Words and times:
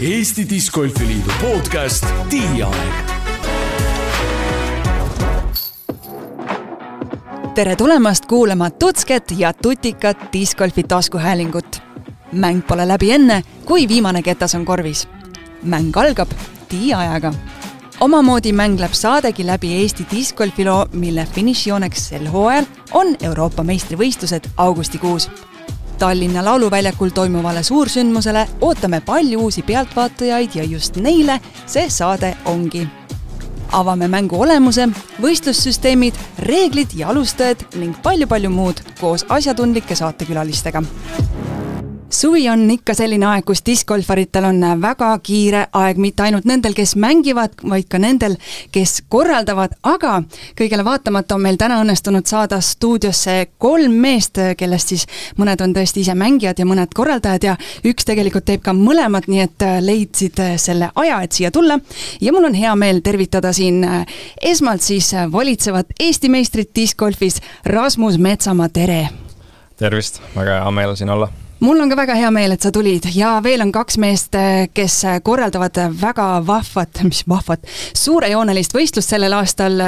Eesti 0.00 0.46
Discgolfi 0.50 1.06
Liidu 1.06 1.30
podcast 1.40 2.06
Tiiaeg 2.28 3.10
tere 7.54 7.76
tulemast 7.76 8.26
kuulama 8.26 8.70
tutsket 8.70 9.34
ja 9.36 9.52
tutikat 9.52 10.16
discgolfi 10.32 10.82
taskuhäälingut. 10.82 11.82
mäng 12.32 12.62
pole 12.66 12.88
läbi 12.88 13.12
enne, 13.12 13.42
kui 13.64 13.88
viimane 13.88 14.22
ketas 14.22 14.54
on 14.54 14.64
korvis. 14.64 15.08
mäng 15.62 15.96
algab 15.96 16.30
tiiajaga. 16.68 17.34
omamoodi 18.00 18.52
mängleb 18.52 18.92
saadegi 18.92 19.46
läbi 19.46 19.74
Eesti 19.74 20.06
discgolfi 20.10 20.64
loo, 20.64 20.86
mille 20.92 21.28
finišijooneks 21.34 22.08
sel 22.08 22.26
hooajal 22.28 22.64
on 22.92 23.16
Euroopa 23.22 23.62
meistrivõistlused 23.62 24.48
augustikuus 24.56 25.30
Tallinna 26.00 26.44
Lauluväljakul 26.44 27.08
toimuvale 27.08 27.62
suursündmusele 27.62 28.46
ootame 28.60 29.00
palju 29.00 29.40
uusi 29.40 29.62
pealtvaatajaid 29.62 30.50
ja 30.54 30.64
just 30.64 30.96
neile 30.96 31.40
see 31.66 31.90
saade 31.90 32.32
ongi. 32.44 32.86
Avame 33.72 34.08
mängu 34.08 34.40
olemuse, 34.40 34.88
võistlussüsteemid, 35.20 36.16
reeglid 36.38 36.96
ja 36.96 37.12
alustajad 37.12 37.66
ning 37.76 38.00
palju-palju 38.02 38.50
muud 38.50 38.80
koos 39.00 39.28
asjatundlike 39.28 39.94
saatekülalistega 39.94 40.82
suvi 42.10 42.48
on 42.48 42.70
ikka 42.70 42.94
selline 42.94 43.26
aeg, 43.26 43.44
kus 43.46 43.62
diskgolfaritel 43.66 44.44
on 44.48 44.60
väga 44.82 45.10
kiire 45.22 45.64
aeg, 45.76 45.98
mitte 46.00 46.24
ainult 46.24 46.46
nendel, 46.48 46.74
kes 46.76 46.94
mängivad, 47.00 47.54
vaid 47.68 47.88
ka 47.90 48.00
nendel, 48.02 48.36
kes 48.74 49.00
korraldavad, 49.12 49.76
aga 49.86 50.20
kõigele 50.58 50.84
vaatamata 50.86 51.36
on 51.36 51.44
meil 51.44 51.58
täna 51.60 51.80
õnnestunud 51.82 52.26
saada 52.26 52.60
stuudiosse 52.64 53.36
kolm 53.58 53.96
meest, 54.02 54.40
kellest 54.58 54.94
siis 54.94 55.06
mõned 55.38 55.62
on 55.64 55.74
tõesti 55.76 56.04
ise 56.04 56.16
mängijad 56.18 56.60
ja 56.60 56.68
mõned 56.68 56.94
korraldajad 56.96 57.46
ja 57.50 57.56
üks 57.86 58.08
tegelikult 58.08 58.48
teeb 58.48 58.64
ka 58.64 58.74
mõlemat, 58.76 59.28
nii 59.30 59.44
et 59.46 59.66
leidsid 59.84 60.42
selle 60.60 60.90
aja, 60.94 61.20
et 61.22 61.32
siia 61.36 61.50
tulla. 61.50 61.78
ja 62.20 62.32
mul 62.32 62.50
on 62.50 62.54
hea 62.54 62.74
meel 62.76 63.00
tervitada 63.04 63.52
siin 63.52 63.84
esmalt 64.42 64.82
siis 64.82 65.12
valitsevat 65.32 65.94
Eesti 66.00 66.28
meistrit 66.28 66.70
diskgolfis, 66.74 67.40
Rasmus 67.64 68.18
Metsamaa, 68.18 68.68
tere! 68.68 69.08
tervist, 69.80 70.20
väga 70.36 70.60
hea 70.60 70.70
meel 70.76 70.96
siin 70.96 71.10
olla 71.10 71.30
mul 71.60 71.80
on 71.80 71.90
ka 71.90 71.96
väga 71.96 72.16
hea 72.16 72.30
meel, 72.32 72.54
et 72.54 72.64
sa 72.64 72.72
tulid 72.72 73.06
ja 73.14 73.34
veel 73.44 73.62
on 73.64 73.72
kaks 73.72 73.98
meest, 74.00 74.36
kes 74.74 74.96
korraldavad 75.22 75.76
väga 76.00 76.28
vahvat, 76.46 77.02
mis 77.10 77.22
vahvat, 77.28 77.66
suurejoonelist 77.96 78.74
võistlust 78.76 79.12
sellel 79.12 79.36
aastal. 79.36 79.80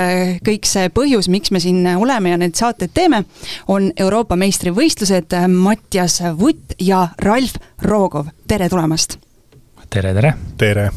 kõik 0.45 0.69
see 0.69 0.91
põhjus, 0.95 1.28
miks 1.33 1.53
me 1.53 1.61
siin 1.61 1.87
oleme 1.97 2.33
ja 2.33 2.41
neid 2.41 2.59
saateid 2.59 2.93
teeme, 2.95 3.25
on 3.69 3.93
Euroopa 3.97 4.37
meistrivõistlused 4.37 5.37
Mattias 5.48 6.20
Vutt 6.39 6.77
ja 6.81 7.09
Ralf 7.19 7.56
Roogov, 7.83 8.28
tere 8.48 8.69
tulemast! 8.69 9.19
tere, 9.89 10.15
tere! 10.15 10.34
tere! 10.59 10.91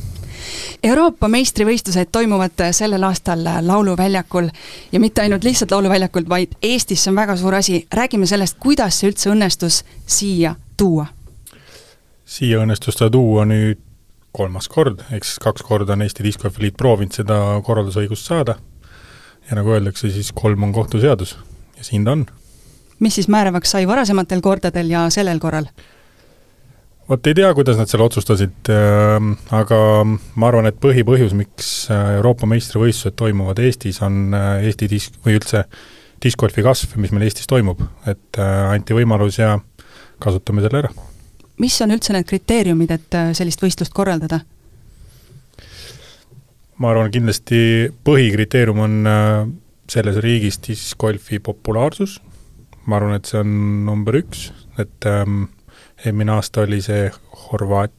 Euroopa 0.86 1.28
meistrivõistlused 1.32 2.12
toimuvad 2.14 2.62
sellel 2.76 3.04
aastal 3.08 3.42
Lauluväljakul 3.66 4.52
ja 4.92 5.00
mitte 5.02 5.24
ainult 5.24 5.44
lihtsalt 5.44 5.72
Lauluväljakul, 5.72 6.28
vaid 6.30 6.54
Eestis, 6.62 7.02
see 7.04 7.10
on 7.10 7.18
väga 7.18 7.38
suur 7.40 7.56
asi. 7.58 7.88
räägime 7.94 8.28
sellest, 8.30 8.60
kuidas 8.60 9.00
see 9.00 9.10
üldse 9.10 9.32
õnnestus 9.34 9.82
siia 10.06 10.54
tuua? 10.78 11.08
siia 12.26 12.62
õnnestus 12.64 12.98
ta 13.00 13.10
tuua 13.10 13.46
nüüd 13.46 13.82
kolmas 14.36 14.68
kord, 14.72 15.04
ehk 15.14 15.24
siis 15.24 15.40
kaks 15.40 15.64
korda 15.64 15.96
on 15.96 16.04
Eesti 16.04 16.24
Discgolfi 16.26 16.66
Liit 16.66 16.78
proovinud 16.80 17.16
seda 17.16 17.38
korraldusõigust 17.64 18.28
saada 18.28 18.58
ja 19.50 19.58
nagu 19.60 19.76
öeldakse, 19.76 20.10
siis 20.12 20.32
kolm 20.36 20.66
on 20.68 20.74
kohtuseadus 20.76 21.38
ja 21.78 21.84
siin 21.88 22.06
ta 22.06 22.16
on. 22.18 22.26
mis 23.00 23.16
siis 23.16 23.30
määravaks 23.32 23.76
sai 23.76 23.88
varasematel 23.88 24.42
kordadel 24.42 24.90
ja 24.92 25.06
sellel 25.10 25.40
korral? 25.40 25.70
vot 27.10 27.28
ei 27.28 27.38
tea, 27.38 27.54
kuidas 27.54 27.78
nad 27.78 27.92
selle 27.92 28.08
otsustasid 28.10 28.72
äh,, 28.74 29.30
aga 29.56 29.80
ma 30.06 30.50
arvan, 30.50 30.70
et 30.70 30.80
põhipõhjus, 30.82 31.36
miks 31.38 31.70
äh, 31.94 32.16
Euroopa 32.18 32.50
meistrivõistlused 32.50 33.16
toimuvad 33.20 33.62
Eestis, 33.62 34.02
on 34.06 34.34
äh, 34.34 34.66
Eesti 34.66 34.90
disk- 34.92 35.22
või 35.26 35.38
üldse 35.40 35.66
discgolfi 36.24 36.66
kasv, 36.66 36.98
mis 37.02 37.14
meil 37.14 37.28
Eestis 37.28 37.48
toimub, 37.48 37.84
et 38.10 38.42
äh, 38.42 38.56
anti 38.74 38.98
võimalus 38.98 39.40
ja 39.40 39.60
kasutame 40.20 40.64
selle 40.66 40.84
ära. 40.84 40.92
mis 41.62 41.78
on 41.82 41.96
üldse 41.96 42.14
need 42.16 42.28
kriteeriumid, 42.30 42.92
et 42.92 43.18
äh, 43.18 43.32
sellist 43.38 43.64
võistlust 43.64 43.94
korraldada? 43.96 44.42
ma 46.78 46.92
arvan, 46.92 47.12
kindlasti 47.12 47.60
põhikriteerium 48.08 48.82
on 48.84 48.96
äh, 49.10 49.52
selles 49.92 50.18
riigis 50.24 50.58
discgolfi 50.66 51.40
populaarsus, 51.44 52.18
ma 52.90 53.00
arvan, 53.00 53.20
et 53.20 53.30
see 53.30 53.40
on 53.42 53.52
number 53.88 54.18
üks, 54.20 54.50
et 54.82 55.08
ähm, 55.10 55.46
eelmine 56.04 56.36
aasta 56.36 56.66
oli 56.66 56.82
see 56.84 57.08
Horvaat-, 57.46 57.96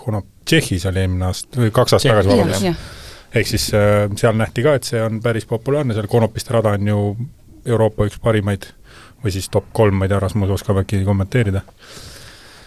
kuna 0.00 0.22
Tšehhis 0.46 0.86
oli 0.88 1.02
eelmine 1.02 1.28
aasta, 1.28 1.60
või 1.60 1.74
kaks 1.74 1.96
aastat 1.96 2.12
tagasi, 2.14 2.32
vabandust. 2.32 2.88
ehk 3.36 3.50
siis 3.50 3.68
äh, 3.76 4.06
seal 4.16 4.38
nähti 4.38 4.64
ka, 4.64 4.76
et 4.78 4.88
see 4.88 5.02
on 5.02 5.20
päris 5.24 5.48
populaarne, 5.50 5.96
seal 5.96 6.08
Konopiste 6.10 6.56
rada 6.56 6.76
on 6.78 6.92
ju 6.92 7.00
Euroopa 7.66 8.06
üks 8.06 8.20
parimaid 8.22 8.70
või 9.26 9.34
siis 9.34 9.50
top 9.52 9.72
kolm, 9.76 9.98
ma 9.98 10.06
ei 10.06 10.14
tea, 10.14 10.22
Rasmus 10.22 10.54
oskab 10.60 10.82
äkki 10.84 11.02
kommenteerida? 11.06 11.64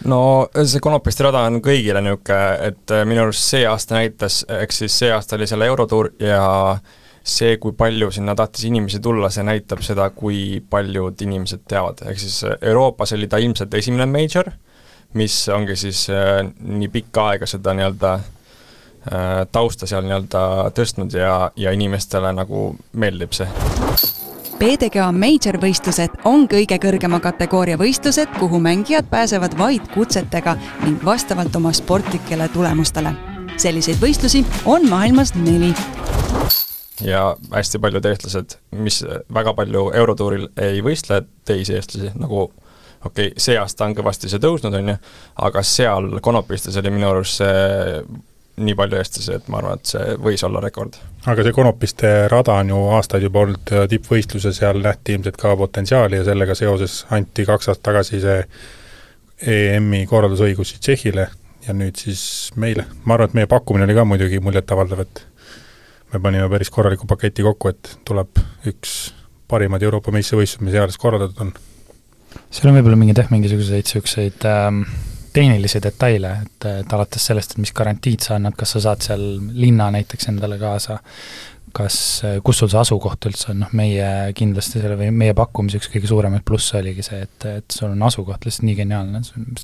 no 0.04 0.48
see 0.64 0.80
Konopiste 0.80 1.26
rada 1.26 1.44
on 1.48 1.60
kõigile 1.64 2.00
niisugune, 2.04 2.70
et 2.70 2.94
äh, 2.94 3.04
minu 3.08 3.26
arust 3.26 3.44
see 3.52 3.66
aasta 3.68 3.98
näitas, 3.98 4.42
ehk 4.60 4.72
siis 4.72 4.96
see 5.02 5.12
aasta 5.12 5.36
oli 5.36 5.48
seal 5.50 5.66
Eurotuur 5.66 6.12
ja 6.22 6.40
see, 7.22 7.56
kui 7.60 7.74
palju 7.76 8.10
sinna 8.14 8.34
tahtis 8.36 8.64
inimesi 8.68 9.00
tulla, 9.04 9.30
see 9.30 9.44
näitab 9.46 9.84
seda, 9.84 10.08
kui 10.16 10.60
paljud 10.70 11.20
inimesed 11.26 11.66
teavad, 11.68 12.04
ehk 12.08 12.20
siis 12.22 12.42
äh, 12.48 12.56
Euroopas 12.72 13.14
oli 13.16 13.28
ta 13.28 13.40
ilmselt 13.42 13.74
esimene 13.74 14.08
major, 14.10 14.50
mis 15.20 15.42
ongi 15.52 15.76
siis 15.76 16.06
äh, 16.14 16.40
nii 16.60 16.88
pikka 16.92 17.28
aega 17.32 17.50
seda 17.50 17.74
nii-öelda 17.76 18.14
äh, 18.14 19.28
tausta 19.52 19.90
seal 19.90 20.06
nii-öelda 20.06 20.46
tõstnud 20.76 21.18
ja, 21.18 21.36
ja 21.56 21.76
inimestele 21.76 22.32
nagu 22.36 22.70
meeldib 22.92 23.36
see 23.36 23.48
PDGA 24.60 25.06
Major 25.16 25.56
võistlused 25.56 26.18
on 26.28 26.42
kõige 26.44 26.76
kõrgema 26.82 27.16
kategooria 27.24 27.78
võistlused, 27.80 28.28
kuhu 28.36 28.58
mängijad 28.60 29.06
pääsevad 29.08 29.54
vaid 29.56 29.86
kutsetega 29.94 30.52
ning 30.82 31.00
vastavalt 31.04 31.56
oma 31.56 31.72
sportlikele 31.72 32.48
tulemustele. 32.52 33.14
selliseid 33.56 33.96
võistlusi 34.02 34.44
on 34.68 34.84
maailmas 34.88 35.32
neli 35.34 35.72
ja 37.00 37.36
hästi 37.54 37.78
paljud 37.78 38.04
eestlased, 38.04 38.58
mis 38.76 39.00
väga 39.34 39.54
palju 39.56 39.90
Eurotuuril 39.96 40.48
ei 40.60 40.84
võistle 40.84 41.22
teisi 41.44 41.74
eestlasi, 41.74 42.12
nagu 42.20 42.42
okei 43.04 43.30
okay,, 43.32 43.32
see 43.40 43.56
aasta 43.56 43.88
on 43.88 43.96
kõvasti 43.96 44.28
see 44.28 44.44
tõusnud, 44.44 44.76
on 44.76 44.92
ju, 44.92 44.96
aga 45.40 45.62
seal 45.64 46.18
Konopistes 46.20 46.76
oli 46.76 46.92
minu 46.92 47.08
arust 47.08 47.40
see 47.40 48.04
nii 48.60 48.76
palju 48.78 48.98
eestlasi, 49.00 49.38
et 49.38 49.48
ma 49.52 49.60
arvan, 49.60 49.80
et 49.80 49.92
see 49.92 50.16
võis 50.22 50.44
olla 50.46 50.62
rekord. 50.64 50.98
aga 51.30 51.46
see 51.46 51.56
Konopiste 51.56 52.12
rada 52.32 52.58
on 52.62 52.72
ju 52.72 52.82
aastaid 52.96 53.26
juba 53.26 53.44
olnud 53.44 53.74
tippvõistlus 53.92 54.48
ja 54.48 54.52
seal 54.56 54.82
nähti 54.84 55.16
ilmselt 55.16 55.40
ka 55.40 55.56
potentsiaali 55.56 56.20
ja 56.20 56.28
sellega 56.28 56.56
seoses 56.58 57.04
anti 57.16 57.46
kaks 57.48 57.72
aastat 57.72 57.88
tagasi 57.90 58.22
see 58.22 58.40
EM-i 59.40 60.04
korraldusõigus 60.06 60.74
siis 60.74 60.82
Tšehhile 60.84 61.28
ja 61.66 61.76
nüüd 61.76 61.98
siis 62.00 62.22
meile. 62.60 62.86
ma 63.04 63.16
arvan, 63.16 63.30
et 63.30 63.38
meie 63.40 63.50
pakkumine 63.50 63.86
oli 63.88 63.96
ka 63.96 64.04
muidugi 64.08 64.40
muljetavaldav, 64.44 65.04
et 65.04 65.24
me 66.12 66.20
panime 66.20 66.48
päris 66.52 66.70
korraliku 66.72 67.08
paketi 67.10 67.44
kokku, 67.46 67.72
et 67.72 67.96
tuleb 68.08 68.40
üks 68.70 69.12
parimad 69.50 69.82
Euroopa 69.82 70.12
meistrivõistlused, 70.14 70.64
mis 70.64 70.76
eales 70.78 70.98
korraldatud 71.00 71.40
on. 71.44 71.52
seal 72.50 72.70
on 72.70 72.78
võib-olla 72.78 72.98
mingeid 73.00 73.22
jah, 73.22 73.32
mingisuguseid 73.32 73.86
niisuguseid 73.86 74.46
ähm, 74.48 74.84
tehnilisi 75.32 75.82
detaile, 75.82 76.34
et, 76.44 76.66
et 76.82 76.96
alates 76.96 77.30
sellest, 77.30 77.54
et 77.54 77.62
mis 77.62 77.72
garantiid 77.76 78.24
sa 78.24 78.36
annad, 78.38 78.56
kas 78.58 78.76
sa 78.76 78.84
saad 78.88 79.06
seal 79.06 79.24
linna 79.54 79.90
näiteks 79.94 80.30
endale 80.32 80.58
kaasa, 80.60 80.98
kas, 81.76 81.96
kus 82.44 82.60
sul 82.60 82.70
see 82.70 82.80
asukoht 82.80 83.28
üldse 83.30 83.52
on, 83.52 83.60
noh 83.62 83.72
meie 83.78 84.08
kindlasti 84.36 84.80
selle 84.80 84.96
või 84.98 85.10
meie 85.14 85.34
pakkumise 85.38 85.78
üks 85.80 85.90
kõige 85.92 86.10
suuremaid 86.10 86.44
plusse 86.46 86.78
oligi 86.80 87.04
see, 87.06 87.22
et, 87.26 87.46
et 87.60 87.76
sul 87.76 87.92
on 87.92 88.06
asukoht 88.08 88.46
lihtsalt 88.46 88.66
nii 88.68 88.76
geniaalne, 88.82 89.22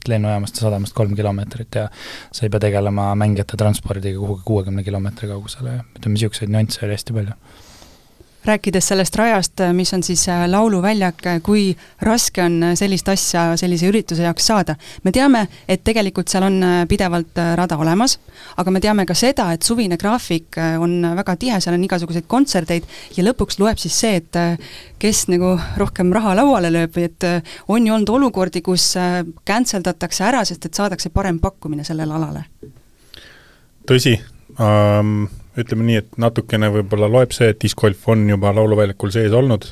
lennujaamast 0.09 0.61
ja 0.61 0.69
sadamast 0.69 0.97
kolm 0.97 1.17
kilomeetrit 1.19 1.81
ja 1.81 1.87
sa 2.31 2.47
ei 2.47 2.53
pea 2.53 2.63
tegelema 2.69 3.11
mängijate 3.19 3.59
transpordiga 3.61 4.23
kuhugi 4.23 4.47
kuuekümne 4.47 4.87
kilomeetri 4.87 5.31
kaugusele 5.33 5.79
ja 5.79 5.87
ütleme, 5.99 6.15
niisuguseid 6.15 6.53
nüansse 6.53 6.87
oli 6.87 6.99
hästi 6.99 7.17
palju 7.17 7.39
rääkides 8.47 8.89
sellest 8.89 9.17
rajast, 9.17 9.61
mis 9.73 9.93
on 9.95 10.03
siis 10.03 10.29
äh, 10.29 10.45
lauluväljak, 10.51 11.23
kui 11.43 11.77
raske 12.01 12.43
on 12.43 12.63
äh, 12.63 12.75
sellist 12.79 13.09
asja 13.09 13.45
sellise 13.57 13.89
ürituse 13.91 14.23
jaoks 14.23 14.47
saada? 14.47 14.77
me 15.05 15.13
teame, 15.13 15.47
et 15.69 15.85
tegelikult 15.85 16.31
seal 16.33 16.47
on 16.47 16.59
äh, 16.63 16.77
pidevalt 16.89 17.39
rada 17.59 17.79
olemas, 17.79 18.19
aga 18.57 18.71
me 18.71 18.81
teame 18.81 19.07
ka 19.07 19.15
seda, 19.15 19.51
et 19.53 19.63
suvine 19.63 19.99
graafik 20.01 20.59
on 20.81 20.99
väga 21.17 21.37
tihe, 21.37 21.61
seal 21.61 21.77
on 21.77 21.85
igasuguseid 21.85 22.27
kontserteid 22.27 22.87
ja 23.17 23.25
lõpuks 23.25 23.61
loeb 23.61 23.81
siis 23.83 23.97
see, 24.01 24.21
et 24.21 24.39
kes 24.99 25.27
nagu 25.33 25.55
rohkem 25.77 26.13
raha 26.15 26.35
lauale 26.39 26.71
lööb 26.73 26.99
et 27.03 27.27
on 27.69 27.87
ju 27.87 27.95
olnud 27.95 28.13
olukordi, 28.19 28.63
kus 28.65 28.93
cancel 29.47 29.85
datakse 29.85 30.25
ära, 30.25 30.45
sest 30.45 30.69
et 30.69 30.79
saadakse 30.79 31.11
parem 31.15 31.41
pakkumine 31.43 31.85
sellele 31.85 32.15
alale? 32.17 32.47
tõsi 33.87 34.17
um 34.59 35.27
ütleme 35.61 35.87
nii, 35.87 36.01
et 36.03 36.19
natukene 36.21 36.71
võib-olla 36.75 37.09
loeb 37.11 37.35
see, 37.37 37.51
et 37.53 37.61
discgolf 37.63 38.09
on 38.13 38.27
juba 38.29 38.53
lauluväljakul 38.57 39.13
sees 39.15 39.35
olnud, 39.37 39.69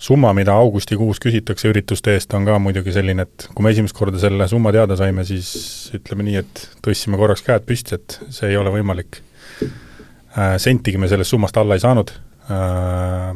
summa, 0.00 0.32
mida 0.36 0.54
augustikuus 0.56 1.20
küsitakse 1.22 1.68
ürituste 1.70 2.14
eest, 2.16 2.32
on 2.36 2.46
ka 2.48 2.58
muidugi 2.62 2.94
selline, 2.94 3.26
et 3.28 3.46
kui 3.54 3.64
me 3.64 3.72
esimest 3.74 3.96
korda 3.96 4.20
selle 4.22 4.48
summa 4.48 4.72
teada 4.76 4.96
saime, 5.00 5.24
siis 5.28 5.50
ütleme 5.96 6.26
nii, 6.28 6.40
et 6.40 6.64
tõstsime 6.84 7.20
korraks 7.20 7.44
käed 7.46 7.66
püsti, 7.68 8.00
et 8.00 8.18
see 8.32 8.52
ei 8.52 8.58
ole 8.60 8.72
võimalik. 8.74 9.22
Äh, 9.60 10.56
sentigi 10.62 11.00
me 11.00 11.10
sellest 11.10 11.34
summast 11.34 11.56
alla 11.60 11.76
ei 11.76 11.84
saanud, 11.84 12.12
äh, 12.52 13.30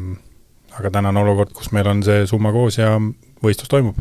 aga 0.78 0.92
täna 0.98 1.12
on 1.12 1.22
olukord, 1.24 1.52
kus 1.56 1.72
meil 1.76 1.88
on 1.90 2.04
see 2.06 2.24
summa 2.30 2.52
koos 2.54 2.80
ja 2.80 2.96
võistlus 3.44 3.72
toimub 3.72 3.98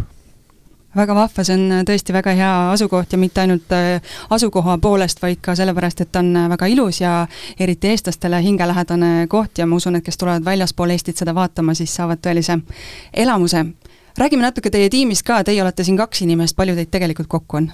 väga 0.96 1.16
vahva, 1.18 1.46
see 1.46 1.56
on 1.58 1.86
tõesti 1.88 2.14
väga 2.14 2.34
hea 2.38 2.52
asukoht 2.74 3.14
ja 3.14 3.20
mitte 3.22 3.44
ainult 3.44 3.72
äh, 3.76 4.16
asukoha 4.34 4.78
poolest, 4.82 5.22
vaid 5.24 5.42
ka 5.44 5.56
sellepärast, 5.58 6.04
et 6.04 6.12
ta 6.14 6.22
on 6.24 6.34
väga 6.54 6.70
ilus 6.72 7.02
ja 7.02 7.16
eriti 7.60 7.94
eestlastele 7.94 8.42
hingelähedane 8.46 9.28
koht 9.32 9.58
ja 9.58 9.68
ma 9.70 9.80
usun, 9.82 9.98
et 9.98 10.06
kes 10.06 10.20
tulevad 10.20 10.46
väljaspool 10.46 10.94
Eestit 10.94 11.18
seda 11.18 11.34
vaatama, 11.36 11.74
siis 11.78 11.96
saavad 11.96 12.22
tõelise 12.22 12.60
elamuse. 13.14 13.66
räägime 14.18 14.46
natuke 14.46 14.70
teie 14.70 14.90
tiimist 14.90 15.26
ka, 15.26 15.44
teie 15.44 15.62
olete 15.62 15.84
siin 15.84 15.98
kaks 15.98 16.22
inimest, 16.22 16.56
palju 16.56 16.76
teid 16.76 16.92
tegelikult 16.94 17.28
kokku 17.28 17.58
on? 17.58 17.72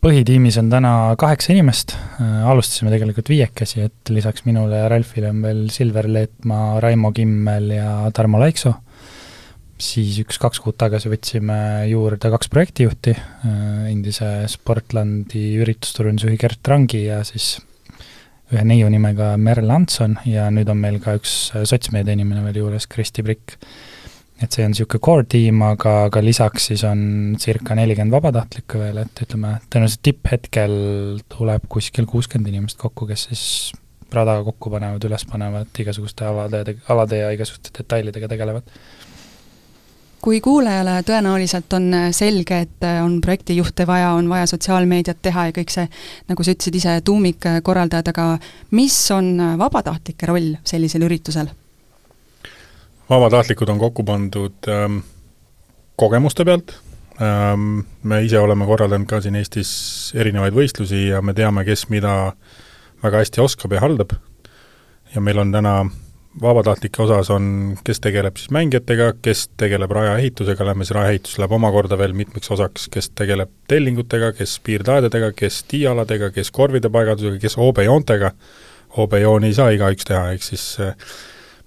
põhitiimis 0.00 0.56
on 0.58 0.70
täna 0.72 1.14
kaheksa 1.20 1.52
inimest, 1.52 1.92
äh, 1.94 2.46
alustasime 2.48 2.90
tegelikult 2.90 3.28
viiekesi, 3.28 3.80
et 3.86 4.10
lisaks 4.10 4.44
minule 4.44 4.82
ja 4.82 4.88
Ralfile 4.88 5.30
on 5.30 5.42
veel 5.42 5.66
Silver 5.70 6.08
Leetmaa, 6.08 6.80
Raimo 6.80 7.12
Kimmel 7.12 7.70
ja 7.76 8.10
Tarmo 8.14 8.40
Laiksoo 8.40 8.74
siis 9.80 10.20
üks-kaks 10.22 10.60
kuud 10.62 10.76
tagasi 10.80 11.10
võtsime 11.10 11.56
juurde 11.90 12.30
kaks 12.32 12.50
projektijuhti, 12.52 13.14
äh, 13.16 13.88
endise 13.90 14.28
Sportlandi 14.50 15.56
üritusturundusjuhi 15.62 16.38
Gert 16.40 16.70
Rangi 16.70 17.04
ja 17.06 17.22
siis 17.26 17.56
ühe 18.50 18.64
neiu 18.66 18.90
nimega 18.92 19.32
Merle 19.40 19.72
Antson 19.74 20.18
ja 20.28 20.48
nüüd 20.52 20.70
on 20.72 20.80
meil 20.82 21.00
ka 21.02 21.16
üks 21.18 21.34
äh, 21.54 21.64
sotsmeedia 21.68 22.16
inimene 22.16 22.44
veel 22.46 22.62
juures, 22.62 22.88
Kristi 22.90 23.24
Prikk. 23.26 23.56
et 24.40 24.52
see 24.56 24.64
on 24.64 24.72
niisugune 24.72 25.04
core 25.04 25.26
tiim, 25.28 25.60
aga, 25.66 26.06
aga 26.08 26.22
lisaks 26.24 26.70
siis 26.70 26.84
on 26.88 27.36
circa 27.40 27.76
nelikümmend 27.76 28.14
vabatahtlikku 28.14 28.80
veel, 28.80 29.02
et 29.02 29.20
ütleme, 29.26 29.58
tõenäoliselt 29.68 30.04
tipphetkel 30.08 30.72
tuleb 31.28 31.68
kuskil 31.68 32.08
kuuskümmend 32.08 32.48
inimest 32.48 32.80
kokku, 32.80 33.08
kes 33.10 33.26
siis 33.28 33.44
rada 34.10 34.38
kokku 34.46 34.72
panevad, 34.72 35.04
üles 35.06 35.26
panevad, 35.28 35.68
igasuguste 35.84 36.24
alade, 36.26 36.78
alade 36.90 37.20
ja 37.20 37.28
igasuguste 37.36 37.76
detailidega 37.76 38.32
tegelevad 38.32 38.72
kui 40.22 40.40
kuulajale 40.40 41.00
tõenäoliselt 41.06 41.72
on 41.76 41.88
äh, 41.94 42.08
selge, 42.16 42.60
et 42.66 42.84
äh, 42.84 43.00
on 43.04 43.20
projektijuhte 43.24 43.86
vaja, 43.86 44.12
on 44.18 44.28
vaja 44.28 44.46
sotsiaalmeediat 44.50 45.22
teha 45.22 45.46
ja 45.48 45.54
kõik 45.56 45.72
see, 45.72 45.86
nagu 46.28 46.44
sa 46.44 46.54
ütlesid 46.54 46.76
ise, 46.76 46.96
tuumikkorraldajad, 47.04 48.12
aga 48.12 48.26
mis 48.76 48.98
on 49.16 49.32
äh, 49.40 49.56
vabatahtlike 49.60 50.28
roll 50.30 50.54
sellisel 50.64 51.08
üritusel? 51.08 51.50
vabatahtlikud 53.10 53.68
on 53.72 53.78
kokku 53.80 54.04
pandud 54.06 54.68
ähm, 54.70 55.00
kogemuste 55.98 56.44
pealt 56.46 56.76
ähm,, 57.18 57.80
me 58.02 58.20
ise 58.22 58.38
oleme 58.38 58.68
korraldanud 58.68 59.08
ka 59.10 59.18
siin 59.24 59.34
Eestis 59.40 59.72
erinevaid 60.14 60.54
võistlusi 60.54 61.08
ja 61.08 61.18
me 61.22 61.34
teame, 61.34 61.64
kes 61.66 61.88
mida 61.90 62.36
väga 63.02 63.24
hästi 63.24 63.42
oskab 63.42 63.74
ja 63.74 63.82
haldab, 63.82 64.14
ja 65.14 65.24
meil 65.24 65.42
on 65.42 65.50
täna 65.50 65.74
vabatahtlike 66.42 67.02
osas 67.02 67.30
on, 67.30 67.76
kes 67.84 68.00
tegeleb 68.00 68.38
siis 68.38 68.52
mängijatega, 68.54 69.12
kes 69.22 69.48
tegeleb 69.58 69.90
rajaehitusega, 69.90 70.66
lähme 70.66 70.86
siis 70.86 70.94
rajaehitus 70.94 71.38
läheb 71.38 71.52
omakorda 71.58 71.98
veel 71.98 72.14
mitmeks 72.14 72.50
osaks, 72.54 72.86
kes 72.92 73.10
tegeleb 73.18 73.50
tellingutega, 73.68 74.32
kes 74.38 74.60
piirdaedadega, 74.64 75.32
kes 75.36 75.64
tiialadega, 75.68 76.30
kes 76.30 76.50
korvide 76.54 76.90
paigaldusega, 76.92 77.40
kes 77.42 77.58
OB-joontega, 77.58 78.32
OB-jooni 79.02 79.50
ei 79.50 79.58
saa 79.58 79.70
igaüks 79.74 80.06
teha, 80.06 80.30
ehk 80.36 80.46
siis 80.46 80.72
äh, 80.80 80.94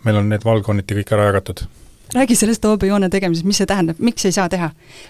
meil 0.07 0.21
on 0.21 0.31
need 0.31 0.48
valdkonniti 0.48 1.01
kõik 1.01 1.15
ära 1.18 1.31
jagatud 1.31 1.65
räägi 2.13 2.36
sellest 2.38 2.65
OB-joone 2.69 3.07
tegemisest, 3.10 3.45
mis 3.48 3.57
see 3.57 3.68
tähendab, 3.68 4.00
miks 4.00 4.25
ei 4.27 4.36
saa 4.36 4.45
teha? 4.51 4.69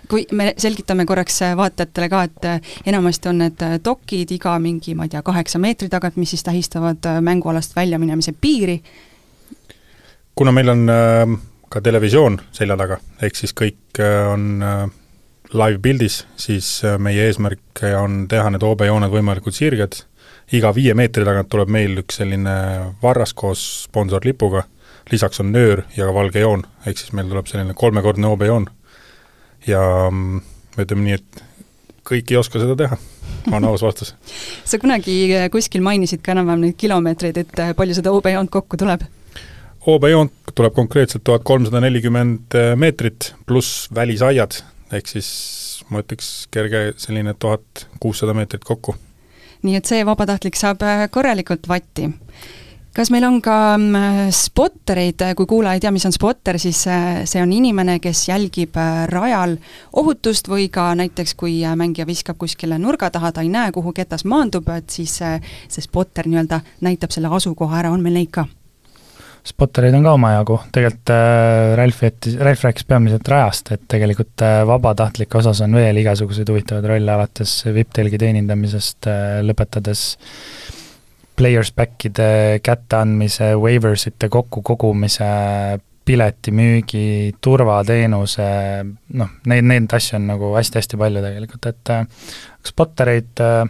kui 0.10 0.24
me 0.32 0.54
selgitame 0.58 1.06
korraks 1.06 1.42
äh, 1.46 1.56
vaatajatele 1.60 2.10
ka, 2.10 2.26
et 2.26 2.46
äh, 2.50 2.76
enamasti 2.90 3.30
on 3.30 3.42
need 3.46 3.66
dokid 3.86 4.34
iga 4.34 4.58
mingi, 4.60 4.98
ma 4.98 5.06
ei 5.06 5.14
tea, 5.14 5.22
kaheksa 5.22 5.62
meetri 5.62 5.94
tagant, 5.94 6.18
mis 6.18 6.34
siis 6.34 6.46
tähistavad 6.48 7.10
mängualast 7.22 7.76
väljaminemise 7.76 8.34
piiri, 8.42 8.80
kuna 10.36 10.52
meil 10.52 10.70
on 10.70 10.90
äh, 10.90 11.38
ka 11.70 11.82
televisioon 11.82 12.40
selja 12.52 12.78
taga, 12.78 12.98
ehk 13.22 13.38
siis 13.38 13.54
kõik 13.58 14.02
äh, 14.02 14.26
on 14.32 14.64
äh, 14.64 14.84
live-pildis, 15.54 16.24
siis 16.40 16.68
meie 16.98 17.28
eesmärk 17.28 17.84
on 18.00 18.24
teha 18.30 18.50
need 18.50 18.64
OB-jooned 18.66 19.12
võimalikult 19.14 19.54
sirged, 19.54 20.00
iga 20.58 20.72
viie 20.74 20.96
meetri 20.98 21.26
tagant 21.28 21.52
tuleb 21.52 21.70
meil 21.70 22.00
üks 22.02 22.18
selline 22.22 22.56
varras 23.04 23.36
koos 23.38 23.62
sponsorlipuga, 23.84 24.64
lisaks 25.12 25.44
on 25.44 25.52
nöör 25.54 25.84
ja 25.94 26.08
ka 26.10 26.16
valge 26.16 26.42
joon, 26.42 26.66
ehk 26.88 26.98
siis 26.98 27.14
meil 27.14 27.30
tuleb 27.30 27.52
selline 27.52 27.78
kolmekordne 27.78 28.34
OB-joon. 28.34 28.66
ja 29.68 29.82
mm, 30.10 30.42
ütleme 30.82 31.06
nii, 31.06 31.22
et 31.22 31.44
kõik 32.10 32.34
ei 32.34 32.42
oska 32.42 32.58
seda 32.58 32.74
teha, 32.80 32.98
on 33.54 33.70
aus 33.70 33.86
vastus. 33.86 34.16
sa 34.70 34.82
kunagi 34.82 35.20
kuskil 35.54 35.86
mainisid 35.86 36.26
ka 36.26 36.34
enam-vähem 36.34 36.66
neid 36.66 36.82
kilomeetreid, 36.82 37.38
et 37.46 37.68
palju 37.78 38.02
seda 38.02 38.16
OB-joont 38.16 38.50
kokku 38.50 38.82
tuleb? 38.82 39.06
Hoobejoont 39.86 40.32
tuleb 40.56 40.74
konkreetselt 40.74 41.24
tuhat 41.24 41.44
kolmsada 41.44 41.82
nelikümmend 41.84 42.56
äh, 42.56 42.74
meetrit 42.76 43.34
pluss 43.46 43.90
välisaiad, 43.96 44.62
ehk 44.92 45.10
siis 45.10 45.30
ma 45.92 46.04
ütleks 46.04 46.48
kerge 46.54 46.92
selline 46.98 47.34
tuhat 47.40 47.88
kuussada 48.00 48.34
meetrit 48.34 48.64
kokku. 48.64 48.96
nii 49.64 49.78
et 49.80 49.88
see 49.88 50.04
vabatahtlik 50.06 50.60
saab 50.60 50.84
äh, 50.88 51.08
korralikult 51.12 51.68
vatti. 51.68 52.08
kas 52.96 53.12
meil 53.12 53.28
on 53.28 53.42
ka 53.42 53.58
mm, 53.78 54.32
spottereid, 54.32 55.26
kui 55.36 55.46
kuulaja 55.50 55.74
ei 55.74 55.84
tea, 55.84 55.92
mis 55.92 56.06
on 56.06 56.16
spotter, 56.16 56.60
siis 56.60 56.86
äh, 56.88 57.24
see 57.28 57.44
on 57.44 57.52
inimene, 57.52 58.00
kes 58.00 58.28
jälgib 58.30 58.80
rajal 59.12 59.58
ohutust 59.94 60.48
või 60.48 60.70
ka 60.72 60.94
näiteks, 60.96 61.36
kui 61.36 61.60
mängija 61.76 62.08
viskab 62.08 62.40
kuskile 62.40 62.80
nurga 62.80 63.12
taha, 63.12 63.36
ta 63.36 63.44
ei 63.44 63.52
näe, 63.52 63.72
kuhu 63.76 63.92
ketas 63.92 64.24
maandub, 64.24 64.70
et 64.78 64.90
siis 64.90 65.20
see 65.20 65.88
spotter 65.92 66.30
nii-öelda 66.30 66.64
näitab 66.82 67.12
selle 67.12 67.36
asukoha 67.36 67.84
ära, 67.84 67.92
on 67.92 68.06
meil 68.06 68.22
neid 68.22 68.32
ka? 68.32 68.48
Spottereid 69.44 69.96
on 69.98 70.06
ka 70.06 70.14
omajagu, 70.16 70.58
tegelikult 70.72 71.12
äh, 71.12 71.74
Ralf 71.80 72.04
jättis, 72.06 72.38
Ralf 72.40 72.64
rääkis 72.64 72.88
peamiselt 72.88 73.28
rajast, 73.28 73.74
et 73.76 73.84
tegelikult 73.92 74.44
äh, 74.46 74.62
vabatahtlike 74.68 75.40
osas 75.40 75.62
on 75.66 75.76
veel 75.76 76.00
igasuguseid 76.00 76.50
huvitavaid 76.50 76.88
rolle, 76.94 77.12
alates 77.12 77.58
vipptelgi 77.76 78.22
teenindamisest 78.24 79.10
äh,, 79.12 79.42
lõpetades 79.44 80.06
players 81.36 81.74
back'ide 81.76 82.60
kätteandmise, 82.64 83.54
waiversite 83.60 84.30
kokkukogumise, 84.32 85.28
piletimüügi, 86.06 87.36
turvateenuse, 87.42 88.48
noh, 89.20 89.38
neid, 89.50 89.68
neid 89.68 89.96
asju 89.96 90.18
on 90.20 90.28
nagu 90.34 90.52
hästi-hästi 90.58 91.00
palju 91.00 91.24
tegelikult, 91.24 91.72
et 91.72 91.94
äh, 91.96 92.30
spottereid 92.68 93.44
äh, 93.44 93.64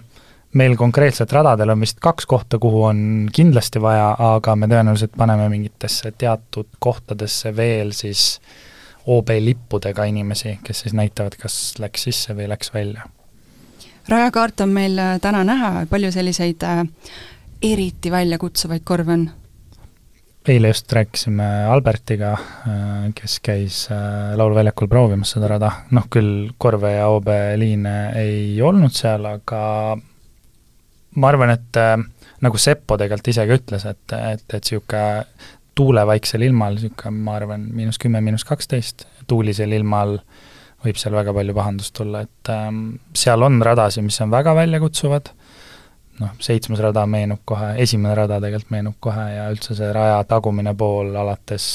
meil 0.54 0.76
konkreetselt 0.78 1.32
radadel 1.34 1.74
on 1.74 1.82
vist 1.82 2.00
kaks 2.04 2.26
kohta, 2.30 2.60
kuhu 2.62 2.84
on 2.90 3.00
kindlasti 3.34 3.82
vaja, 3.82 4.14
aga 4.36 4.56
me 4.56 4.70
tõenäoliselt 4.72 5.16
paneme 5.18 5.50
mingitesse 5.50 6.14
teatud 6.18 6.70
kohtadesse 6.80 7.56
veel 7.56 7.94
siis 7.98 8.40
OB 9.06 9.34
lippudega 9.44 10.06
inimesi, 10.08 10.58
kes 10.64 10.86
siis 10.86 10.96
näitavad, 10.96 11.36
kas 11.42 11.76
läks 11.80 12.08
sisse 12.08 12.36
või 12.38 12.48
läks 12.52 12.74
välja. 12.74 13.08
rajakaart 14.10 14.62
on 14.62 14.70
meil 14.70 15.00
äh, 15.00 15.20
täna 15.22 15.44
näha, 15.44 15.86
palju 15.90 16.12
selliseid 16.12 16.64
äh, 16.64 16.84
eriti 17.62 18.12
väljakutsuvaid 18.12 18.84
korve 18.84 19.14
on? 19.14 19.30
eile 20.48 20.68
just 20.68 20.92
rääkisime 20.92 21.66
Albertiga, 21.72 22.32
äh, 22.32 23.12
kes 23.16 23.40
käis 23.40 23.88
Lauluväljakul 24.36 24.88
proovimas 24.88 25.36
seda 25.36 25.48
rada, 25.56 25.72
noh 25.92 26.08
küll 26.12 26.52
korve 26.58 26.96
ja 26.98 27.08
OB 27.08 27.30
liine 27.58 28.12
ei 28.20 28.62
olnud 28.62 28.92
seal, 28.94 29.26
aga 29.26 29.62
ma 31.16 31.30
arvan, 31.32 31.54
et 31.54 31.80
äh, 31.80 31.98
nagu 32.44 32.60
Seppo 32.62 32.98
tegelikult 33.00 33.32
ise 33.34 33.46
ka 33.48 33.60
ütles, 33.60 33.86
et, 33.90 34.16
et, 34.18 34.46
et 34.50 34.62
niisugune 34.62 35.04
tuulevaiksel 35.78 36.46
ilmal 36.46 36.78
niisugune, 36.78 37.24
ma 37.26 37.38
arvan, 37.40 37.68
miinus 37.74 38.00
kümme, 38.02 38.22
miinus 38.22 38.46
kaksteist, 38.48 39.08
tuulisel 39.28 39.74
ilmal 39.74 40.20
võib 40.84 41.00
seal 41.00 41.16
väga 41.16 41.34
palju 41.36 41.56
pahandust 41.56 41.96
tulla, 41.96 42.24
et 42.26 42.52
ähm, 42.52 42.84
seal 43.18 43.46
on 43.46 43.62
radasid, 43.64 44.04
mis 44.06 44.20
on 44.24 44.34
väga 44.34 44.54
väljakutsuvad, 44.58 45.32
noh, 46.20 46.34
seitsmes 46.44 46.82
rada 46.84 47.06
meenub 47.10 47.42
kohe, 47.50 47.74
esimene 47.84 48.16
rada 48.20 48.42
tegelikult 48.44 48.74
meenub 48.76 48.98
kohe 49.04 49.28
ja 49.32 49.48
üldse 49.54 49.78
see 49.78 49.94
raja 49.96 50.20
tagumine 50.30 50.76
pool 50.78 51.16
alates 51.16 51.66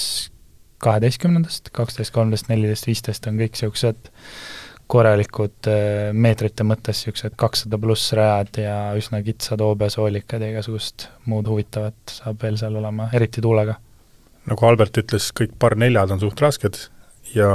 kaheteistkümnendast, 0.85 1.73
kaksteist, 1.75 2.13
kolmteist, 2.15 2.51
neliteist, 2.53 2.87
viisteist 2.87 3.27
on 3.27 3.41
kõik 3.41 3.57
niisugused 3.57 4.13
korralikud 4.89 5.69
äh, 5.69 6.11
meetrite 6.17 6.65
mõttes 6.67 7.03
niisugused 7.03 7.37
kakssada 7.41 7.79
pluss 7.81 8.13
rajad 8.17 8.61
ja 8.63 8.77
üsna 8.99 9.21
kitsad 9.25 9.61
OB-soolikad 9.65 10.43
ja 10.45 10.53
igasugust 10.55 11.09
muud 11.29 11.49
huvitavat 11.51 12.17
saab 12.19 12.41
veel 12.43 12.59
seal 12.61 12.79
olema, 12.81 13.11
eriti 13.17 13.45
tuulega. 13.45 13.77
nagu 14.49 14.67
Albert 14.67 15.03
ütles, 15.05 15.31
kõik 15.37 15.55
par 15.61 15.77
neljad 15.77 16.15
on 16.15 16.23
suht 16.25 16.41
rasked 16.41 16.81
ja 17.35 17.53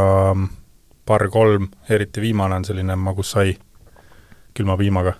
par 1.05 1.27
kolm, 1.29 1.71
eriti 1.89 2.21
viimane, 2.23 2.61
on 2.61 2.65
selline 2.65 2.95
magussai 2.95 3.57
külma 4.53 4.77
piimaga 4.77 5.17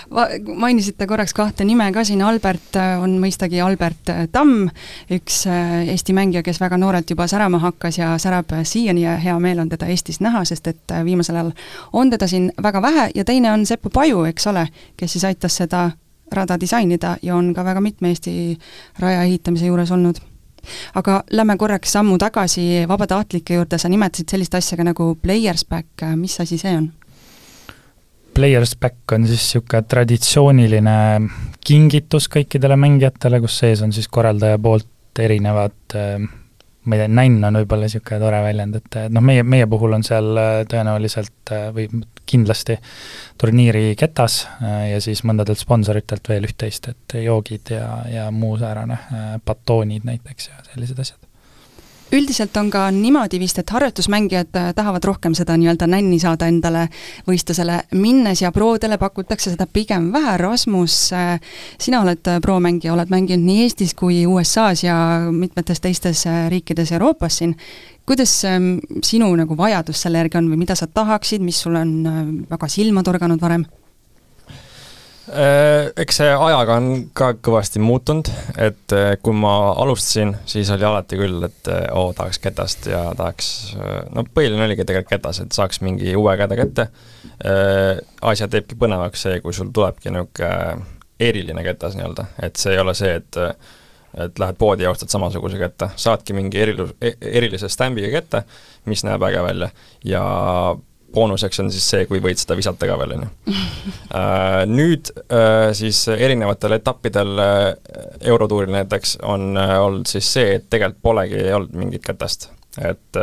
mainisite 0.57 1.07
korraks 1.07 1.35
kahte 1.35 1.65
nime 1.65 1.89
ka 1.93 2.05
siin, 2.05 2.23
Albert 2.23 2.77
äh, 2.77 2.95
on 3.03 3.19
mõistagi 3.23 3.61
Albert 3.63 4.13
äh, 4.13 4.25
Tamm, 4.33 4.69
üks 5.11 5.45
Eesti 5.47 6.15
mängija, 6.17 6.43
kes 6.47 6.61
väga 6.61 6.79
noorelt 6.79 7.11
juba 7.11 7.27
särama 7.31 7.59
hakkas 7.63 7.99
ja 7.99 8.15
särab 8.23 8.53
siiani 8.63 9.03
ja 9.03 9.17
hea 9.21 9.39
meel 9.41 9.61
on 9.63 9.69
teda 9.69 9.87
Eestis 9.91 10.21
näha, 10.21 10.45
sest 10.45 10.67
et 10.73 10.97
viimasel 11.05 11.37
ajal 11.37 11.53
on 11.93 12.11
teda 12.11 12.29
siin 12.31 12.51
väga 12.63 12.83
vähe. 12.83 13.11
Ja 13.15 13.25
teine 13.25 13.53
on 13.53 13.67
Seppo 13.67 13.91
Paju, 13.91 14.25
eks 14.31 14.47
ole, 14.47 14.69
kes 14.97 15.13
siis 15.13 15.25
aitas 15.25 15.57
seda 15.57 15.91
rada 16.33 16.61
disainida 16.61 17.17
ja 17.23 17.37
on 17.37 17.55
ka 17.55 17.65
väga 17.65 17.81
mitme 17.81 18.09
Eesti 18.09 18.59
raja 18.99 19.23
ehitamise 19.23 19.67
juures 19.67 19.91
olnud. 19.91 20.23
Aga 20.95 21.23
lähme 21.31 21.57
korraks 21.57 21.93
sammu 21.93 22.19
tagasi 22.19 22.85
vabatahtlike 22.89 23.55
juurde, 23.55 23.79
sa 23.79 23.89
nimetasid 23.89 24.31
sellist 24.31 24.55
asja 24.55 24.77
ka 24.77 24.85
nagu 24.85 25.15
Players 25.23 25.65
Back, 25.65 26.03
mis 26.17 26.41
asi 26.41 26.59
see 26.59 26.77
on? 26.77 26.91
Players 28.37 28.75
Back 28.77 29.13
on 29.17 29.25
siis 29.25 29.41
niisugune 29.41 29.87
traditsiooniline 29.89 30.97
kingitus 31.65 32.27
kõikidele 32.29 32.77
mängijatele, 32.77 33.41
kus 33.41 33.57
sees 33.63 33.81
on 33.83 33.95
siis 33.97 34.11
korraldaja 34.13 34.59
poolt 34.61 35.23
erinevad 35.25 35.97
ma 36.87 36.95
ei 36.95 37.03
tea, 37.03 37.11
nänn 37.11 37.47
on 37.47 37.59
võib-olla 37.61 37.89
niisugune 37.89 38.21
tore 38.23 38.41
väljend, 38.45 38.79
et 38.79 38.99
noh, 39.13 39.25
meie, 39.25 39.43
meie 39.43 39.67
puhul 39.71 39.97
on 39.97 40.05
seal 40.07 40.39
äh, 40.41 40.61
tõenäoliselt 40.71 41.53
äh, 41.55 41.69
või 41.75 41.89
kindlasti 42.27 42.79
turniiri 43.41 43.95
ketas 43.99 44.43
äh, 44.61 44.93
ja 44.93 45.01
siis 45.03 45.25
mõndadelt 45.27 45.63
sponsoritelt 45.63 46.31
veel 46.31 46.47
üht-teist, 46.49 46.91
et 46.93 47.19
joogid 47.25 47.75
ja, 47.75 47.89
ja 48.11 48.29
muu 48.35 48.59
säärane, 48.61 49.01
batoonid 49.47 50.07
näiteks 50.07 50.51
ja 50.53 50.63
sellised 50.71 51.03
asjad 51.03 51.26
üldiselt 52.13 52.57
on 52.57 52.69
ka 52.71 52.87
niimoodi 52.95 53.39
vist, 53.41 53.59
et 53.59 53.71
harjutusmängijad 53.71 54.57
äh, 54.57 54.69
tahavad 54.77 55.05
rohkem 55.05 55.35
seda 55.35 55.57
nii-öelda 55.59 55.89
nänni 55.91 56.19
saada 56.23 56.49
endale 56.51 56.87
võistlusele 57.27 57.81
minnes 57.99 58.43
ja 58.43 58.53
prodele 58.55 58.99
pakutakse 58.99 59.53
seda 59.53 59.67
pigem 59.67 60.11
vähe, 60.15 60.37
Rasmus, 60.41 60.97
äh, 61.17 61.41
sina 61.83 62.03
oled 62.05 62.31
äh, 62.31 62.41
promängija, 62.43 62.95
oled 62.95 63.11
mänginud 63.13 63.47
nii 63.47 63.67
Eestis 63.67 63.95
kui 63.99 64.23
USA-s 64.27 64.85
ja 64.87 64.97
mitmetes 65.33 65.83
teistes 65.83 66.27
riikides 66.51 66.93
Euroopas 66.93 67.41
siin, 67.41 67.57
kuidas 68.07 68.39
ähm, 68.47 68.77
sinu 69.03 69.33
nagu 69.37 69.57
vajadus 69.59 70.07
selle 70.07 70.23
järgi 70.23 70.39
on 70.39 70.53
või 70.53 70.63
mida 70.63 70.79
sa 70.79 70.87
tahaksid, 70.87 71.43
mis 71.43 71.59
sulle 71.65 71.83
on 71.83 72.47
väga 72.51 72.71
silma 72.71 73.03
torganud 73.07 73.43
varem? 73.43 73.67
Äh, 75.27 75.89
eks 75.99 76.21
see 76.21 76.29
ajaga 76.31 76.77
on 76.79 76.91
ka 77.17 77.33
kõvasti 77.43 77.81
muutunud, 77.83 78.29
et 78.63 78.93
äh, 78.95 79.17
kui 79.19 79.35
ma 79.35 79.73
alustasin, 79.75 80.37
siis 80.47 80.71
oli 80.71 80.87
alati 80.87 81.19
küll, 81.19 81.41
et 81.49 81.71
äh, 81.73 81.89
oo, 81.99 82.13
tahaks 82.15 82.39
ketast 82.45 82.87
ja 82.93 83.01
tahaks, 83.19 83.49
no 84.15 84.23
põhiline 84.23 84.63
oligi 84.69 84.87
tegelikult 84.87 85.17
ketas, 85.17 85.41
et 85.43 85.57
saaks 85.57 85.83
mingi 85.83 86.15
uue 86.15 86.37
käde 86.39 86.61
kätte. 86.61 86.89
asja 88.23 88.47
teebki 88.49 88.79
põnevaks 88.81 89.27
see, 89.27 89.41
kui 89.45 89.53
sul 89.53 89.73
tulebki 89.75 90.15
niisugune 90.15 90.87
eriline 91.21 91.65
ketas 91.67 91.99
nii-öelda, 91.99 92.31
et 92.47 92.57
see 92.61 92.77
ei 92.77 92.85
ole 92.85 92.95
see, 92.95 93.19
et 93.19 93.43
et 94.17 94.39
lähed 94.41 94.57
poodi 94.57 94.87
ja 94.87 94.91
ostad 94.95 95.11
samasuguse 95.13 95.59
kette, 95.61 95.91
saadki 96.01 96.33
mingi 96.33 96.57
erilu-, 96.63 96.95
e-, 97.05 97.19
erilise 97.21 97.69
stambiga 97.69 98.09
kette, 98.15 98.47
mis 98.89 99.03
näeb 99.05 99.27
äge 99.29 99.43
välja. 99.45 99.69
Ja 100.09 100.23
boonuseks 101.17 101.61
on 101.63 101.71
siis 101.73 101.87
see, 101.91 102.05
kui 102.09 102.21
võid 102.23 102.41
seda 102.41 102.57
visata 102.59 102.89
ka 102.89 102.99
veel, 103.01 103.17
on 103.17 103.25
ju. 103.27 103.55
Äh, 104.17 104.63
nüüd 104.71 105.11
äh, 105.33 105.71
siis 105.77 106.03
erinevatel 106.13 106.77
etappidel 106.77 107.43
äh, 107.43 107.65
Eurotuuril 108.31 108.73
näiteks 108.75 109.17
on 109.27 109.57
olnud 109.57 110.09
siis 110.11 110.29
see, 110.37 110.57
et 110.59 110.69
tegelikult 110.73 111.03
polegi 111.03 111.43
olnud 111.57 111.77
mingit 111.77 112.05
kätest. 112.07 112.51
et 112.77 113.17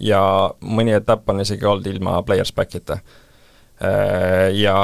ja 0.00 0.20
mõni 0.64 0.94
etapp 0.96 1.28
on 1.28 1.42
isegi 1.44 1.66
olnud 1.68 1.86
ilma 1.90 2.22
players 2.24 2.54
back'ita. 2.56 2.96
Ja 4.56 4.78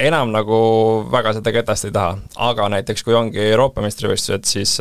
enam 0.00 0.32
nagu 0.32 0.60
väga 1.12 1.34
seda 1.36 1.52
ketast 1.52 1.84
ei 1.84 1.92
taha, 1.92 2.14
aga 2.48 2.68
näiteks 2.72 3.04
kui 3.04 3.14
ongi 3.14 3.42
Euroopa 3.50 3.84
meistrivõistlused, 3.84 4.48
siis 4.48 4.78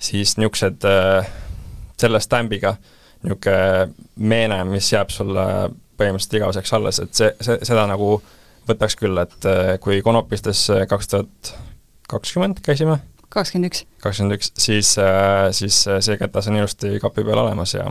siis 0.00 0.32
niisugused 0.40 0.86
selle 2.00 2.20
stambiga 2.24 2.72
äh, 2.72 2.99
niisugune 3.24 3.90
meene, 4.16 4.62
mis 4.68 4.92
jääb 4.92 5.10
sulle 5.12 5.46
põhimõtteliselt 6.00 6.38
igaveseks 6.38 6.72
alles, 6.76 7.00
et 7.04 7.16
see, 7.16 7.32
see, 7.44 7.58
seda 7.68 7.84
nagu 7.90 8.14
võtaks 8.68 8.96
küll, 9.00 9.18
et 9.20 9.48
äh, 9.48 9.74
kui 9.82 10.00
Konopistes 10.04 10.66
kaks 10.88 11.12
tuhat 11.12 11.52
kakskümmend 12.10 12.62
käisime, 12.64 12.98
kakskümmend 13.32 13.70
üks. 13.70 13.84
kakskümmend 14.02 14.38
üks, 14.38 14.52
siis, 14.60 14.94
äh, 15.02 15.50
siis 15.56 15.82
see 15.84 16.16
ketas 16.20 16.48
on 16.50 16.58
ilusti 16.60 16.96
kapi 17.02 17.26
peal 17.26 17.44
olemas 17.44 17.76
ja 17.76 17.90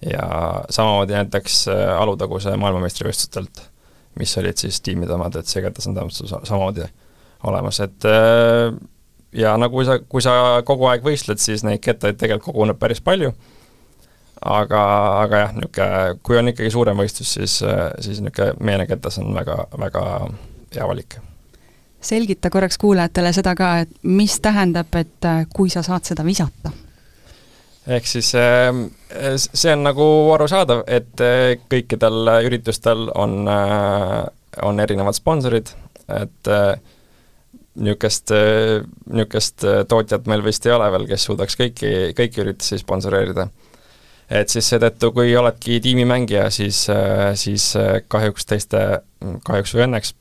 ja 0.00 0.24
samamoodi 0.72 1.12
näiteks 1.18 1.66
äh, 1.68 1.82
Alutaguse 2.00 2.54
maailmameistrivõistlustelt, 2.56 3.66
mis 4.20 4.32
olid 4.40 4.62
siis 4.62 4.80
tiimide 4.80 5.12
omad, 5.12 5.36
et 5.36 5.50
see 5.50 5.60
ketas 5.64 5.90
on 5.90 5.98
täpselt 5.98 6.32
samamoodi 6.48 6.86
olemas, 7.48 7.80
et 7.80 8.04
ja 9.32 9.54
nagu 9.56 9.84
sa, 9.86 9.98
kui 10.00 10.22
sa 10.24 10.32
kogu 10.66 10.88
aeg 10.90 11.04
võistled, 11.04 11.40
siis 11.40 11.64
neid 11.64 11.80
kettaid 11.84 12.18
tegelikult 12.20 12.52
koguneb 12.52 12.78
päris 12.80 13.00
palju 13.04 13.32
aga, 14.40 14.82
aga 15.22 15.40
jah, 15.44 15.56
niisugune, 15.56 16.20
kui 16.24 16.38
on 16.40 16.52
ikkagi 16.52 16.70
suurem 16.72 17.00
võistlus, 17.00 17.34
siis, 17.36 17.58
siis 18.00 18.20
niisugune 18.24 18.54
meeneketas 18.64 19.20
on 19.20 19.34
väga, 19.36 19.56
väga 19.78 20.04
hea 20.74 20.86
valik. 20.88 21.18
selgita 22.00 22.50
korraks 22.50 22.78
kuulajatele 22.78 23.32
seda 23.36 23.54
ka, 23.54 23.72
et 23.84 23.90
mis 24.02 24.38
tähendab, 24.40 24.94
et 24.96 25.28
kui 25.54 25.70
sa 25.70 25.82
saad 25.82 26.08
seda 26.08 26.24
visata? 26.24 26.72
ehk 27.90 28.06
siis 28.06 28.30
see 28.30 29.72
on 29.72 29.84
nagu 29.84 30.06
arusaadav, 30.34 30.84
et 30.86 31.20
kõikidel 31.68 32.32
üritustel 32.46 33.08
on, 33.14 33.48
on 34.62 34.80
erinevad 34.80 35.16
sponsorid, 35.16 35.72
et 36.16 36.50
niisugust, 37.80 38.32
niisugust 39.12 39.66
tootjat 39.88 40.28
meil 40.30 40.44
vist 40.44 40.66
ei 40.66 40.72
ole 40.72 40.90
veel, 40.92 41.08
kes 41.10 41.24
suudaks 41.28 41.56
kõiki, 41.60 41.90
kõiki 42.16 42.44
üritusi 42.44 42.78
sponsoreerida 42.80 43.48
et 44.30 44.52
siis 44.52 44.68
seetõttu, 44.72 45.10
kui 45.14 45.34
oledki 45.36 45.80
tiimimängija, 45.82 46.48
siis, 46.54 46.84
äh, 46.92 47.32
siis 47.38 47.72
äh, 47.78 48.00
kahjuks 48.08 48.46
teiste, 48.46 48.82
kahjuks 49.46 49.74
või 49.74 49.86
õnneks 49.88 50.14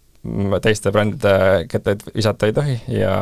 teiste 0.65 0.91
brändide 0.91 1.65
kettaid 1.71 2.01
visata 2.15 2.49
ei 2.49 2.53
tohi 2.53 2.75
ja 2.91 3.13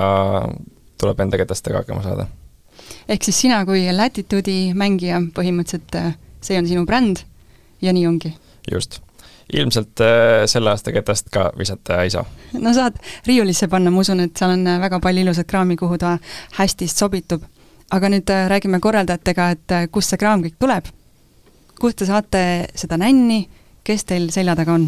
tuleb 0.98 1.20
enda 1.22 1.38
ketastega 1.38 1.84
hakkama 1.84 2.02
saada. 2.06 2.28
ehk 3.08 3.24
siis 3.24 3.42
sina 3.42 3.60
kui 3.66 3.84
Latitude'i 3.94 4.72
mängija, 4.74 5.20
põhimõtteliselt 5.36 6.00
äh, 6.00 6.16
see 6.42 6.58
on 6.58 6.70
sinu 6.70 6.86
bränd 6.86 7.22
ja 7.82 7.94
nii 7.94 8.08
ongi? 8.08 8.34
just. 8.72 9.02
ilmselt 9.54 10.02
selle 10.52 10.72
aasta 10.72 10.92
ketast 10.92 11.30
ka 11.32 11.52
visata 11.58 12.02
ei 12.04 12.10
saa. 12.16 12.26
no 12.54 12.74
saad 12.74 12.98
riiulisse 13.28 13.68
panna, 13.68 13.92
ma 13.92 14.02
usun, 14.02 14.24
et 14.26 14.40
seal 14.40 14.56
on 14.56 14.66
väga 14.82 15.00
palju 15.04 15.28
ilusat 15.28 15.48
kraami, 15.52 15.76
kuhu 15.76 16.00
ta 16.02 16.18
hästi 16.58 16.88
sobitub 16.88 17.46
aga 17.94 18.12
nüüd 18.12 18.30
äh, 18.34 18.46
räägime 18.52 18.80
korraldajatega, 18.84 19.50
et 19.56 19.76
äh, 19.76 19.90
kust 19.92 20.14
see 20.14 20.22
kraam 20.22 20.46
kõik 20.46 20.58
tuleb? 20.60 20.94
kust 21.78 22.00
te 22.00 22.08
saate 22.10 22.40
seda 22.74 22.98
nänni, 22.98 23.44
kes 23.86 24.08
teil 24.10 24.32
selja 24.34 24.56
taga 24.58 24.74
on? 24.74 24.88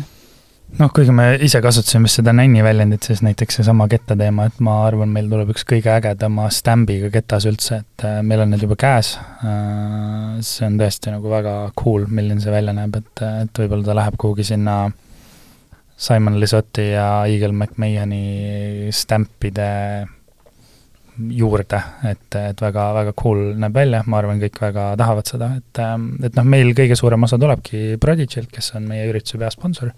noh, 0.79 0.91
kuigi 0.93 1.13
me 1.15 1.31
ise 1.45 1.61
kasutasime 1.61 2.09
seda 2.11 2.33
nänni 2.35 2.63
väljendit, 2.65 3.05
siis 3.05 3.21
näiteks 3.25 3.59
seesama 3.59 3.87
ketta 3.89 4.17
teema, 4.17 4.47
et 4.49 4.59
ma 4.65 4.79
arvan, 4.87 5.11
meil 5.13 5.29
tuleb 5.31 5.53
üks 5.53 5.65
kõige 5.69 5.93
ägedama 5.95 6.49
stambiga 6.53 7.11
ketas 7.13 7.47
üldse, 7.49 7.81
et 7.83 8.07
äh, 8.09 8.19
meil 8.25 8.43
on 8.43 8.53
need 8.53 8.65
juba 8.65 8.77
käes. 8.79 9.15
see 10.45 10.65
on 10.67 10.79
tõesti 10.81 11.13
nagu 11.13 11.29
väga 11.31 11.55
cool, 11.79 12.07
milline 12.07 12.41
see 12.43 12.53
välja 12.53 12.75
näeb, 12.75 12.99
et, 12.99 13.23
et 13.45 13.63
võib-olla 13.63 13.85
ta 13.85 13.97
läheb 14.01 14.19
kuhugi 14.19 14.47
sinna 14.51 14.81
Simon 15.99 16.39
Lisotti 16.39 16.91
ja 16.93 17.25
Eagle 17.27 17.51
McMahoni 17.51 18.87
stampide 18.95 19.67
juurde, 21.35 21.79
et, 22.07 22.27
et 22.37 22.61
väga, 22.61 22.85
väga 22.95 23.13
cool 23.19 23.41
näeb 23.59 23.75
välja, 23.75 24.01
ma 24.07 24.19
arvan, 24.21 24.39
kõik 24.41 24.59
väga 24.61 24.85
tahavad 24.99 25.29
seda, 25.29 25.49
et, 25.59 25.81
ähm, 25.83 26.11
et 26.23 26.37
noh, 26.37 26.47
meil 26.47 26.71
kõige 26.77 26.97
suurem 26.99 27.27
osa 27.27 27.39
tulebki 27.41 27.97
Prodigylt, 28.01 28.51
kes 28.53 28.73
on 28.79 28.87
meie 28.89 29.07
ürituse 29.09 29.39
peasponsor. 29.41 29.91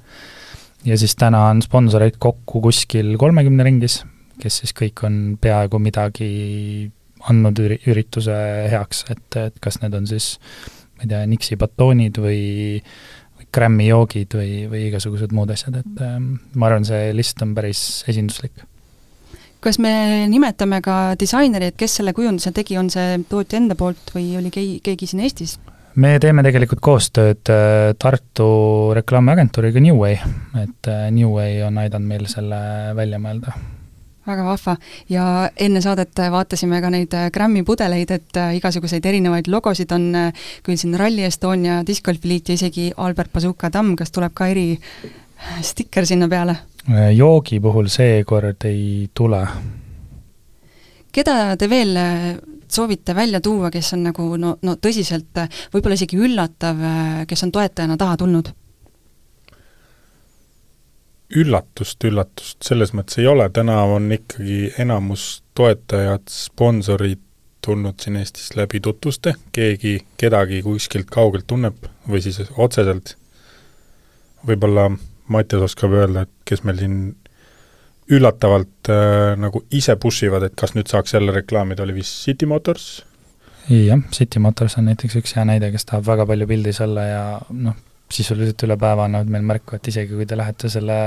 ja 0.85 0.97
siis 0.97 1.13
täna 1.15 1.43
on 1.51 1.61
sponsoreid 1.61 2.17
kokku 2.19 2.61
kuskil 2.61 3.13
kolmekümne 3.21 3.63
ringis, 3.67 4.01
kes 4.41 4.61
siis 4.63 4.73
kõik 4.77 5.03
on 5.05 5.21
peaaegu 5.41 5.79
midagi 5.79 6.91
andnud 7.29 7.59
üri-, 7.61 7.81
ürituse 7.91 8.37
heaks, 8.71 9.05
et, 9.13 9.27
et 9.37 9.59
kas 9.61 9.81
need 9.83 9.93
on 9.93 10.07
siis 10.09 10.33
ma 10.97 11.05
ei 11.05 11.13
tea, 11.13 11.25
Nixi 11.29 11.57
batoonid 11.61 12.17
või 12.21 12.41
Grammy 13.51 13.89
joogid 13.89 14.33
või, 14.37 14.65
või 14.71 14.87
igasugused 14.87 15.33
muud 15.35 15.51
asjad, 15.53 15.81
et 15.81 16.03
ähm, 16.05 16.33
ma 16.55 16.69
arvan, 16.69 16.85
see 16.87 17.11
list 17.13 17.41
on 17.43 17.53
päris 17.57 18.01
esinduslik 18.09 18.63
kas 19.61 19.77
me 19.79 20.27
nimetame 20.31 20.81
ka 20.81 21.15
disainerit, 21.19 21.77
kes 21.77 21.99
selle 21.99 22.13
kujunduse 22.17 22.53
tegi, 22.55 22.77
on 22.81 22.89
see 22.93 23.19
tootja 23.29 23.61
enda 23.61 23.77
poolt 23.79 24.15
või 24.15 24.33
oli 24.39 24.53
keegi, 24.53 24.79
keegi 24.85 25.11
siin 25.11 25.25
Eestis? 25.27 25.59
me 25.99 26.15
teeme 26.23 26.43
tegelikult 26.45 26.81
koostööd 26.83 27.51
äh, 27.51 27.91
Tartu 27.99 28.47
reklaamiagentuuriga 28.95 29.83
Newway, 29.83 30.17
et 30.61 30.89
äh, 30.89 31.05
Newway 31.11 31.61
on 31.67 31.79
aidanud 31.81 32.07
meil 32.07 32.27
selle 32.31 32.57
välja 32.97 33.19
mõelda. 33.21 33.55
Väga 34.21 34.43
vahva. 34.45 34.75
Ja 35.09 35.25
enne 35.59 35.81
saadet 35.81 36.19
vaatasime 36.31 36.77
ka 36.83 36.91
neid 36.93 37.15
äh, 37.17 37.29
Grammy 37.33 37.65
pudeleid, 37.67 38.13
et 38.13 38.41
igasuguseid 38.57 39.05
erinevaid 39.09 39.49
logosid 39.51 39.91
on 39.95 40.11
küll 40.63 40.79
siin 40.79 40.95
Rally 40.99 41.25
Estonia, 41.27 41.81
Disc 41.87 42.05
Golfi 42.05 42.29
Liit 42.29 42.51
ja 42.51 42.59
isegi 42.59 42.91
Albert 42.95 43.33
Bazooka 43.33 43.71
Tamm, 43.73 43.97
kas 43.99 44.13
tuleb 44.15 44.35
ka 44.37 44.47
eri 44.53 44.69
stikker 45.61 46.05
sinna 46.05 46.27
peale. 46.29 46.55
joogi 47.15 47.59
puhul 47.59 47.87
seekord 47.87 48.65
ei 48.65 49.09
tule. 49.13 49.41
keda 51.11 51.57
te 51.57 51.69
veel 51.69 51.97
soovite 52.71 53.15
välja 53.15 53.41
tuua, 53.41 53.71
kes 53.71 53.93
on 53.93 54.03
nagu 54.03 54.35
no, 54.37 54.55
no 54.61 54.75
tõsiselt 54.75 55.43
võib-olla 55.73 55.99
isegi 55.99 56.17
üllatav, 56.17 56.79
kes 57.27 57.43
on 57.43 57.51
toetajana 57.51 57.97
taha 57.97 58.17
tulnud? 58.17 58.53
üllatust, 61.35 62.03
üllatust 62.03 62.63
selles 62.65 62.91
mõttes 62.95 63.19
ei 63.21 63.27
ole, 63.27 63.47
täna 63.53 63.81
on 63.87 64.09
ikkagi 64.11 64.73
enamus 64.81 65.43
toetajad, 65.55 66.27
sponsorid 66.31 67.21
tulnud 67.61 67.99
siin 68.01 68.17
Eestis 68.17 68.55
läbi 68.57 68.81
tutvuste, 68.81 69.35
keegi 69.53 69.99
kedagi 70.17 70.61
kuskilt 70.65 71.11
kaugelt 71.13 71.47
tunneb 71.47 71.77
või 72.09 72.23
siis 72.25 72.41
otseselt. 72.57 73.15
võib-olla 74.47 74.89
Mattias 75.31 75.65
oskab 75.65 75.95
öelda, 75.97 76.25
et 76.27 76.33
kes 76.47 76.65
meil 76.67 76.79
siin 76.81 76.97
üllatavalt 78.11 78.89
äh, 78.91 79.37
nagu 79.39 79.63
ise 79.71 79.95
push 80.01 80.25
ivad, 80.27 80.47
et 80.47 80.57
kas 80.59 80.75
nüüd 80.75 80.89
saaks 80.91 81.15
jälle 81.15 81.33
reklaamida, 81.35 81.85
oli 81.85 82.01
vist 82.01 82.25
City 82.25 82.49
Motors? 82.49 83.05
jah, 83.69 84.01
City 84.11 84.41
Motors 84.41 84.77
on 84.79 84.89
näiteks 84.89 85.15
üks 85.21 85.35
hea 85.37 85.45
näide, 85.47 85.71
kes 85.71 85.87
tahab 85.87 86.07
väga 86.07 86.25
palju 86.27 86.47
pildis 86.49 86.81
olla 86.83 87.05
ja 87.07 87.23
noh, 87.55 87.77
sisuliselt 88.11 88.65
üle 88.65 88.77
päeva 88.79 89.05
annavad 89.07 89.31
meil 89.31 89.45
märku, 89.47 89.77
et 89.77 89.87
isegi 89.87 90.15
kui 90.15 90.27
te 90.27 90.37
lähete 90.37 90.69
selle, 90.71 90.97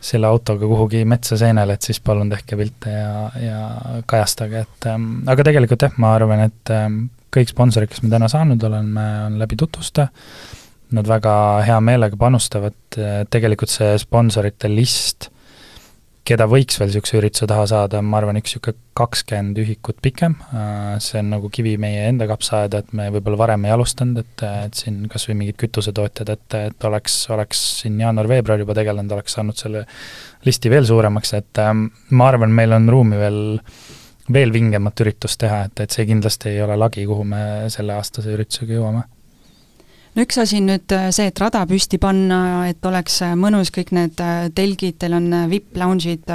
selle 0.00 0.30
autoga 0.30 0.68
kuhugi 0.70 1.02
metsa 1.08 1.36
seenele, 1.40 1.76
et 1.76 1.88
siis 1.88 2.00
palun 2.04 2.30
tehke 2.32 2.58
pilte 2.60 2.94
ja, 2.94 3.14
ja 3.40 3.60
kajastage, 4.08 4.64
et 4.64 4.90
ähm, 4.90 5.10
aga 5.30 5.46
tegelikult 5.50 5.86
jah, 5.86 5.96
ma 6.00 6.14
arvan, 6.16 6.46
et 6.48 6.72
ähm, 6.74 7.02
kõik 7.34 7.52
sponsorid, 7.52 7.90
kes 7.92 8.02
me 8.04 8.12
täna 8.12 8.30
saanud 8.30 8.62
oleme, 8.70 9.06
on 9.28 9.38
läbi 9.42 9.58
tutvuste, 9.60 10.08
nad 10.96 11.08
väga 11.08 11.34
hea 11.66 11.80
meelega 11.84 12.18
panustavad, 12.20 12.76
tegelikult 13.30 13.70
see 13.72 13.94
sponsorite 14.02 14.70
list 14.72 15.30
keda 16.26 16.46
võiks 16.50 16.78
veel 16.78 16.90
niisuguse 16.90 17.18
ürituse 17.18 17.46
taha 17.50 17.64
saada, 17.70 18.00
ma 18.04 18.18
arvan, 18.20 18.38
üks 18.38 18.54
niisugune 18.54 18.78
kakskümmend 18.98 19.58
ühikut 19.62 20.00
pikem, 20.04 20.36
äh, 20.52 20.96
see 21.02 21.20
on 21.22 21.30
nagu 21.32 21.50
kivi 21.52 21.76
meie 21.80 22.04
enda 22.10 22.28
kapsaaeda, 22.30 22.82
et 22.82 22.92
me 22.96 23.08
võib-olla 23.14 23.40
varem 23.40 23.64
ei 23.66 23.74
alustanud, 23.74 24.20
et, 24.20 24.44
et 24.66 24.76
siin 24.76 25.06
kas 25.10 25.26
või 25.30 25.38
mingid 25.42 25.58
kütusetootjad, 25.60 26.32
et, 26.34 26.58
et 26.70 26.88
oleks, 26.88 27.16
oleks 27.34 27.62
siin 27.80 27.98
jaanuar-veebruar 28.04 28.62
juba 28.62 28.76
tegelenud, 28.78 29.14
oleks 29.16 29.38
saanud 29.38 29.58
selle 29.58 29.86
listi 30.46 30.72
veel 30.72 30.86
suuremaks, 30.88 31.32
et 31.40 31.62
ma 31.64 32.28
arvan, 32.28 32.52
meil 32.54 32.76
on 32.78 32.90
ruumi 32.92 33.20
veel 33.20 33.40
veel 34.30 34.52
vingemat 34.54 35.00
üritust 35.02 35.40
teha, 35.42 35.64
et, 35.66 35.80
et 35.82 35.90
see 35.90 36.04
kindlasti 36.06 36.52
ei 36.52 36.60
ole 36.62 36.76
lagi, 36.78 37.02
kuhu 37.08 37.24
me 37.26 37.40
selle 37.72 37.96
aastase 37.96 38.30
üritusega 38.36 38.76
jõuame 38.76 39.08
no 40.14 40.24
üks 40.24 40.38
asi 40.42 40.58
on 40.58 40.66
nüüd 40.70 40.92
äh, 40.94 41.08
see, 41.14 41.28
et 41.30 41.40
rada 41.40 41.62
püsti 41.70 42.00
panna, 42.02 42.40
et 42.70 42.84
oleks 42.86 43.20
äh, 43.26 43.34
mõnus, 43.38 43.70
kõik 43.74 43.92
need 43.96 44.20
äh, 44.24 44.48
telgid, 44.54 44.98
teil 45.00 45.14
on 45.16 45.28
vipp-lounge'id, 45.50 46.26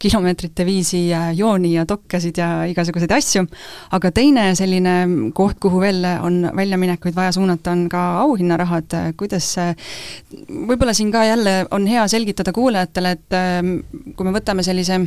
kilomeetrite 0.00 0.64
viisi 0.68 1.02
jooni 1.36 1.74
ja 1.74 1.86
dokkasid 1.88 2.40
ja 2.40 2.50
igasuguseid 2.70 3.12
asju, 3.16 3.44
aga 3.96 4.12
teine 4.16 4.50
selline 4.58 4.96
koht, 5.36 5.58
kuhu 5.62 5.82
veel 5.82 6.04
on 6.20 6.42
väljaminekuid 6.56 7.16
vaja 7.16 7.34
suunata, 7.36 7.74
on 7.74 7.86
ka 7.92 8.04
auhinnarahad, 8.24 8.98
kuidas 9.20 9.52
võib-olla 10.48 10.94
siin 10.96 11.12
ka 11.12 11.24
jälle 11.28 11.56
on 11.76 11.88
hea 11.90 12.06
selgitada 12.10 12.54
kuulajatele, 12.56 13.16
et 13.16 14.14
kui 14.16 14.26
me 14.28 14.34
võtame 14.36 14.64
sellise 14.66 15.02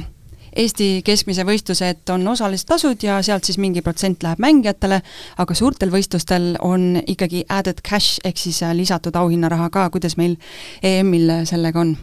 Eesti 0.56 1.02
keskmise 1.06 1.46
võistluse, 1.48 1.90
et 1.96 2.10
on 2.14 2.28
osalistasud 2.28 3.04
ja 3.04 3.20
sealt 3.26 3.48
siis 3.48 3.58
mingi 3.58 3.82
protsent 3.82 4.24
läheb 4.24 4.42
mängijatele, 4.44 5.02
aga 5.38 5.58
suurtel 5.58 5.94
võistlustel 5.94 6.54
on 6.62 7.02
ikkagi 7.08 7.46
added 7.50 7.82
cash 7.82 8.22
ehk 8.24 8.38
siis 8.38 8.64
äh, 8.64 8.76
lisatud 8.78 9.16
auhinnaraha 9.16 9.70
ka, 9.74 9.90
kuidas 9.94 10.18
meil 10.18 10.38
EM-il 10.84 11.40
sellega 11.50 11.82
on? 11.82 11.96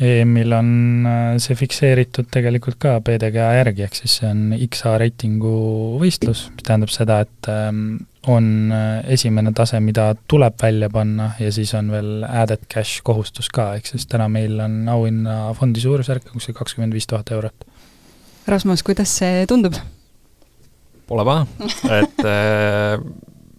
EM-il 0.00 0.52
on 0.56 0.68
äh, 1.04 1.34
see 1.42 1.56
fikseeritud 1.58 2.30
tegelikult 2.32 2.78
ka 2.80 2.94
PDGA 3.04 3.50
järgi, 3.58 3.84
ehk 3.84 3.98
siis 3.98 4.14
see 4.20 4.30
on 4.30 4.54
XA 4.56 4.94
reitingu 5.02 5.52
võistlus, 6.00 6.46
mis 6.54 6.64
tähendab 6.64 6.92
seda, 6.94 7.18
et 7.26 7.50
ähm, 7.52 7.82
on 8.32 8.72
äh, 8.72 9.02
esimene 9.12 9.52
tase, 9.56 9.80
mida 9.84 10.08
tuleb 10.30 10.56
välja 10.62 10.88
panna 10.92 11.34
ja 11.40 11.52
siis 11.52 11.74
on 11.76 11.92
veel 11.92 12.24
added 12.24 12.64
cash 12.72 13.04
kohustus 13.04 13.52
ka, 13.52 13.74
ehk 13.76 13.92
siis 13.92 14.08
täna 14.08 14.30
meil 14.32 14.56
on 14.64 14.82
auhinnafondi 14.88 15.84
suurusjärk 15.84 16.32
kuskil 16.32 16.56
kakskümmend 16.56 16.96
viis 16.96 17.08
tuhat 17.10 17.32
eurot. 17.36 17.68
Rasmus, 18.48 18.84
kuidas 18.86 19.12
see 19.20 19.44
tundub? 19.50 19.76
Pole 21.10 21.28
paha, 21.28 21.44
et 22.00 22.22
äh, 22.24 23.00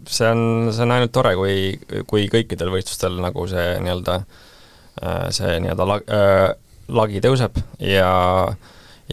see 0.10 0.34
on, 0.34 0.72
see 0.74 0.90
on 0.90 0.98
ainult 0.98 1.14
tore, 1.14 1.38
kui, 1.38 1.76
kui 2.10 2.26
kõikidel 2.34 2.74
võistlustel 2.74 3.22
nagu 3.22 3.46
see 3.52 3.76
nii-öelda, 3.86 4.24
äh, 4.24 4.48
see 5.32 5.60
nii-öelda 5.64 5.86
lag-, 5.88 6.12
lagi 6.92 7.22
tõuseb 7.24 7.62
ja 7.86 8.12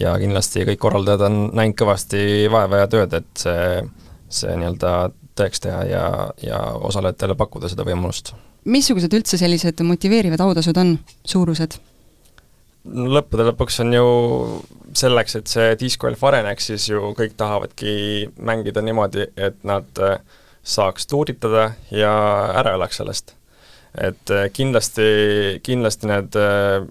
ja 0.00 0.14
kindlasti 0.20 0.64
kõik 0.68 0.80
korraldajad 0.82 1.24
on 1.26 1.38
näinud 1.58 1.76
kõvasti 1.78 2.20
vaeva 2.52 2.84
ja 2.84 2.90
tööd, 2.90 3.14
et 3.18 3.42
see, 3.42 3.82
see 4.30 4.56
nii-öelda 4.58 4.92
tõeks 5.38 5.62
teha 5.64 5.84
ja, 5.88 6.04
ja 6.42 6.60
osalejatele 6.90 7.36
pakkuda 7.38 7.70
seda 7.70 7.86
võimalust. 7.86 8.34
missugused 8.64 9.14
üldse 9.14 9.38
sellised 9.40 9.82
motiveerivad 9.86 10.42
autasud 10.44 10.78
on, 10.82 10.98
suurused? 11.26 11.78
lõppude 12.88 13.44
lõpuks 13.50 13.80
on 13.84 13.92
ju 13.92 14.04
selleks, 14.96 15.36
et 15.36 15.50
see 15.50 15.72
disc 15.80 16.00
golf 16.00 16.22
areneks, 16.24 16.70
siis 16.70 16.88
ju 16.88 17.12
kõik 17.16 17.34
tahavadki 17.36 18.30
mängida 18.38 18.82
niimoodi, 18.84 19.26
et 19.36 19.58
nad 19.68 20.02
äh, 20.04 20.20
saaks 20.62 21.06
tuuritada 21.10 21.72
ja 21.92 22.12
ära 22.56 22.76
elaks 22.78 23.02
sellest. 23.02 23.34
Et 24.00 24.30
äh, 24.30 24.48
kindlasti, 24.52 25.60
kindlasti 25.62 26.08
need, 26.10 26.36
äh, 26.38 26.86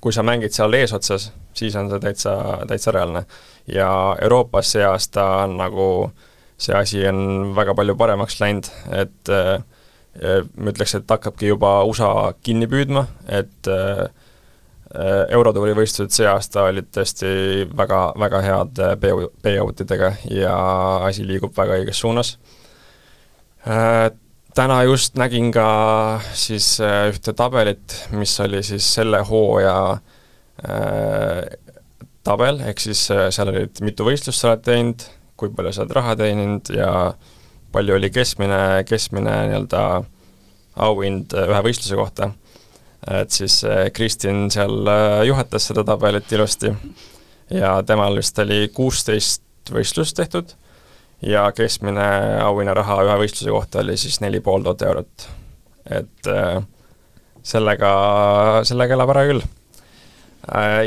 kui 0.00 0.14
sa 0.14 0.24
mängid 0.26 0.54
seal 0.54 0.74
eesotsas, 0.76 1.30
siis 1.56 1.76
on 1.78 1.90
see 1.90 2.02
täitsa, 2.02 2.34
täitsa 2.68 2.94
reaalne. 2.94 3.24
ja 3.66 4.16
Euroopas 4.22 4.72
see 4.72 4.82
aasta 4.84 5.24
on 5.44 5.56
nagu 5.56 5.86
see 6.58 6.74
asi 6.74 7.04
on 7.06 7.52
väga 7.56 7.74
palju 7.74 7.94
paremaks 7.96 8.40
läinud, 8.40 8.66
et 8.90 9.30
äh, 9.30 9.62
ma 10.56 10.72
ütleks, 10.74 10.96
et 10.98 11.08
hakkabki 11.08 11.48
juba 11.48 11.82
USA 11.88 12.34
kinni 12.42 12.66
püüdma, 12.68 13.06
et 13.28 13.70
Eurotuuri 15.32 15.72
võistlused 15.72 16.12
see 16.12 16.26
aasta 16.28 16.66
olid 16.68 16.90
tõesti 16.92 17.30
väga, 17.72 18.00
väga 18.20 18.40
head 18.44 18.82
payout-idega 19.40 20.10
ja 20.28 20.52
asi 21.06 21.24
liigub 21.24 21.56
väga 21.56 21.78
õiges 21.80 22.02
suunas. 22.02 22.34
Täna 24.52 24.82
just 24.84 25.14
nägin 25.16 25.48
ka 25.48 25.66
siis 26.36 26.74
ühte 27.08 27.32
tabelit, 27.32 27.94
mis 28.12 28.34
oli 28.44 28.60
siis 28.62 28.84
selle 28.98 29.22
hooaja 29.24 29.76
tabel, 32.24 32.60
ehk 32.68 32.82
siis 32.84 33.06
seal 33.08 33.48
olid 33.48 33.80
mitu 33.80 34.04
võistlust 34.04 34.44
sa 34.44 34.50
oled 34.50 34.64
teinud, 34.66 35.06
kui 35.40 35.54
palju 35.56 35.72
sa 35.72 35.86
oled 35.86 35.96
raha 35.96 36.18
teeninud 36.20 36.68
ja 36.76 36.92
palju 37.72 37.96
oli 37.96 38.12
keskmine, 38.12 38.60
keskmine 38.84 39.38
nii-öelda 39.48 39.82
auhind 40.84 41.32
ühe 41.32 41.64
võistluse 41.64 41.96
kohta. 41.96 42.32
et 43.08 43.30
siis 43.32 43.62
Kristjan 43.96 44.50
seal 44.52 44.92
juhatas 45.26 45.70
seda 45.70 45.84
tabelit 45.84 46.32
ilusti 46.32 46.74
ja 47.50 47.78
temal 47.88 48.20
vist 48.20 48.38
oli 48.38 48.68
kuusteist 48.68 49.72
võistlust 49.72 50.16
tehtud 50.20 50.52
ja 51.22 51.46
keskmine 51.54 52.04
auhinnaraha 52.42 53.00
ühe 53.06 53.16
võistluse 53.24 53.50
kohta 53.50 53.82
oli 53.82 53.96
siis 54.00 54.20
neli 54.20 54.40
pool 54.40 54.62
tuhat 54.62 54.82
eurot. 54.82 55.28
et 55.90 56.30
eh, 56.30 56.62
sellega, 57.42 57.90
sellega 58.64 58.94
elab 58.94 59.14
ära 59.14 59.26
küll 59.30 59.42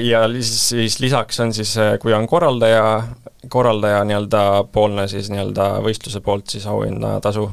ja 0.03 0.25
siis, 0.33 0.69
siis 0.69 0.99
lisaks 0.99 1.39
on 1.39 1.53
siis, 1.53 1.75
kui 2.01 2.13
on 2.13 2.27
korraldaja, 2.27 3.03
korraldaja 3.49 4.03
nii-öelda 4.03 4.41
poolne 4.71 5.07
siis 5.07 5.29
nii-öelda 5.31 5.69
võistluse 5.85 6.19
poolt 6.21 6.51
siis 6.51 6.65
auhinnatasu, 6.67 7.47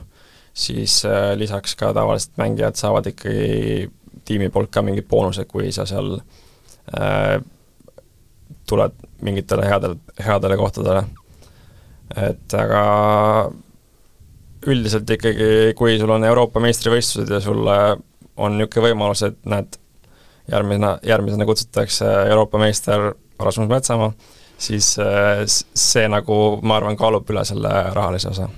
siis 0.55 1.05
äh, 1.07 1.33
lisaks 1.39 1.77
ka 1.79 1.93
tavaliselt 1.95 2.37
mängijad 2.41 2.79
saavad 2.79 3.07
ikkagi 3.13 3.91
tiimi 4.25 4.51
poolt 4.51 4.71
ka 4.75 4.83
mingid 4.83 5.09
boonused, 5.09 5.49
kui 5.51 5.73
sa 5.73 5.87
seal 5.89 6.17
äh, 6.99 7.39
tuled 8.69 8.99
mingitele 9.23 9.67
headel, 9.69 9.97
headele 10.19 10.57
kohtadele. 10.57 11.05
Et 12.17 12.55
aga 12.59 12.83
üldiselt 14.67 15.11
ikkagi, 15.11 15.73
kui 15.79 15.97
sul 15.99 16.13
on 16.15 16.25
Euroopa 16.25 16.61
meistrivõistlused 16.63 17.31
ja 17.33 17.41
sulle 17.43 17.79
on 18.37 18.57
niisugune 18.57 18.91
võimalus, 18.91 19.25
et 19.27 19.39
näed, 19.49 19.77
järgmine, 20.51 20.97
järgmisena 21.07 21.47
kutsutakse 21.49 22.09
Euroopa 22.31 22.61
meister 22.63 23.13
Rasmus 23.43 23.69
Metsamaa, 23.69 24.13
siis 24.59 24.95
äh, 25.03 25.43
see 25.49 26.07
nagu, 26.09 26.39
ma 26.63 26.79
arvan, 26.79 26.97
kaalub 26.97 27.31
üle 27.31 27.45
selle 27.49 27.73
rahalise 27.97 28.31
osa. 28.33 28.49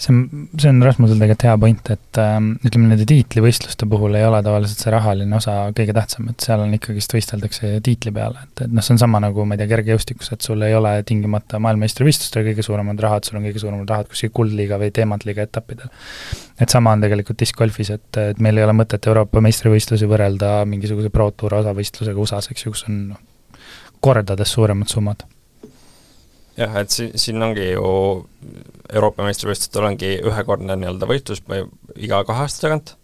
See 0.00 0.12
on, 0.12 0.48
see 0.58 0.70
on 0.70 0.80
Rasmusel 0.84 1.18
tegelikult 1.20 1.44
hea 1.46 1.54
point, 1.60 1.90
et 1.94 2.20
äh, 2.20 2.36
ütleme, 2.66 2.90
nende 2.90 3.06
tiitlivõistluste 3.08 3.88
puhul 3.90 4.16
ei 4.18 4.26
ole 4.26 4.40
tavaliselt 4.44 4.82
see 4.82 4.92
rahaline 4.94 5.36
osa 5.36 5.56
kõige 5.76 5.94
tähtsam, 5.96 6.28
et 6.32 6.44
seal 6.44 6.64
on 6.64 6.74
ikkagist 6.76 7.14
võisteldakse 7.16 7.72
tiitli 7.86 8.12
peale, 8.16 8.44
et, 8.46 8.64
et 8.66 8.74
noh, 8.74 8.84
see 8.84 8.94
on 8.96 9.02
sama 9.02 9.22
nagu 9.22 9.46
ma 9.46 9.56
ei 9.56 9.62
tea, 9.62 9.70
kergejõustikus, 9.72 10.32
et 10.36 10.46
sul 10.46 10.66
ei 10.66 10.76
ole 10.76 10.94
tingimata 11.08 11.60
maailmameistrivõistlustel 11.64 12.46
kõige 12.50 12.66
suuremad 12.66 13.02
rahad, 13.06 13.26
sul 13.26 13.40
on 13.40 13.48
kõige 13.48 13.64
suuremad 13.64 13.94
rahad 13.94 14.12
kuskil 14.12 14.34
kuldliiga 14.36 14.80
või 14.80 14.92
teemantliiga 14.96 15.48
etappidel. 15.48 15.90
et 16.60 16.68
sama 16.68 16.94
on 16.96 17.04
tegelikult 17.06 17.40
discgolfis, 17.40 17.92
et, 17.96 18.22
et 18.30 18.40
meil 18.42 18.60
ei 18.60 18.68
ole 18.68 18.76
mõtet 18.76 19.10
Euroopa 19.10 19.42
meistrivõistlusi 19.44 20.08
võrrelda 20.10 20.60
mingisuguse 20.68 21.10
Pro 21.10 21.30
Tour 21.30 21.60
osavõistlusega 21.62 22.20
USA-s, 22.20 22.52
eks 22.52 22.66
ju, 22.66 22.74
kus 22.76 22.86
on 22.88 23.04
noh, 23.12 23.20
kordades 24.00 24.56
suuremad 24.56 24.88
summad 24.88 25.26
jah, 26.60 26.76
et 26.82 26.94
si-, 26.94 27.10
siin 27.18 27.42
ongi 27.42 27.72
ju 27.72 27.90
Euroopa 28.90 29.26
meistrivõistlustel 29.26 29.86
ongi 29.86 30.14
ühekordne 30.26 30.76
nii-öelda 30.78 31.08
võistlus 31.10 31.42
iga 31.96 32.22
kahe 32.28 32.46
aasta 32.46 32.66
tagant, 32.66 32.94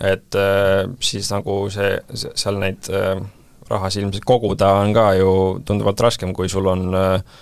et 0.00 0.38
äh, 0.38 0.84
siis 1.04 1.30
nagu 1.34 1.64
see, 1.74 1.96
seal 2.16 2.60
neid 2.62 2.90
äh, 2.92 3.22
rahasid 3.70 4.04
ilmselt 4.04 4.26
koguda 4.28 4.74
on 4.82 4.92
ka 4.96 5.12
ju 5.18 5.32
tunduvalt 5.66 6.00
raskem, 6.04 6.34
kui 6.36 6.50
sul 6.52 6.68
on 6.70 6.88
äh, 6.96 7.40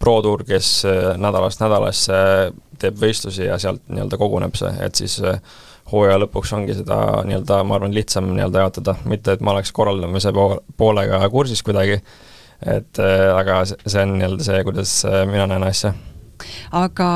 pro-tuur, 0.00 0.44
kes 0.48 0.84
äh, 0.88 1.10
nädalast 1.20 1.62
nädalasse 1.62 2.20
teeb 2.80 2.96
võistlusi 3.00 3.44
ja 3.48 3.58
sealt 3.60 3.82
nii-öelda 3.92 4.18
koguneb 4.20 4.56
see, 4.56 4.72
et 4.84 4.96
siis 5.00 5.18
äh, 5.24 5.40
hooaja 5.92 6.20
lõpuks 6.22 6.52
ongi 6.56 6.76
seda 6.78 6.98
nii-öelda, 7.26 7.62
ma 7.66 7.76
arvan, 7.76 7.94
lihtsam 7.94 8.30
nii-öelda 8.32 8.64
jaotada, 8.64 8.96
mitte 9.10 9.36
et 9.36 9.44
ma 9.44 9.54
oleks 9.54 9.72
korraldamise 9.76 10.32
pool, 10.36 10.58
poolega 10.80 11.20
kursis 11.32 11.62
kuidagi, 11.66 12.00
et 12.66 13.00
äh, 13.00 13.26
aga 13.32 13.62
see 13.68 14.00
on 14.02 14.16
nii-öelda 14.18 14.44
see, 14.44 14.62
kuidas 14.66 14.94
äh, 15.08 15.24
mina 15.28 15.46
näen 15.50 15.64
asja. 15.64 15.94
Aga 16.76 17.10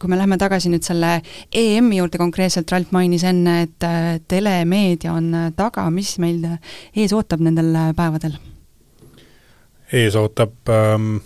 kui 0.00 0.10
me 0.12 0.18
läheme 0.18 0.36
tagasi 0.40 0.68
nüüd 0.72 0.84
selle 0.84 1.18
EM-i 1.56 2.00
juurde 2.00 2.20
konkreetselt, 2.20 2.68
Ralt 2.72 2.92
mainis 2.92 3.24
enne, 3.28 3.62
et 3.64 3.86
äh, 3.86 4.18
telemeedia 4.28 5.14
on 5.16 5.32
taga, 5.56 5.86
mis 5.92 6.16
meil 6.20 6.44
ees 6.96 7.14
ootab 7.16 7.44
nendel 7.44 7.72
päevadel? 7.96 8.38
ees 9.88 10.16
ootab 10.20 10.68
ähm, 10.68 11.22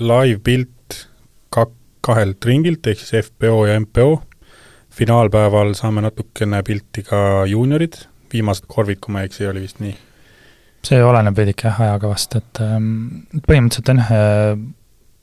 live-pilt 0.00 1.02
kak-, 1.52 1.76
kahelt 2.00 2.48
ringilt, 2.48 2.86
ehk 2.88 3.02
siis 3.02 3.26
FPO 3.26 3.66
ja 3.68 3.76
MPO, 3.80 4.22
finaalpäeval 4.92 5.74
saame 5.76 6.04
natukene 6.04 6.62
pilti 6.64 7.04
ka 7.04 7.44
juuniorid, 7.48 8.00
viimased 8.32 8.64
korvid, 8.72 9.02
kui 9.04 9.12
ma 9.12 9.20
ei 9.20 9.28
eksi, 9.28 9.44
oli 9.52 9.66
vist 9.66 9.84
nii 9.84 9.92
see 10.86 11.02
oleneb 11.02 11.36
veidike 11.38 11.68
jah, 11.68 11.80
ajakavast, 11.86 12.38
et 12.40 12.60
ähm, 12.64 12.86
põhimõtteliselt 13.46 13.90
on 13.92 14.00
jah, 14.02 14.14
äh, 14.16 14.62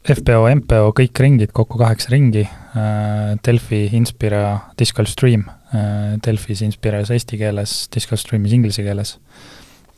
FPO, 0.09 0.45
MPO, 0.61 0.93
kõik 0.95 1.19
ringid, 1.21 1.51
kokku 1.55 1.77
kaheksa 1.81 2.13
ringi, 2.13 2.45
äh, 2.47 3.33
Delfi, 3.45 3.83
Inspira, 3.97 4.71
Discord 4.79 5.11
Stream, 5.11 5.43
äh, 5.75 6.15
Delfis 6.25 6.63
Inspiras 6.65 7.11
eesti 7.13 7.37
keeles, 7.41 7.81
Discord 7.93 8.23
Streamis 8.23 8.55
inglise 8.55 8.85
keeles, 8.85 9.17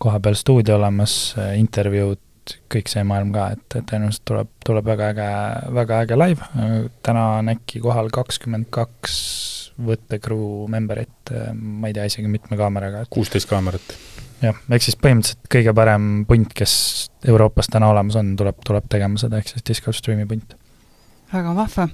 kohapeal 0.01 0.35
stuudio 0.39 0.79
olemas, 0.79 1.35
intervjuud, 1.59 2.55
kõik 2.73 2.89
see 2.89 3.03
maailm 3.05 3.29
ka, 3.35 3.51
et, 3.53 3.67
et 3.77 3.85
tõenäoliselt 3.91 4.25
tuleb, 4.25 4.49
tuleb 4.65 4.89
väga 4.89 5.11
äge, 5.13 5.27
väga 5.77 5.99
äge 6.07 6.17
live, 6.17 6.49
täna 7.05 7.27
on 7.37 7.53
äkki 7.53 7.83
kohal 7.83 8.09
kakskümmend 8.11 8.71
kaks 8.73 9.19
võttekrew 9.81 10.65
member'it, 10.73 11.35
ma 11.53 11.89
ei 11.89 11.95
tea 11.95 12.09
isegi 12.09 12.33
mitme 12.33 12.57
kaameraga. 12.57 13.05
kuusteist 13.13 13.49
kaamerat 13.49 13.95
jah, 14.41 14.61
ehk 14.69 14.85
siis 14.85 14.97
põhimõtteliselt 14.99 15.49
kõige 15.51 15.73
parem 15.77 16.07
punt, 16.29 16.53
kes 16.57 16.73
Euroopas 17.27 17.69
täna 17.71 17.91
olemas 17.91 18.17
on, 18.19 18.33
tuleb, 18.39 18.61
tuleb 18.65 18.87
tegema 18.91 19.19
seda, 19.21 19.41
ehk 19.41 19.53
siis 19.53 19.65
Discord 19.67 19.97
Streami 19.97 20.27
punt. 20.29 20.55
väga 21.33 21.55
vahva. 21.55 21.89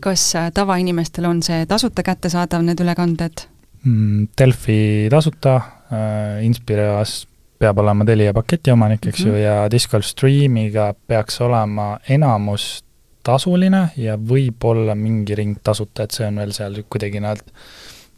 kas 0.00 0.34
äh, 0.36 0.50
tavainimestel 0.54 1.26
on 1.28 1.42
see 1.42 1.66
tasuta 1.66 2.02
kättesaadav, 2.02 2.62
need 2.64 2.80
ülekanded 2.80 3.46
mm,? 3.82 4.28
Delfi 4.38 5.08
tasuta 5.10 5.56
äh,, 5.56 6.44
Inspiras 6.46 7.26
peab 7.58 7.78
olema 7.82 8.04
Telia 8.06 8.32
paketi 8.34 8.70
omanik, 8.70 9.06
eks 9.06 9.24
mm 9.24 9.30
-hmm. 9.30 9.36
ju, 9.36 9.42
ja 9.42 9.70
Discord 9.70 10.04
Streamiga 10.04 10.94
peaks 11.06 11.40
olema 11.40 11.98
enamus 12.08 12.84
tasuline 13.22 13.90
ja 13.96 14.16
võib-olla 14.16 14.94
mingi 14.94 15.34
ring 15.34 15.58
tasuta, 15.62 16.02
et 16.02 16.10
see 16.10 16.26
on 16.26 16.36
veel 16.36 16.52
seal 16.52 16.82
kuidagi 16.88 17.20
nad 17.20 17.42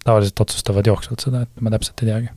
tavaliselt 0.04 0.40
otsustavad 0.40 0.86
jooksvalt 0.86 1.20
seda, 1.20 1.42
et 1.42 1.60
ma 1.60 1.70
täpselt 1.70 2.02
ei 2.02 2.12
teagi 2.12 2.28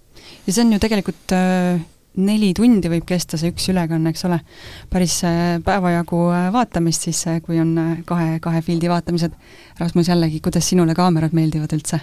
ja 0.45 0.53
see 0.53 0.63
on 0.65 0.73
ju 0.75 0.79
tegelikult 0.83 1.35
äh, 1.35 1.81
neli 2.23 2.51
tundi 2.57 2.91
võib 2.91 3.05
kesta 3.09 3.39
see 3.39 3.53
üks 3.53 3.67
ülekanne, 3.73 4.13
eks 4.13 4.25
ole. 4.29 4.39
päris 4.91 5.19
äh, 5.27 5.59
päeva 5.65 5.93
jagu 5.95 6.25
äh, 6.33 6.49
vaatamist 6.53 7.07
siis, 7.07 7.25
kui 7.45 7.59
on 7.61 7.75
kahe, 8.09 8.39
kahe 8.43 8.63
pildi 8.65 8.91
vaatamised. 8.91 9.37
Rasmus, 9.79 10.09
jällegi, 10.11 10.41
kuidas 10.43 10.67
sinule 10.69 10.95
kaamerad 10.97 11.33
meeldivad 11.33 11.73
üldse? 11.75 12.01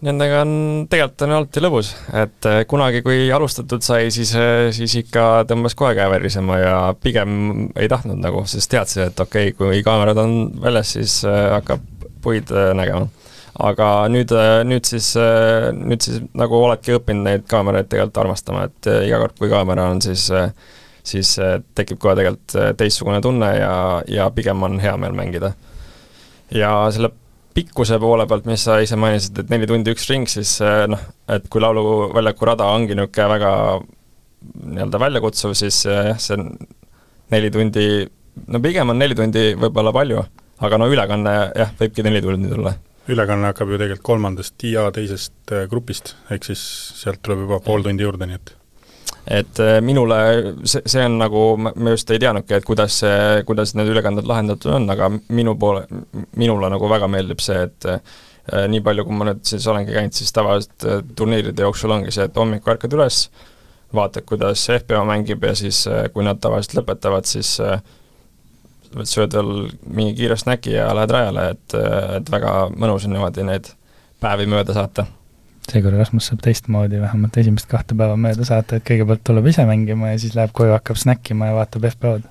Nendega 0.00 0.40
on, 0.46 0.52
tegelikult 0.88 1.26
on 1.26 1.32
alati 1.36 1.60
lõbus, 1.60 1.90
et 2.16 2.46
kunagi, 2.68 3.02
kui 3.04 3.26
alustatud 3.36 3.84
sai, 3.84 4.08
siis, 4.14 4.32
siis 4.72 4.94
ikka 5.02 5.44
tõmbas 5.48 5.76
kohe 5.76 5.92
käe 5.98 6.06
värisema 6.08 6.56
ja 6.56 6.76
pigem 6.96 7.66
ei 7.76 7.88
tahtnud 7.92 8.16
nagu, 8.24 8.46
sest 8.48 8.72
teadsid, 8.72 9.10
et 9.10 9.20
okei 9.20 9.52
okay,, 9.52 9.58
kui 9.58 9.82
kaamerad 9.84 10.22
on 10.22 10.38
väljas, 10.62 10.94
siis 10.96 11.18
hakkab 11.28 11.84
puid 12.24 12.48
nägema 12.76 13.10
aga 13.58 13.86
nüüd, 14.12 14.32
äh, 14.36 14.60
nüüd 14.66 14.86
siis, 14.88 15.12
äh, 15.18 15.70
nüüd 15.74 16.04
siis 16.04 16.20
nagu 16.38 16.58
oledki 16.60 16.94
õppinud 16.98 17.26
neid 17.26 17.46
kaameraid 17.50 17.88
tegelikult 17.90 18.20
armastama, 18.22 18.66
et 18.68 18.90
äh, 18.90 19.06
iga 19.08 19.20
kord, 19.22 19.36
kui 19.40 19.50
kaamera 19.50 19.88
on, 19.90 20.02
siis 20.04 20.28
siis 21.10 21.30
tekib 21.74 21.96
kohe 21.98 22.12
tegelikult 22.14 22.76
teistsugune 22.78 23.22
tunne 23.24 23.48
ja, 23.56 23.72
ja 24.06 24.26
pigem 24.36 24.60
on 24.62 24.76
hea 24.78 24.92
meel 25.00 25.14
mängida. 25.16 25.54
ja 26.52 26.90
selle 26.92 27.08
pikkuse 27.56 27.98
poole 27.98 28.26
pealt, 28.28 28.44
mis 28.46 28.62
sa 28.68 28.76
ise 28.84 28.98
mainisid, 29.00 29.40
et 29.40 29.48
neli 29.50 29.66
tundi 29.66 29.94
üks 29.94 30.04
ring, 30.10 30.28
siis 30.28 30.58
noh, 30.60 31.00
et 31.26 31.48
kui 31.50 31.64
lauluväljaku 31.64 32.46
rada 32.46 32.68
ongi 32.76 32.94
niisugune 32.94 33.30
väga 33.32 33.54
nii-öelda 34.76 35.00
väljakutsuv, 35.00 35.56
siis 35.58 35.80
jah, 35.88 36.20
see 36.20 36.36
on 36.36 36.52
neli 37.32 37.50
tundi, 37.50 37.88
no 38.52 38.60
pigem 38.62 38.92
on 38.92 39.00
neli 39.00 39.16
tundi 39.16 39.48
võib-olla 39.56 39.96
palju, 39.96 40.22
aga 40.60 40.78
no 40.78 40.92
ülekanne 40.92 41.34
jah, 41.48 41.74
võibki 41.80 42.06
neli 42.06 42.22
tundi 42.22 42.52
tulla 42.52 42.76
ülekanne 43.10 43.50
hakkab 43.50 43.72
ju 43.72 43.80
tegelikult 43.80 44.06
kolmandast 44.06 44.64
IA 44.66 44.86
teisest 44.94 45.52
äh, 45.54 45.66
grupist, 45.70 46.14
ehk 46.30 46.46
siis 46.50 46.62
sealt 47.00 47.22
tuleb 47.24 47.44
juba 47.46 47.60
pool 47.64 47.84
tundi 47.86 48.06
juurde, 48.06 48.28
nii 48.28 48.38
et. 48.38 48.56
Et 49.40 49.60
äh, 49.62 49.76
minule 49.84 50.16
see, 50.64 50.82
see 50.88 51.04
on 51.04 51.18
nagu, 51.20 51.44
ma 51.60 51.94
just 51.94 52.10
ei 52.10 52.22
teadnudki, 52.22 52.56
et 52.56 52.66
kuidas 52.66 53.00
see, 53.02 53.44
kuidas 53.48 53.74
need 53.78 53.90
ülekanded 53.92 54.28
lahendatud 54.28 54.74
on, 54.78 54.88
aga 54.94 55.10
minu 55.28 55.56
poole, 55.60 55.84
minule 56.40 56.72
nagu 56.72 56.90
väga 56.90 57.10
meeldib 57.10 57.42
see, 57.44 57.66
et 57.68 57.88
äh, 57.90 58.00
nii 58.70 58.82
palju, 58.86 59.06
kui 59.06 59.18
ma 59.18 59.30
nüüd 59.30 59.44
siis 59.46 59.66
olengi 59.70 59.94
käinud, 59.94 60.16
siis 60.16 60.34
tavaliselt 60.34 60.88
turniiride 61.18 61.66
jooksul 61.66 61.92
ongi 61.94 62.14
see, 62.14 62.26
et 62.26 62.38
hommikul 62.40 62.74
ärkad 62.74 62.96
üles, 62.96 63.24
vaatad, 63.94 64.24
kuidas 64.26 64.64
FPO 64.80 65.04
mängib 65.06 65.44
ja 65.46 65.52
siis 65.58 65.84
kui 66.14 66.24
nad 66.26 66.40
tavaliselt 66.42 66.80
lõpetavad, 66.80 67.28
siis 67.30 67.58
sööd 69.06 69.34
veel 69.36 69.50
mingi 69.86 70.14
kiire 70.18 70.36
snäki 70.38 70.74
ja 70.74 70.90
lähed 70.96 71.12
rajale, 71.14 71.46
et, 71.54 71.76
et 72.18 72.30
väga 72.32 72.54
mõnus 72.74 73.06
on 73.06 73.14
niimoodi 73.14 73.46
neid 73.46 73.72
päevi 74.22 74.48
mööda 74.50 74.76
saata. 74.76 75.06
seekord 75.70 75.98
Rasmus 75.98 76.30
saab 76.30 76.42
teistmoodi 76.44 77.00
vähemalt 77.00 77.36
esimest 77.42 77.68
kahte 77.70 77.94
päeva 77.94 78.16
mööda 78.20 78.46
saata, 78.46 78.80
et 78.80 78.86
kõigepealt 78.88 79.22
tuleb 79.24 79.46
ise 79.52 79.66
mängima 79.68 80.14
ja 80.14 80.18
siis 80.22 80.34
läheb 80.38 80.54
koju, 80.56 80.74
hakkab 80.74 80.98
snäkkima 80.98 81.50
ja 81.50 81.58
vaatab 81.60 81.86
FPO-d. 81.92 82.26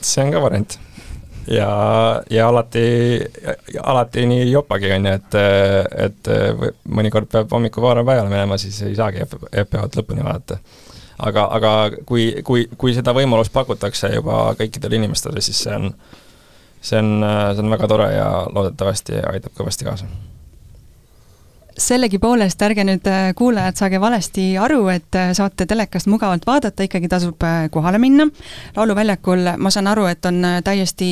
see 0.00 0.24
on 0.24 0.34
ka 0.34 0.42
variant. 0.44 0.78
ja, 1.48 1.68
ja 2.30 2.48
alati, 2.48 2.86
alati 3.82 4.26
nii 4.28 4.50
jopagi, 4.50 4.92
on 4.98 5.08
ju, 5.08 5.20
et, 5.20 5.38
et 6.08 6.32
mõnikord 6.88 7.30
peab 7.32 7.52
hommikul 7.56 7.88
varem 7.88 8.06
peale 8.06 8.28
minema, 8.28 8.58
siis 8.60 8.82
ei 8.84 8.98
saagi 8.98 9.24
FPO-d 9.24 10.02
lõpuni 10.02 10.26
vaadata 10.26 10.60
aga, 11.18 11.48
aga 11.58 11.72
kui, 12.06 12.28
kui, 12.44 12.68
kui 12.78 12.94
seda 12.94 13.14
võimalust 13.16 13.52
pakutakse 13.52 14.12
juba 14.14 14.54
kõikidele 14.58 15.00
inimestele, 15.00 15.40
siis 15.40 15.64
see 15.64 15.74
on, 15.74 15.92
see 16.80 17.02
on, 17.02 17.12
see 17.54 17.64
on 17.64 17.76
väga 17.76 17.90
tore 17.90 18.08
ja 18.14 18.30
loodetavasti 18.52 19.22
aitab 19.32 19.56
kõvasti 19.58 19.88
kaasa 19.88 20.10
sellegipoolest 21.78 22.62
ärge 22.62 22.84
nüüd 22.88 23.06
äh, 23.10 23.30
kuulajad 23.36 23.76
saage 23.78 24.00
valesti 24.00 24.48
aru, 24.60 24.86
et 24.92 25.16
äh, 25.18 25.32
saate 25.36 25.66
telekast 25.68 26.08
mugavalt 26.10 26.46
vaadata, 26.48 26.86
ikkagi 26.86 27.08
tasub 27.12 27.42
äh, 27.44 27.66
kohale 27.72 28.00
minna. 28.02 28.28
lauluväljakul 28.76 29.52
ma 29.58 29.72
saan 29.72 29.90
aru, 29.92 30.06
et 30.10 30.24
on 30.26 30.42
täiesti 30.64 31.10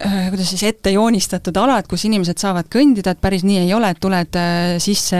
kuidas 0.00 0.48
siis 0.48 0.62
ette 0.64 0.92
joonistatud 0.94 1.56
alad, 1.60 1.84
kus 1.88 2.06
inimesed 2.08 2.40
saavad 2.40 2.70
kõndida, 2.72 3.12
et 3.12 3.20
päris 3.20 3.44
nii 3.44 3.58
ei 3.66 3.74
ole, 3.76 3.90
et 3.92 4.00
tuled 4.00 4.38
sisse 4.80 5.18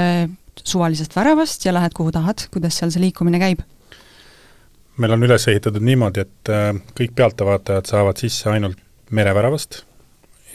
suvalisest 0.66 1.16
väravast 1.16 1.64
ja 1.64 1.74
lähed 1.74 1.94
kuhu 1.96 2.12
tahad, 2.12 2.46
kuidas 2.52 2.78
seal 2.78 2.90
see 2.90 3.02
liikumine 3.02 3.40
käib? 3.42 3.62
meil 5.00 5.14
on 5.16 5.24
üles 5.24 5.46
ehitatud 5.48 5.84
niimoodi, 5.84 6.24
et 6.26 6.50
äh, 6.52 6.74
kõik 6.98 7.14
pealtvaatajad 7.16 7.88
saavad 7.88 8.20
sisse 8.20 8.50
ainult 8.52 8.80
mereväravast 9.10 9.82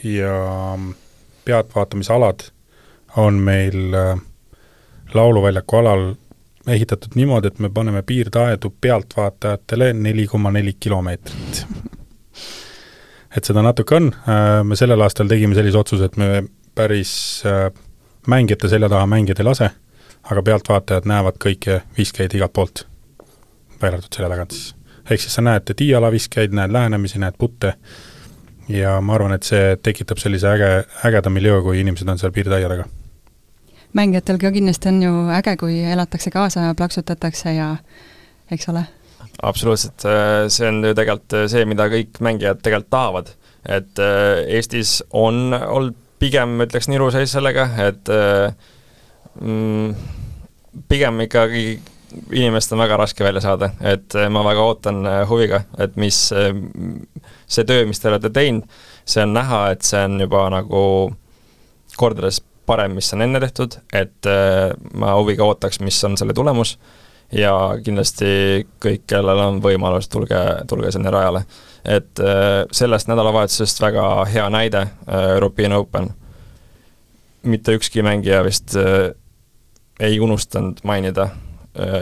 ja 0.06 0.36
pealtvaatamisalad 1.44 2.44
on 3.22 3.40
meil 3.42 3.96
äh, 3.96 4.20
lauluväljaku 5.14 5.80
alal 5.80 6.06
ehitatud 6.66 7.16
niimoodi, 7.18 7.50
et 7.50 7.58
me 7.58 7.70
paneme 7.70 8.02
piirdaedu 8.06 8.70
pealtvaatajatele 8.80 9.92
neli 9.92 10.26
koma 10.26 10.50
neli 10.50 10.76
kilomeetrit. 10.80 11.66
et 13.36 13.44
seda 13.44 13.62
natuke 13.62 13.94
on, 13.94 14.10
me 14.64 14.76
sellel 14.76 15.00
aastal 15.04 15.28
tegime 15.30 15.54
sellise 15.54 15.78
otsuse, 15.78 16.08
et 16.08 16.16
me 16.16 16.42
päris 16.74 17.12
mängijate 18.26 18.68
selja 18.68 18.88
taha 18.88 19.06
mängida 19.06 19.42
ei 19.42 19.46
lase, 19.46 19.70
aga 20.30 20.42
pealtvaatajad 20.42 21.06
näevad 21.06 21.38
kõiki 21.42 21.80
viskeid 21.98 22.34
igalt 22.34 22.52
poolt, 22.56 22.84
välja 23.82 23.96
arvatud 23.98 24.18
selja 24.18 24.30
tagant 24.32 24.56
siis. 24.56 24.74
ehk 25.10 25.22
siis 25.22 25.38
sa 25.38 25.44
näed 25.46 25.70
tiiala 25.76 26.10
viskeid, 26.12 26.54
näed 26.56 26.72
lähenemisi, 26.74 27.20
näed 27.22 27.38
putte 27.38 27.76
ja 28.68 28.98
ma 29.00 29.14
arvan, 29.14 29.36
et 29.36 29.46
see 29.46 29.76
tekitab 29.82 30.18
sellise 30.18 30.50
äge, 30.50 30.70
ägeda 31.06 31.30
miljöö, 31.30 31.62
kui 31.62 31.80
inimesed 31.80 32.08
on 32.08 32.18
seal 32.18 32.34
piirtäie 32.34 32.68
taga. 32.68 32.88
mängijatel 33.92 34.38
ka 34.42 34.52
kindlasti 34.52 34.88
on 34.88 35.02
ju 35.02 35.14
äge, 35.38 35.56
kui 35.56 35.80
elatakse 35.84 36.30
kaasa 36.30 36.68
ja 36.68 36.74
plaksutatakse 36.74 37.54
ja 37.54 37.76
eks 38.50 38.68
ole? 38.68 38.86
absoluutselt, 39.42 40.06
see 40.48 40.68
on 40.68 40.84
ju 40.84 40.94
tegelikult 40.94 41.50
see, 41.52 41.64
mida 41.68 41.88
kõik 41.92 42.20
mängijad 42.20 42.62
tegelikult 42.62 42.90
tahavad. 42.90 43.30
et 43.68 43.98
äh, 43.98 44.42
Eestis 44.58 45.02
on 45.10 45.54
olnud 45.54 45.96
pigem 46.18 46.60
ütleks 46.64 46.88
niru 46.88 47.10
seis 47.12 47.32
sellega, 47.34 47.68
et 47.88 48.08
äh, 48.08 48.54
pigem 50.88 51.20
ikkagi 51.26 51.66
inimest 52.32 52.72
on 52.72 52.80
väga 52.80 52.96
raske 52.96 53.24
välja 53.24 53.42
saada, 53.44 53.70
et 53.80 54.14
äh, 54.14 54.28
ma 54.32 54.44
väga 54.46 54.64
ootan 54.64 55.06
huviga, 55.28 55.62
et 55.78 55.96
mis 56.00 56.18
see 56.30 57.64
töö, 57.68 57.86
mis 57.88 58.00
te 58.00 58.08
olete 58.08 58.30
teinud, 58.32 58.68
see 59.04 59.24
on 59.24 59.34
näha, 59.36 59.62
et 59.74 59.86
see 59.86 60.02
on 60.06 60.20
juba 60.22 60.46
nagu 60.54 60.82
kordades 61.96 62.40
parem, 62.66 62.96
mis 62.98 63.12
on 63.14 63.22
enne 63.22 63.40
tehtud, 63.42 63.78
et 63.94 64.28
ma 64.98 65.12
huviga 65.18 65.46
ootaks, 65.46 65.78
mis 65.84 65.98
on 66.04 66.16
selle 66.18 66.34
tulemus 66.34 66.76
ja 67.34 67.52
kindlasti 67.84 68.66
kõik, 68.82 69.04
kellel 69.10 69.42
on 69.42 69.60
võimalus, 69.62 70.08
tulge, 70.10 70.40
tulge 70.68 70.90
sinna 70.94 71.12
rajale. 71.14 71.44
et 71.84 72.22
sellest 72.74 73.06
nädalavahetusest 73.06 73.80
väga 73.80 74.24
hea 74.26 74.48
näide, 74.50 74.86
European 75.34 75.72
Open. 75.72 76.10
mitte 77.42 77.72
ükski 77.78 78.02
mängija 78.02 78.42
vist 78.44 78.74
ei 80.00 80.20
unustanud 80.20 80.82
mainida 80.84 81.28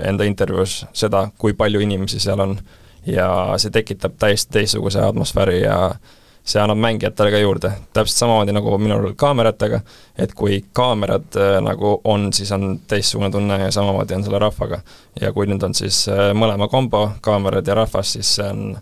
enda 0.07 0.25
intervjuus 0.25 0.85
seda, 0.95 1.29
kui 1.39 1.53
palju 1.59 1.81
inimesi 1.83 2.21
seal 2.23 2.41
on 2.41 2.59
ja 3.07 3.27
see 3.59 3.71
tekitab 3.75 4.15
täiesti 4.19 4.53
teistsuguse 4.53 5.01
atmosfääri 5.03 5.61
ja 5.61 5.79
äh, 5.87 6.13
see 6.45 6.61
annab 6.61 6.79
mängijatele 6.79 7.31
ka 7.31 7.39
juurde, 7.39 7.71
täpselt 7.97 8.19
samamoodi 8.19 8.53
nagu 8.53 8.79
minul 8.79 9.13
kaameratega, 9.17 9.81
et 10.21 10.35
kui 10.37 10.61
kaamerad 10.77 11.39
äh, 11.41 11.57
nagu 11.65 11.97
on, 12.05 12.33
siis 12.37 12.53
on 12.53 12.81
teistsugune 12.89 13.31
tunne 13.33 13.59
ja 13.63 13.71
samamoodi 13.73 14.15
on 14.15 14.25
selle 14.25 14.39
rahvaga. 14.39 14.81
ja 15.21 15.33
kui 15.33 15.47
nüüd 15.49 15.65
on 15.65 15.75
siis 15.75 16.05
äh, 16.09 16.33
mõlema 16.37 16.69
kombo, 16.69 17.07
kaamerad 17.25 17.67
ja 17.67 17.79
rahvas, 17.81 18.13
siis 18.13 18.35
see 18.37 18.49
on, 18.51 18.77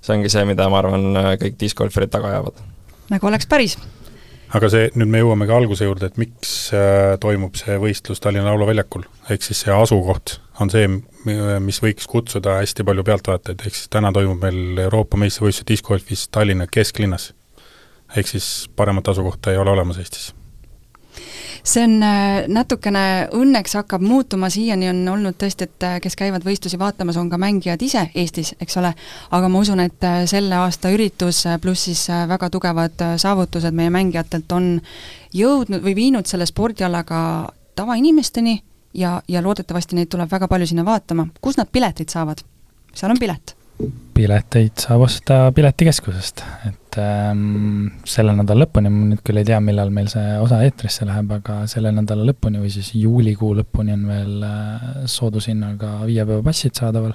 see 0.00 0.16
ongi 0.16 0.32
see, 0.32 0.44
mida 0.50 0.66
ma 0.68 0.82
arvan, 0.82 1.06
äh, 1.16 1.32
kõik 1.44 1.60
discgolfarid 1.60 2.10
taga 2.10 2.34
ajavad. 2.34 2.58
nagu 3.10 3.30
oleks 3.30 3.46
päris 3.46 3.78
aga 4.54 4.70
see, 4.70 4.90
nüüd 4.94 5.10
me 5.10 5.22
jõuamegi 5.22 5.54
alguse 5.56 5.88
juurde, 5.88 6.10
et 6.10 6.20
miks 6.20 6.54
äh, 6.76 7.16
toimub 7.22 7.58
see 7.58 7.78
võistlus 7.82 8.22
Tallinna 8.22 8.52
Laulaväljakul, 8.52 9.06
ehk 9.30 9.46
siis 9.46 9.64
see 9.64 9.74
asukoht 9.74 10.38
on 10.62 10.70
see, 10.72 10.86
mis 11.60 11.82
võiks 11.82 12.06
kutsuda 12.08 12.60
hästi 12.62 12.86
palju 12.86 13.04
pealtvaatajaid, 13.04 13.66
ehk 13.66 13.76
siis 13.76 13.90
täna 13.92 14.12
toimub 14.14 14.40
meil 14.46 14.86
Euroopa 14.86 15.18
meistrivõistlused 15.20 15.68
discgolfis 15.68 16.28
Tallinna 16.32 16.68
kesklinnas. 16.70 17.32
ehk 18.16 18.28
siis 18.30 18.68
paremat 18.76 19.08
asukohta 19.08 19.52
ei 19.52 19.58
ole 19.58 19.70
olemas 19.74 19.98
Eestis 19.98 20.32
see 21.66 21.82
on 21.84 21.96
äh, 22.04 22.46
natukene, 22.52 23.02
õnneks 23.34 23.74
hakkab 23.80 24.04
muutuma, 24.04 24.50
siiani 24.52 24.90
on 24.92 25.02
olnud 25.16 25.36
tõesti, 25.40 25.66
et 25.66 25.86
äh, 25.86 25.96
kes 26.02 26.16
käivad 26.18 26.46
võistlusi 26.46 26.78
vaatamas, 26.78 27.18
on 27.20 27.30
ka 27.32 27.40
mängijad 27.42 27.82
ise 27.82 28.06
Eestis, 28.14 28.54
eks 28.62 28.78
ole, 28.80 28.92
aga 29.34 29.50
ma 29.50 29.62
usun, 29.64 29.82
et 29.82 30.06
äh, 30.06 30.22
selle 30.30 30.58
aasta 30.60 30.92
üritus 30.94 31.42
pluss 31.62 31.88
siis 31.88 32.06
väga 32.30 32.50
tugevad 32.54 33.04
saavutused 33.20 33.74
meie 33.76 33.90
mängijatelt 33.90 34.52
on 34.54 34.76
jõudnud 35.34 35.82
või 35.84 35.96
viinud 35.98 36.30
selle 36.30 36.46
spordialaga 36.46 37.20
tavainimesteni 37.76 38.60
ja, 38.94 39.18
ja 39.28 39.42
loodetavasti 39.42 39.98
neid 39.98 40.10
tuleb 40.12 40.30
väga 40.30 40.48
palju 40.48 40.70
sinna 40.70 40.86
vaatama. 40.86 41.28
kus 41.40 41.58
nad 41.58 41.70
piletid 41.72 42.12
saavad? 42.12 42.42
seal 42.94 43.12
on 43.12 43.20
pilet 43.20 43.56
pileteid 44.16 44.80
saab 44.80 45.04
osta 45.04 45.52
Piletikeskusest, 45.54 46.40
et 46.68 46.85
ähm, 47.00 47.88
selle 48.08 48.34
nädala 48.36 48.64
lõpuni, 48.64 48.90
ma 48.92 49.10
nüüd 49.12 49.22
küll 49.26 49.40
ei 49.40 49.46
tea, 49.48 49.58
millal 49.64 49.92
meil 49.94 50.08
see 50.12 50.36
osa 50.42 50.62
eetrisse 50.66 51.06
läheb, 51.08 51.30
aga 51.38 51.62
selle 51.70 51.92
nädala 51.94 52.26
lõpuni 52.30 52.62
või 52.62 52.72
siis 52.74 52.92
juulikuu 52.96 53.52
lõpuni 53.60 53.94
on 53.96 54.06
veel 54.10 54.46
äh, 54.46 54.88
soodushinnaga 55.10 55.98
viie 56.08 56.26
päeva 56.26 56.42
passid 56.46 56.76
saadaval. 56.78 57.14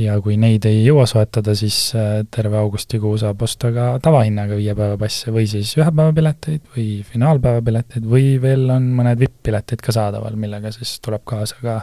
ja 0.00 0.14
kui 0.22 0.36
neid 0.40 0.64
ei 0.70 0.84
jõua 0.84 1.04
soetada, 1.10 1.54
siis 1.58 1.76
äh, 1.98 2.22
terve 2.30 2.58
augustikuu 2.60 3.16
saab 3.20 3.42
osta 3.42 3.72
ka 3.74 3.86
tavahinnaga 4.02 4.56
viie 4.56 4.74
päeva 4.78 4.96
passe 5.00 5.34
või 5.34 5.46
siis 5.50 5.74
ühe 5.76 5.90
päeva 5.90 6.14
pileteid 6.16 6.66
või 6.76 6.88
finaalpäeva 7.04 7.62
pileteid 7.66 8.06
või 8.06 8.34
veel 8.42 8.68
on 8.70 8.90
mõned 8.96 9.20
vipp-piletid 9.20 9.82
ka 9.84 9.94
saadaval, 9.96 10.38
millega 10.40 10.72
siis 10.74 10.98
tuleb 11.04 11.26
kaasa 11.28 11.58
ka 11.60 11.80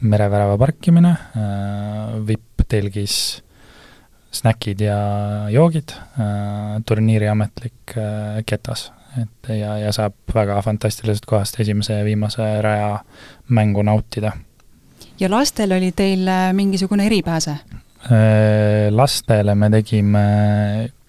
merevärava 0.00 0.58
parkimine 0.60 1.16
äh,, 1.16 2.16
vipp 2.26 2.66
telgis 2.68 3.18
snäkid 4.30 4.80
ja 4.80 4.98
joogid 5.50 5.92
äh,, 5.92 6.78
turniiri 6.86 7.28
ametlik 7.28 7.96
äh, 7.96 8.42
ketas. 8.46 8.92
et 9.18 9.48
ja, 9.48 9.78
ja 9.80 9.92
saab 9.92 10.14
väga 10.34 10.60
fantastilisest 10.62 11.24
kohast 11.26 11.56
esimese 11.60 11.96
ja 11.96 12.04
viimase 12.04 12.44
raja 12.62 12.98
mängu 13.48 13.82
nautida. 13.82 14.32
ja 15.20 15.30
lastel 15.30 15.72
oli 15.72 15.92
teil 15.92 16.28
äh, 16.28 16.52
mingisugune 16.52 17.06
eripääse? 17.06 17.58
Lastele 18.90 19.54
me 19.58 19.68
tegime 19.70 20.20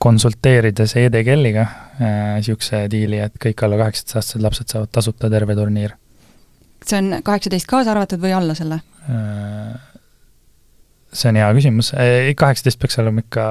konsulteerides 0.01 0.95
ED-kelliga 0.97 1.65
niisuguse 1.99 2.79
diili, 2.91 3.19
et 3.21 3.35
kõik 3.39 3.61
alla 3.63 3.77
kaheksateistaastased 3.83 4.41
lapsed 4.41 4.73
saavad 4.73 4.89
tasuta 4.91 5.29
terve 5.29 5.55
turniir. 5.55 5.93
see 6.85 6.97
on 6.97 7.21
kaheksateist 7.23 7.69
kaasa 7.69 7.91
arvatud 7.93 8.19
või 8.23 8.33
alla 8.33 8.57
selle? 8.57 8.81
See 11.13 11.29
on 11.31 11.41
hea 11.41 11.49
küsimus, 11.57 11.93
kaheksateist 12.37 12.79
peaks 12.79 12.99
olema 13.01 13.25
ikka 13.25 13.49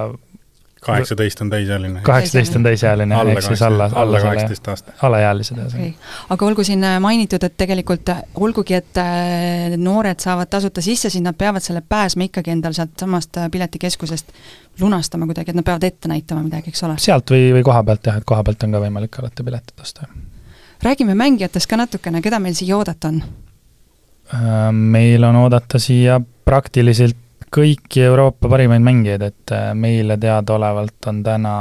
kaheksateist 0.81 1.41
on 1.41 1.51
täisealine. 1.51 2.01
kaheksateist 2.01 2.57
on 2.57 2.63
täisealine, 2.63 3.15
ehk 3.15 3.43
siis 3.43 3.63
alla, 3.63 3.91
alla 3.95 4.21
kaheksateist 4.21 4.69
aastat. 4.69 4.95
alaealised 5.03 5.59
ühesõnaga 5.59 5.89
okay.. 5.89 6.11
aga 6.31 6.47
olgu 6.47 6.65
siin 6.65 6.85
äh, 6.85 6.99
mainitud, 7.03 7.43
et 7.45 7.57
tegelikult 7.57 8.13
äh, 8.15 8.23
olgugi, 8.35 8.77
et 8.79 9.01
äh, 9.03 9.77
noored 9.77 10.21
saavad 10.23 10.51
tasuta 10.51 10.85
sisse, 10.85 11.11
siis 11.11 11.25
nad 11.25 11.37
peavad 11.39 11.65
selle 11.65 11.83
pääsma 11.89 12.29
ikkagi 12.29 12.55
endal 12.55 12.77
sealtsamast 12.77 13.41
piletikeskusest 13.53 14.33
lunastama 14.81 15.27
kuidagi, 15.27 15.51
et 15.51 15.59
nad 15.59 15.67
peavad 15.67 15.89
ette 15.89 16.11
näitama 16.11 16.47
midagi, 16.47 16.75
eks 16.75 16.87
ole? 16.87 16.99
sealt 17.03 17.35
või, 17.35 17.51
või 17.59 17.67
koha 17.67 17.83
pealt 17.91 18.11
jah, 18.13 18.23
et 18.23 18.29
koha 18.29 18.47
pealt 18.47 18.67
on 18.69 18.79
ka 18.79 18.83
võimalik 18.87 19.23
alati 19.23 19.47
piletit 19.51 19.87
osta. 19.87 20.09
räägime 20.83 21.19
mängijatest 21.19 21.71
ka 21.71 21.81
natukene, 21.81 22.23
keda 22.23 22.39
meil 22.43 22.55
siia 22.59 22.79
oodata 22.79 23.13
on? 23.13 23.23
Meil 24.73 25.25
on 25.25 25.37
oodata 25.41 25.79
siia 25.81 26.21
praktiliselt 26.45 27.17
kõiki 27.55 28.03
Euroopa 28.07 28.51
parimaid 28.51 28.85
mängijaid, 28.85 29.25
et 29.25 29.53
äh, 29.55 29.71
meile 29.79 30.19
teadaolevalt 30.21 31.09
on 31.11 31.23
täna, 31.27 31.53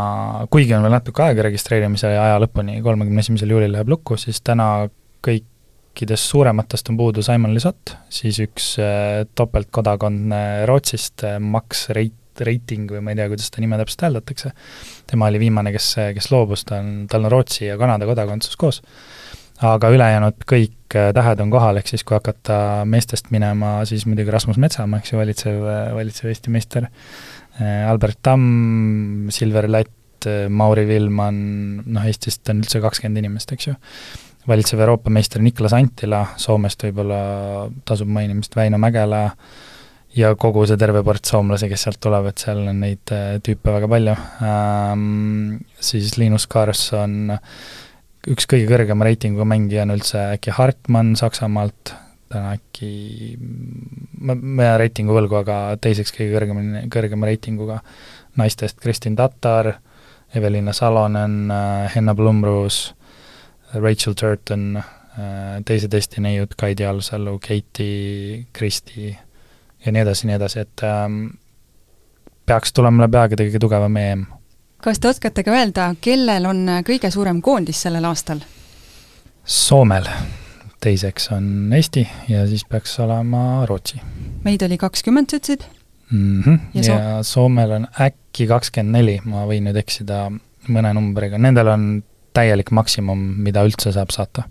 kuigi 0.54 0.76
on 0.76 0.86
veel 0.86 0.95
natuke 0.97 1.26
aega 1.26 1.47
registreerimise 1.47 2.12
aja 2.12 2.38
lõpuni, 2.43 2.80
kolmekümne 2.86 3.23
esimesel 3.23 3.54
juulil 3.56 3.73
läheb 3.76 3.91
lukku, 3.93 4.17
siis 4.19 4.41
täna 4.45 4.88
kõikidest 5.26 6.32
suurematest 6.32 6.91
on 6.91 7.00
puudu 7.00 7.26
Simon 7.26 7.56
Lisott, 7.56 7.95
siis 8.13 8.39
üks 8.43 8.76
äh, 8.84 9.26
topeltkodakondne 9.36 10.41
Rootsist, 10.69 11.23
äh, 11.28 11.39
Max 11.39 11.88
Reit-, 11.95 12.43
Reiting 12.45 12.91
või 12.93 13.02
ma 13.02 13.13
ei 13.13 13.17
tea, 13.17 13.32
kuidas 13.32 13.50
ta 13.50 13.63
nime 13.63 13.80
täpselt 13.80 14.04
hääldatakse, 14.06 14.52
tema 15.10 15.32
oli 15.32 15.39
viimane, 15.41 15.71
kes, 15.73 15.93
kes 16.13 16.28
loobus, 16.30 16.67
ta 16.69 16.82
on, 16.84 17.08
tal 17.10 17.26
on 17.26 17.34
Rootsi 17.34 17.65
ja 17.65 17.80
Kanada 17.82 18.06
kodakondsus 18.10 18.60
koos 18.60 18.84
aga 19.65 19.89
ülejäänud 19.93 20.46
kõik 20.48 20.96
äh, 20.96 21.10
tähed 21.15 21.41
on 21.41 21.52
kohal, 21.54 21.80
ehk 21.80 21.89
siis 21.89 22.04
kui 22.06 22.17
hakata 22.17 22.86
meestest 22.89 23.32
minema, 23.34 23.80
siis 23.89 24.06
muidugi 24.10 24.34
Rasmus 24.34 24.60
Metsamaa, 24.62 25.02
eks 25.02 25.13
ju, 25.13 25.20
valitsev, 25.22 25.62
valitsev 25.98 26.32
Eesti 26.32 26.54
meister, 26.54 26.89
äh, 27.58 27.88
Albert 27.89 28.22
Tamm, 28.26 29.32
Silver 29.34 29.70
Lätt, 29.72 30.28
äh, 30.30 30.46
Mauri 30.50 30.86
Villmann, 30.89 31.82
noh 31.86 32.10
Eestist 32.10 32.50
on 32.54 32.62
üldse 32.62 32.82
kakskümmend 32.84 33.24
inimest, 33.24 33.56
eks 33.56 33.72
ju, 33.72 33.78
valitsev 34.48 34.84
Euroopa 34.86 35.13
meister 35.13 35.41
Niklas 35.43 35.74
Antila, 35.76 36.22
Soomest 36.39 36.86
võib-olla 36.86 37.17
tasub 37.86 38.12
mainimist, 38.13 38.56
Väino 38.56 38.78
Mägela, 38.80 39.26
ja 40.17 40.30
kogu 40.39 40.63
see 40.70 40.78
terve 40.80 41.02
ports 41.06 41.34
soomlasi, 41.34 41.67
kes 41.70 41.88
sealt 41.88 42.00
tulevad, 42.02 42.38
seal 42.39 42.62
on 42.70 42.80
neid 42.86 43.12
tüüpe 43.43 43.74
väga 43.74 43.89
palju. 43.91 44.13
Ähm,, 44.46 45.60
siis 45.84 46.15
Linus 46.17 46.48
Karlsson 46.50 47.36
äh,, 47.36 47.43
üks 48.28 48.48
kõige 48.50 48.68
kõrgema 48.70 49.08
reitinguga 49.08 49.48
mängija 49.48 49.86
on 49.86 49.96
üldse 49.96 50.20
äkki 50.36 50.54
Hartmann 50.58 51.16
Saksamaalt, 51.20 51.94
ta 52.28 52.42
on 52.42 52.48
äkki, 52.56 52.92
ma, 54.20 54.36
ma 54.36 54.68
jään 54.68 54.80
reitingu 54.84 55.16
võlgu, 55.16 55.40
aga 55.40 55.58
teiseks 55.82 56.13
kõige 56.16 56.36
kõrgema, 56.36 56.84
kõrgema 56.94 57.30
reitinguga 57.30 57.80
naistest 58.38 58.80
Kristin 58.84 59.16
Tatar, 59.18 59.74
Evelina 60.36 60.74
Salonen, 60.76 61.48
Henna 61.94 62.16
Blumruus, 62.16 62.92
Rachel 63.74 64.16
Turton, 64.20 64.76
teised 65.66 65.94
Eesti 65.96 66.22
neiud, 66.22 66.54
Kaidi 66.60 66.86
Alsalu, 66.86 67.38
Keiti, 67.44 67.92
Kristi 68.54 69.10
ja 69.86 69.94
nii 69.94 70.04
edasi, 70.04 70.28
nii 70.28 70.36
edasi, 70.38 70.66
et 70.68 70.84
ähm, 70.86 71.22
peaks 72.46 72.76
tulema 72.76 73.06
läbi 73.06 73.20
aegade 73.22 73.48
kõige 73.48 73.63
tugevam 73.63 73.98
EM 74.04 74.28
kas 74.84 75.00
te 75.00 75.10
oskate 75.10 75.44
ka 75.44 75.56
öelda, 75.56 75.92
kellel 76.02 76.46
on 76.50 76.66
kõige 76.88 77.12
suurem 77.13 77.42
koondis 77.42 77.82
sellel 77.86 78.06
aastal? 78.10 78.44
Soomel, 79.48 80.08
teiseks 80.84 81.32
on 81.36 81.74
Eesti 81.74 82.04
ja 82.28 82.46
siis 82.48 82.66
peaks 82.68 83.00
olema 83.00 83.66
Rootsi. 83.66 84.02
meid 84.44 84.62
oli 84.62 84.78
kakskümmend, 84.78 85.30
sa 85.30 85.40
ütlesid? 85.40 85.63
mm. 86.12 86.44
-hmm. 86.44 86.60
ja, 86.74 86.84
so 86.84 86.92
ja 86.92 87.24
Soomel 87.24 87.72
on 87.72 87.88
äkki 88.02 88.48
kakskümmend 88.48 88.98
neli, 88.98 89.22
ma 89.26 89.46
võin 89.46 89.68
nüüd 89.68 89.80
eksida 89.80 90.28
mõne 90.68 90.94
numbriga, 90.94 91.38
nendel 91.38 91.68
on 91.68 91.88
täielik 92.34 92.72
maksimum, 92.72 93.20
mida 93.44 93.63
üldse 93.66 93.92
saab 93.92 94.12
saata. 94.13 94.44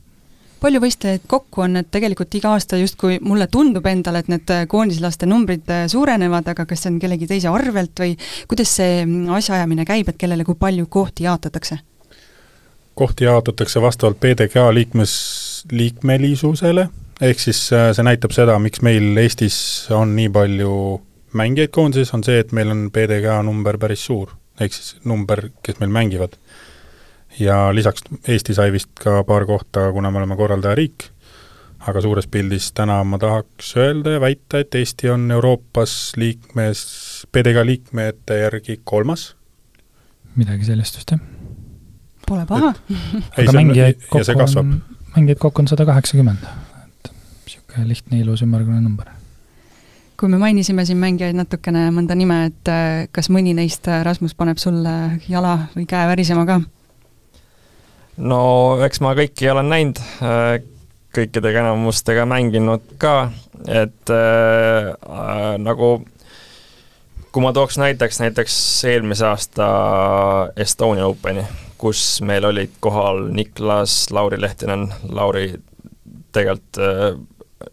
Palju 0.67 0.83
võistlejaid 0.83 1.27
kokku 1.31 1.63
on, 1.67 1.81
et 1.81 1.91
tegelikult 1.95 2.35
iga 2.39 2.55
aasta 2.57 2.79
justkui 2.81 3.21
mulle 3.23 3.47
tundub 3.53 3.87
endale, 3.87 4.25
et 4.25 4.31
need 4.33 4.55
koondislaste 4.71 5.29
numbrid 5.31 5.69
suurenevad, 5.93 6.53
aga 6.53 6.67
kas 6.67 6.85
see 6.85 6.95
on 6.95 7.03
kellegi 7.03 7.29
teise 7.31 7.51
arvelt 7.53 8.03
või 8.03 8.17
kuidas 8.51 8.77
see 8.81 9.05
asjaajamine 9.39 9.87
käib, 9.89 10.11
et 10.11 10.19
kellele 10.19 10.47
kui 10.47 10.59
palju 10.59 10.89
kohti 10.91 11.29
jaotatakse? 11.29 11.79
kohti 12.97 13.25
jaotatakse 13.25 13.81
vastavalt 13.85 14.17
PDGA 14.21 14.71
liikmes, 14.73 15.13
liikmelisusele, 15.71 16.87
ehk 17.21 17.43
siis 17.43 17.59
äh, 17.77 17.91
see 17.93 18.07
näitab 18.07 18.33
seda, 18.33 18.57
miks 18.63 18.81
meil 18.85 19.11
Eestis 19.21 19.59
on 19.93 20.15
nii 20.17 20.31
palju 20.33 20.73
mängijaid 21.37 21.75
koondises, 21.77 22.15
on 22.17 22.25
see, 22.25 22.39
et 22.41 22.55
meil 22.57 22.73
on 22.73 22.87
PDGA 22.93 23.43
number 23.45 23.77
päris 23.83 24.07
suur, 24.09 24.33
ehk 24.61 24.73
siis 24.73 24.95
number, 25.05 25.51
kes 25.67 25.83
meil 25.83 25.93
mängivad. 25.93 26.39
Ja 27.41 27.75
lisaks 27.75 28.03
Eesti 28.29 28.55
sai 28.55 28.73
vist 28.73 28.93
ka 29.03 29.23
paar 29.25 29.47
kohta, 29.47 29.91
kuna 29.93 30.11
me 30.11 30.19
oleme 30.19 30.37
korraldajariik, 30.37 31.09
aga 31.87 32.01
suures 32.01 32.27
pildis 32.27 32.71
täna 32.77 32.99
ma 33.05 33.19
tahaks 33.19 33.75
öelda 33.77 34.17
ja 34.17 34.21
väita, 34.21 34.63
et 34.65 34.75
Eesti 34.75 35.11
on 35.11 35.31
Euroopas 35.31 36.13
liikmes, 36.17 36.85
PDGA 37.33 37.67
liikmete 37.67 38.41
järgi 38.41 38.81
kolmas. 38.85 39.35
midagi 40.37 40.65
sellist 40.65 40.97
vist, 40.97 41.11
jah. 41.11 41.21
Pole 42.29 42.47
paha. 42.47 42.73
aga 43.39 43.53
mängijaid 43.53 44.09
kokku 44.09 44.61
on, 44.61 44.81
mängijaid 45.17 45.39
kokku 45.39 45.63
on 45.63 45.69
sada 45.69 45.87
kaheksakümmend, 45.87 46.49
et 46.83 47.13
niisugune 47.45 47.89
lihtne, 47.89 48.21
ilus, 48.21 48.43
ümmargune 48.43 48.81
number 48.81 49.13
kui 50.17 50.29
me 50.33 50.39
mainisime 50.41 50.85
siin 50.89 50.97
mängijaid 50.97 51.37
natukene, 51.37 51.91
mõnda 51.93 52.15
nime, 52.17 52.47
et 52.49 52.69
äh, 52.73 53.05
kas 53.13 53.29
mõni 53.29 53.53
neist, 53.57 53.85
äh, 53.85 54.01
Rasmus, 54.05 54.33
paneb 54.35 54.57
sulle 54.57 55.21
jala 55.29 55.59
või 55.75 55.85
käe 55.89 56.07
värisema 56.09 56.47
ka? 56.49 56.63
No 58.17 58.41
eks 58.87 59.03
ma 59.05 59.15
kõiki 59.19 59.51
olen 59.53 59.71
näinud, 59.73 60.01
äh, 60.25 60.59
kõikidega 61.17 61.63
enamustega 61.65 62.27
mänginud 62.29 62.85
ka, 63.01 63.31
et 63.69 64.13
äh, 64.13 64.93
nagu 65.63 65.91
kui 67.33 67.45
ma 67.45 67.53
tooks 67.57 67.79
näiteks, 67.81 68.21
näiteks 68.25 68.59
eelmise 68.89 69.27
aasta 69.29 69.69
Estonia 70.57 71.07
Openi, 71.09 71.45
kus 71.77 72.21
meil 72.25 72.49
olid 72.49 72.77
kohal 72.81 73.27
Niklas, 73.37 74.07
Lauri 74.11 74.41
Lehtinen, 74.41 74.89
Lauri 75.13 75.51
tegelikult 76.33 77.27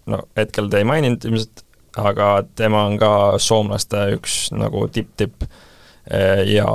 no 0.08 0.24
hetkel 0.38 0.70
te 0.72 0.82
ei 0.82 0.88
maininud 0.88 1.26
ilmselt, 1.28 1.64
aga 2.00 2.30
tema 2.58 2.86
on 2.88 2.98
ka 3.02 3.12
soomlaste 3.42 4.06
üks 4.18 4.48
nagu 4.56 4.88
tipp-tipp 4.92 5.46
ja 6.50 6.66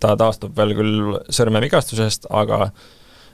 ta 0.00 0.14
taastub 0.16 0.54
veel 0.56 0.72
küll 0.78 1.16
sõrmevigastusest, 1.28 2.30
aga 2.32 2.70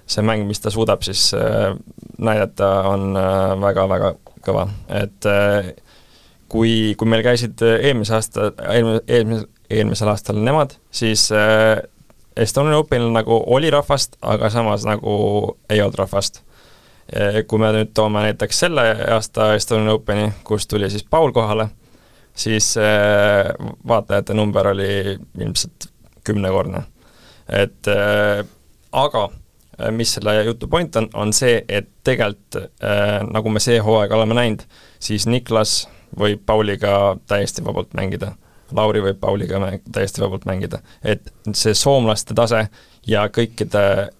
see 0.07 0.25
mäng, 0.27 0.47
mis 0.49 0.61
ta 0.61 0.71
suudab 0.73 1.03
siis 1.07 1.31
äh, 1.37 1.73
näidata, 2.19 2.71
on 2.91 3.17
väga-väga 3.63 4.13
äh, 4.13 4.37
kõva, 4.45 4.67
et 4.91 5.29
äh, 5.31 5.73
kui, 6.53 6.95
kui 6.99 7.09
meil 7.09 7.25
käisid 7.25 7.63
eelmise 7.63 8.17
aasta, 8.19 8.51
eelmise, 8.75 9.05
eelmise, 9.09 9.49
eelmisel 9.73 10.13
aastal 10.13 10.41
nemad, 10.43 10.77
siis 10.93 11.31
Estonian 12.37 12.77
Openil 12.81 13.13
nagu 13.13 13.39
oli 13.55 13.71
rahvast, 13.73 14.19
aga 14.21 14.51
samas 14.53 14.87
nagu 14.89 15.13
ei 15.71 15.81
olnud 15.81 15.97
rahvast. 16.01 16.43
Kui 17.49 17.61
me 17.61 17.69
nüüd 17.75 17.91
toome 17.97 18.23
näiteks 18.25 18.61
selle 18.63 18.85
aasta 19.13 19.51
Estonian 19.57 19.93
Openi, 19.93 20.31
kus 20.45 20.65
tuli 20.69 20.89
siis 20.93 21.05
Paul 21.05 21.33
kohale, 21.33 21.69
siis 22.35 22.75
vaatajate 23.89 24.35
number 24.35 24.67
oli 24.73 25.19
ilmselt 25.39 25.89
kümnekordne. 26.25 26.83
et 27.49 27.89
äh, 27.89 28.47
aga 28.93 29.29
mis 29.91 30.15
selle 30.15 30.45
jutu 30.45 30.69
point 30.69 30.97
on, 30.97 31.09
on 31.15 31.33
see, 31.33 31.65
et 31.69 31.89
tegelikult 32.05 32.61
äh, 32.61 33.23
nagu 33.33 33.51
me 33.51 33.61
see 33.61 33.81
hooaeg 33.83 34.13
oleme 34.13 34.37
näinud, 34.37 34.65
siis 35.03 35.27
Niklas 35.27 35.89
võib 36.19 36.43
Pauliga 36.47 37.17
täiesti 37.27 37.65
vabalt 37.65 37.95
mängida. 37.97 38.35
Lauri 38.73 39.03
võib 39.05 39.19
Pauliga 39.21 39.59
mäng, 39.61 39.83
täiesti 39.93 40.23
vabalt 40.23 40.45
mängida. 40.49 40.81
et 41.03 41.33
see 41.53 41.75
soomlaste 41.75 42.35
tase 42.35 42.67
ja 43.07 43.27
kõikide 43.29 44.13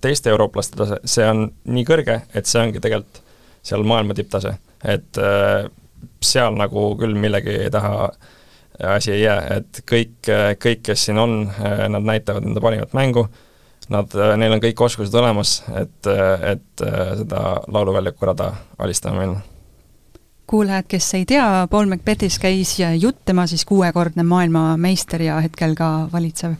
teiste 0.00 0.30
eurooplaste 0.30 0.76
tase, 0.76 1.00
see 1.04 1.26
on 1.28 1.48
nii 1.64 1.84
kõrge, 1.84 2.20
et 2.34 2.46
see 2.46 2.62
ongi 2.62 2.80
tegelikult 2.80 3.22
seal 3.62 3.82
maailma 3.84 4.14
tipptase, 4.14 4.54
et 4.84 5.18
äh, 5.20 5.66
seal 6.24 6.56
nagu 6.58 6.90
küll 6.98 7.18
millegi 7.18 7.58
taha 7.72 8.08
asi 8.94 9.12
ei 9.12 9.22
jää, 9.22 9.58
et 9.58 9.82
kõik, 9.90 10.30
kõik, 10.62 10.82
kes 10.86 11.08
siin 11.08 11.18
on, 11.18 11.40
nad 11.90 12.04
näitavad 12.06 12.46
enda 12.46 12.62
parimat 12.62 12.94
mängu, 12.94 13.26
nad, 13.90 14.14
neil 14.38 14.54
on 14.54 14.62
kõik 14.62 14.80
oskused 14.86 15.14
olemas, 15.18 15.60
et, 15.80 16.10
et 16.52 16.88
seda 17.22 17.44
lauluväljaku 17.66 18.30
rada 18.30 18.52
alistama 18.78 19.24
minna 19.24 19.46
kuulajad, 20.48 20.84
kes 20.88 21.14
ei 21.14 21.24
tea, 21.28 21.66
Paul 21.70 21.90
Macbethis 21.90 22.38
käis 22.40 22.70
jutt, 22.80 23.18
tema 23.28 23.44
siis 23.46 23.64
kuuekordne 23.68 24.22
maailmameister 24.24 25.22
ja 25.22 25.36
hetkel 25.44 25.74
ka 25.76 26.08
valitsev. 26.12 26.54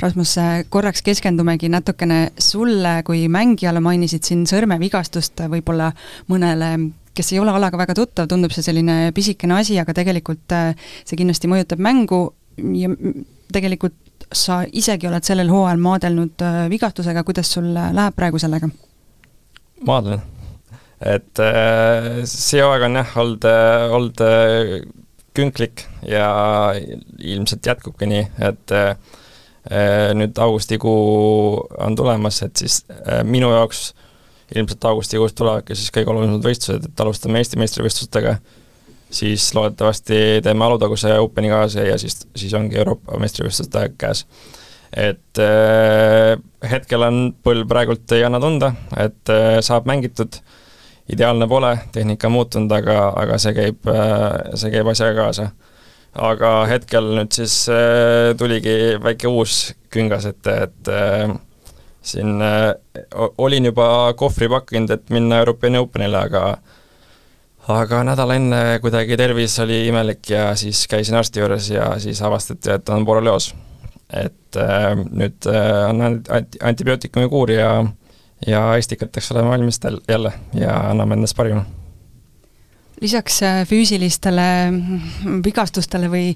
Rasmus, 0.00 0.36
korraks 0.72 1.02
keskendumegi 1.04 1.68
natukene 1.68 2.30
sulle 2.38 3.02
kui 3.04 3.26
mängijale, 3.28 3.82
mainisid 3.84 4.24
siin 4.24 4.46
sõrmevigastust, 4.48 5.44
võib-olla 5.52 5.90
mõnele 6.32 6.70
kes 7.16 7.32
ei 7.32 7.40
ole 7.42 7.54
alaga 7.54 7.80
väga 7.80 7.96
tuttav, 7.98 8.28
tundub 8.30 8.54
see 8.54 8.64
selline 8.66 9.12
pisikene 9.16 9.58
asi, 9.60 9.78
aga 9.80 9.94
tegelikult 9.96 10.56
äh, 10.56 10.72
see 11.04 11.18
kindlasti 11.18 11.50
mõjutab 11.50 11.82
mängu 11.82 12.20
ja 12.76 12.92
tegelikult 13.52 13.96
sa 14.34 14.62
isegi 14.72 15.08
oled 15.08 15.24
sellel 15.24 15.52
hooajal 15.52 15.82
maadelnud 15.82 16.46
äh, 16.46 16.62
vigastusega, 16.72 17.24
kuidas 17.26 17.52
sul 17.52 17.72
läheb 17.74 18.16
praegu 18.16 18.40
sellega? 18.42 18.70
maadlen 19.86 20.24
et 21.00 21.40
äh, 21.42 22.24
see 22.28 22.62
aeg 22.64 22.86
on 22.86 22.98
jah, 23.00 23.12
olnud, 23.20 23.44
äh, 23.44 23.94
olnud 23.96 24.22
äh, 24.24 24.72
künklik 25.36 25.84
ja 26.08 26.72
ilmselt 27.20 27.66
jätkubki 27.68 28.08
nii, 28.08 28.24
et 28.40 28.72
nüüd 30.16 30.38
augustikuu 30.40 31.58
on 31.82 31.96
tulemas, 31.98 32.38
et 32.46 32.56
siis 32.56 32.78
minu 33.28 33.50
jaoks 33.52 33.90
ilmselt 34.54 34.84
augustikuus 34.90 35.34
tulevadki 35.34 35.74
siis 35.74 35.90
kõige 35.94 36.12
olulisemad 36.12 36.44
võistlused, 36.46 36.86
et 36.86 37.00
alustame 37.02 37.42
Eesti 37.42 37.58
meistrivõistlustega, 37.60 38.36
siis 39.10 39.48
loodetavasti 39.54 40.20
teeme 40.44 40.64
Alutaguse 40.64 41.16
Openi 41.18 41.50
kaasa 41.50 41.86
ja 41.88 41.98
siis, 41.98 42.22
siis 42.36 42.54
ongi 42.54 42.78
Euroopa 42.78 43.18
meistrivõistluste 43.22 43.82
aeg 43.82 43.98
käes. 43.98 44.26
et 44.96 45.40
äh, 45.42 46.36
hetkel 46.70 47.02
on 47.02 47.34
põlv 47.44 47.66
praegult 47.68 48.12
ei 48.12 48.24
anna 48.24 48.40
tunda, 48.40 48.72
et 48.96 49.34
äh, 49.34 49.58
saab 49.60 49.90
mängitud 49.90 50.38
äh, 50.38 50.54
ideaalne 51.12 51.46
pole, 51.48 51.78
tehnika 51.92 52.28
muutunud, 52.28 52.72
aga, 52.72 52.98
aga 53.16 53.38
see 53.42 53.54
käib, 53.56 53.88
see 54.58 54.72
käib 54.74 54.90
asjaga 54.90 55.26
kaasa. 55.26 55.50
aga 56.16 56.50
hetkel 56.64 57.10
nüüd 57.18 57.34
siis 57.36 57.66
äh, 57.68 58.30
tuligi 58.40 58.96
väike 59.04 59.28
uus 59.28 59.74
küngas 59.92 60.24
ette, 60.24 60.54
et 60.64 60.88
äh, 60.88 61.34
siin 62.06 62.42
äh, 62.42 62.72
olin 63.38 63.64
juba 63.70 64.12
kohvri 64.16 64.48
pakkinud, 64.48 64.90
et 64.90 65.10
minna 65.10 65.40
European 65.42 65.80
Openile, 65.80 66.22
aga 66.28 66.58
aga 67.68 68.02
nädal 68.06 68.30
enne 68.36 68.60
kuidagi 68.82 69.16
tervis 69.18 69.58
oli 69.62 69.80
imelik 69.88 70.30
ja 70.30 70.48
siis 70.56 70.84
käisin 70.90 71.18
arsti 71.18 71.42
juures 71.42 71.70
ja 71.70 71.96
siis 72.02 72.22
avastati, 72.22 72.70
et 72.70 72.88
on 72.94 73.06
borrelioos. 73.06 73.54
et 74.12 74.56
äh, 74.56 74.92
nüüd 75.10 75.48
äh, 75.50 75.88
on 75.90 76.02
anti-, 76.06 76.62
antibiootikumi 76.62 77.28
kuur 77.28 77.50
ja 77.50 77.70
ja 78.46 78.76
estikateks 78.76 79.32
oleme 79.32 79.48
valmis 79.48 79.80
jälle 80.08 80.32
ja 80.54 80.76
anname 80.90 81.14
endast 81.14 81.36
parima 81.36 81.64
lisaks 83.00 83.42
äh, 83.42 83.62
füüsilistele 83.68 84.46
vigastustele 85.44 86.08
või 86.12 86.30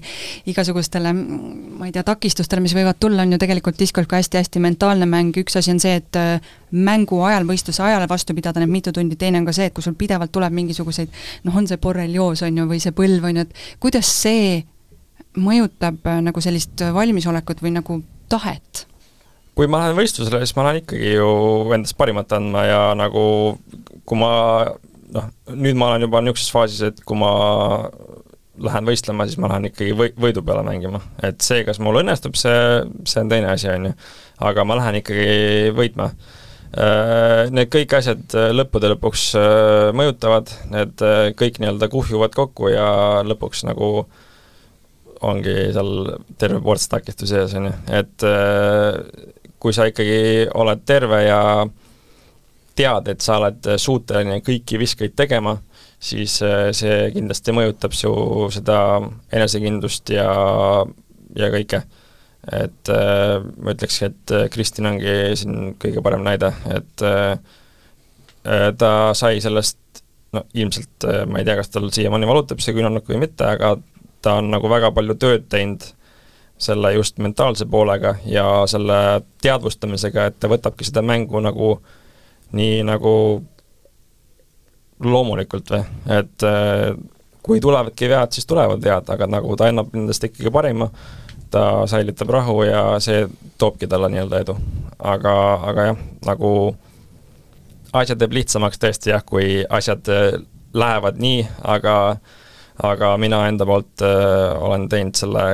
igasugustele, 0.49 1.13
ma 1.13 1.87
ei 1.87 1.93
tea, 1.95 2.03
takistustele, 2.05 2.61
mis 2.61 2.75
võivad 2.77 2.99
tulla, 3.01 3.25
on 3.25 3.33
ju 3.33 3.39
tegelikult 3.41 3.79
discgolf 3.79 4.09
ka 4.11 4.19
hästi-hästi 4.19 4.61
mentaalne 4.61 5.07
mäng, 5.09 5.37
üks 5.41 5.57
asi 5.57 5.73
on 5.73 5.81
see, 5.81 5.95
et 6.01 6.19
äh, 6.19 6.51
mängu 6.71 7.21
ajal, 7.25 7.47
võistluse 7.49 7.81
ajal 7.85 8.05
vastu 8.09 8.35
pidada 8.37 8.61
need 8.61 8.73
mitu 8.73 8.93
tundi, 8.93 9.17
teine 9.19 9.41
on 9.41 9.47
ka 9.49 9.55
see, 9.57 9.71
et 9.71 9.75
kui 9.75 9.85
sul 9.85 9.97
pidevalt 9.97 10.33
tuleb 10.33 10.53
mingisuguseid 10.59 11.09
noh, 11.47 11.57
on 11.57 11.69
see 11.69 11.81
borrelioos, 11.81 12.45
on 12.45 12.61
ju, 12.61 12.67
või 12.69 12.83
see 12.83 12.93
põlv, 12.95 13.25
on 13.31 13.41
ju, 13.41 13.47
et 13.47 13.81
kuidas 13.81 14.13
see 14.21 14.61
mõjutab 15.41 16.05
äh, 16.11 16.21
nagu 16.29 16.43
sellist 16.43 16.85
valmisolekut 16.93 17.65
või 17.65 17.73
nagu 17.79 18.01
tahet? 18.29 18.85
Kui 19.57 19.67
ma 19.67 19.81
lähen 19.81 19.97
võistlusele, 19.97 20.45
siis 20.45 20.55
ma 20.55 20.69
lähen 20.69 20.85
ikkagi 20.85 21.17
ju 21.17 21.27
endast 21.75 21.97
parimat 21.99 22.31
andma 22.37 22.63
ja 22.69 22.79
nagu 22.95 23.25
kui 24.07 24.17
ma 24.19 24.31
noh, 25.15 25.29
nüüd 25.53 25.77
ma 25.79 25.91
olen 25.91 26.07
juba 26.07 26.21
niisuguses 26.23 26.53
faasis, 26.53 26.83
et 26.91 27.01
kui 27.07 27.19
ma 27.19 27.31
lähen 28.61 28.87
võistlema, 28.87 29.25
siis 29.27 29.39
ma 29.41 29.49
lähen 29.51 29.69
ikkagi 29.69 29.95
või-, 29.97 30.13
võidu 30.19 30.43
peale 30.45 30.63
mängima. 30.67 31.01
et 31.23 31.41
see, 31.43 31.63
kas 31.67 31.79
mul 31.83 32.01
õnnestub, 32.01 32.37
see, 32.39 32.83
see 33.07 33.23
on 33.23 33.31
teine 33.31 33.51
asi, 33.51 33.69
on 33.71 33.89
ju. 33.89 33.95
aga 34.51 34.65
ma 34.67 34.79
lähen 34.79 35.01
ikkagi 35.01 35.73
võitma. 35.77 36.11
Need 37.51 37.67
kõik 37.67 37.93
asjad 37.97 38.31
lõppude 38.55 38.93
lõpuks 38.93 39.25
mõjutavad, 39.97 40.53
need 40.71 41.03
kõik 41.39 41.59
nii-öelda 41.59 41.89
kuhjuvad 41.91 42.35
kokku 42.37 42.69
ja 42.71 42.85
lõpuks 43.27 43.65
nagu 43.67 43.89
ongi 45.27 45.55
seal 45.75 45.91
terve 46.39 46.61
ports 46.63 46.87
takistusi 46.89 47.35
sees, 47.35 47.57
on 47.59 47.67
ju, 47.67 47.73
et 47.99 48.25
kui 49.61 49.75
sa 49.75 49.89
ikkagi 49.91 50.47
oled 50.57 50.87
terve 50.87 51.19
ja 51.25 51.41
tead, 52.75 53.09
et 53.11 53.23
sa 53.23 53.37
oled 53.39 53.67
suuteline 53.81 54.39
kõiki 54.45 54.79
viskeid 54.81 55.15
tegema, 55.17 55.57
siis 56.01 56.39
äh, 56.45 56.69
see 56.75 57.09
kindlasti 57.15 57.53
mõjutab 57.55 57.95
su 57.95 58.11
seda 58.53 58.77
enesekindlust 59.33 60.13
ja, 60.15 60.29
ja 61.37 61.51
kõike. 61.53 61.83
et 62.51 62.89
äh, 62.89 63.35
ma 63.61 63.75
ütlekski, 63.75 64.09
et 64.09 64.35
Kristin 64.53 64.89
ongi 64.89 65.35
siin 65.37 65.75
kõige 65.81 66.01
parem 66.01 66.25
näide, 66.25 66.53
et 66.73 67.05
äh, 67.05 67.37
ta 68.77 68.91
sai 69.13 69.37
sellest 69.43 69.77
no 70.33 70.41
ilmselt 70.57 71.05
ma 71.29 71.41
ei 71.41 71.45
tea, 71.45 71.59
kas 71.59 71.69
tal 71.69 71.91
siiamaani 71.93 72.25
valutab 72.25 72.61
see 72.63 72.73
küünarnukk 72.73 73.11
või 73.11 73.19
mitte, 73.27 73.45
aga 73.45 73.75
ta 74.25 74.39
on 74.39 74.47
nagu 74.49 74.69
väga 74.71 74.89
palju 74.95 75.13
tööd 75.21 75.45
teinud 75.51 75.83
selle 76.61 76.93
just 76.93 77.17
mentaalse 77.21 77.65
poolega 77.69 78.15
ja 78.25 78.45
selle 78.69 78.97
teadvustamisega, 79.41 80.27
et 80.29 80.39
ta 80.39 80.49
võtabki 80.49 80.85
seda 80.87 81.01
mängu 81.05 81.41
nagu 81.41 81.75
nii 82.57 82.83
nagu 82.87 83.13
loomulikult 85.01 85.71
või, 85.73 85.81
et 86.13 86.45
äh, 86.45 86.91
kui 87.41 87.61
tulevadki 87.61 88.09
vead, 88.09 88.31
siis 88.35 88.45
tulevad 88.45 88.83
vead, 88.83 89.09
aga 89.09 89.27
nagu 89.29 89.55
ta 89.57 89.69
annab 89.71 89.93
nendest 89.95 90.23
ikkagi 90.27 90.53
parima, 90.53 90.89
ta 91.51 91.87
säilitab 91.89 92.29
rahu 92.31 92.61
ja 92.67 92.83
see 93.03 93.25
toobki 93.59 93.89
talle 93.89 94.11
nii-öelda 94.13 94.43
edu. 94.45 94.55
aga, 94.99 95.33
aga 95.71 95.85
jah, 95.89 96.03
nagu 96.25 96.51
asja 97.97 98.15
teeb 98.15 98.37
lihtsamaks 98.37 98.79
tõesti 98.79 99.11
jah, 99.11 99.25
kui 99.25 99.65
asjad 99.69 100.11
äh, 100.13 100.39
lähevad 100.73 101.19
nii, 101.19 101.45
aga 101.63 101.97
aga 102.81 103.15
mina 103.21 103.43
enda 103.49 103.65
poolt 103.65 104.01
äh, 104.05 104.63
olen 104.63 104.87
teinud 104.89 105.17
selle 105.17 105.45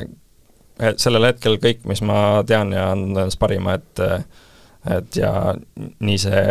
sellel 0.78 1.26
hetkel 1.32 1.58
kõik, 1.58 1.82
mis 1.90 2.04
ma 2.06 2.44
tean 2.46 2.70
ja 2.76 2.92
annan 2.92 3.16
endast 3.16 3.40
parima, 3.42 3.74
et 3.80 4.02
et 4.98 5.20
ja 5.20 5.32
nii 6.00 6.18
see 6.22 6.42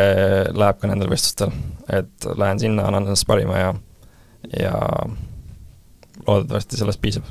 läheb 0.56 0.78
ka 0.80 0.90
nendel 0.90 1.10
võistlustel. 1.10 1.52
et 1.92 2.28
lähen 2.36 2.60
sinna, 2.60 2.86
annan 2.88 3.06
endast 3.06 3.26
parima 3.28 3.58
ja, 3.58 3.74
ja 4.58 4.76
loodetavasti 6.26 6.76
sellest 6.76 7.00
piisab. 7.02 7.28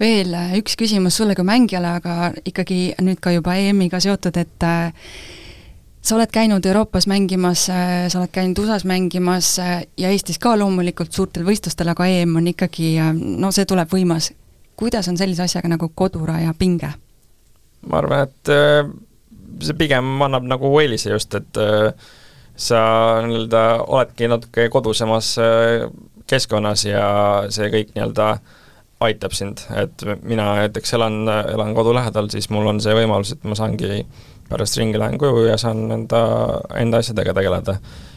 veel 0.00 0.36
üks 0.58 0.76
küsimus 0.76 1.16
sulle 1.16 1.34
kui 1.34 1.46
mängijale, 1.46 1.96
aga 2.00 2.32
ikkagi 2.44 2.94
nüüd 3.02 3.20
ka 3.20 3.32
juba 3.32 3.56
EM-iga 3.56 4.00
seotud, 4.00 4.36
et 4.36 4.66
äh, 4.66 4.92
sa 6.00 6.16
oled 6.18 6.32
käinud 6.32 6.66
Euroopas 6.66 7.08
mängimas, 7.10 7.68
äh, 7.72 8.06
sa 8.12 8.20
oled 8.20 8.32
käinud 8.32 8.58
USA-s 8.60 8.84
mängimas 8.84 9.56
äh, 9.58 9.78
ja 9.96 10.12
Eestis 10.12 10.38
ka 10.38 10.56
loomulikult 10.58 11.12
suurtel 11.12 11.46
võistlustel, 11.48 11.92
aga 11.92 12.08
EM 12.12 12.36
on 12.42 12.52
ikkagi, 12.52 12.96
no 13.40 13.52
see 13.52 13.64
tuleb 13.68 13.92
võimas 13.92 14.32
kuidas 14.76 15.08
on 15.08 15.16
sellise 15.16 15.42
asjaga 15.42 15.68
nagu 15.72 15.88
koduraja 15.94 16.54
pinge? 16.58 16.92
ma 17.86 18.00
arvan, 18.02 18.26
et 18.26 18.50
see 19.62 19.76
pigem 19.78 20.22
annab 20.26 20.46
nagu 20.48 20.70
eelise 20.80 21.12
just, 21.14 21.34
et 21.38 21.60
äh, 21.60 21.90
sa 22.56 22.80
nii-öelda 23.26 23.62
oledki 23.86 24.28
natuke 24.32 24.68
kodusemas 24.72 25.34
äh, 25.42 25.88
keskkonnas 26.26 26.86
ja 26.88 27.08
see 27.52 27.68
kõik 27.72 27.92
nii-öelda 27.94 28.30
aitab 29.06 29.34
sind, 29.36 29.60
et 29.76 30.02
mina 30.24 30.54
näiteks 30.62 30.94
elan, 30.96 31.26
elan 31.28 31.74
kodu 31.76 31.92
lähedal, 31.94 32.30
siis 32.32 32.48
mul 32.48 32.66
on 32.70 32.80
see 32.80 32.94
võimalus, 32.96 33.34
et 33.34 33.42
ma 33.44 33.56
saangi 33.58 34.00
pärast 34.48 34.78
ringi 34.80 34.98
lähen 34.98 35.18
koju 35.20 35.44
ja 35.50 35.58
saan 35.60 35.84
enda, 35.92 36.20
enda 36.78 37.02
asjadega 37.02 37.34
tegeleda. 37.36 37.76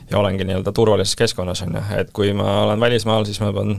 ja 0.09 0.17
olengi 0.17 0.45
nii-öelda 0.47 0.71
turvalises 0.73 1.15
keskkonnas, 1.19 1.61
on 1.61 1.75
ju, 1.75 1.81
et 1.99 2.13
kui 2.15 2.31
ma 2.33 2.63
olen 2.63 2.79
välismaal, 2.79 3.27
siis 3.27 3.41
ma 3.43 3.51
pean 3.53 3.75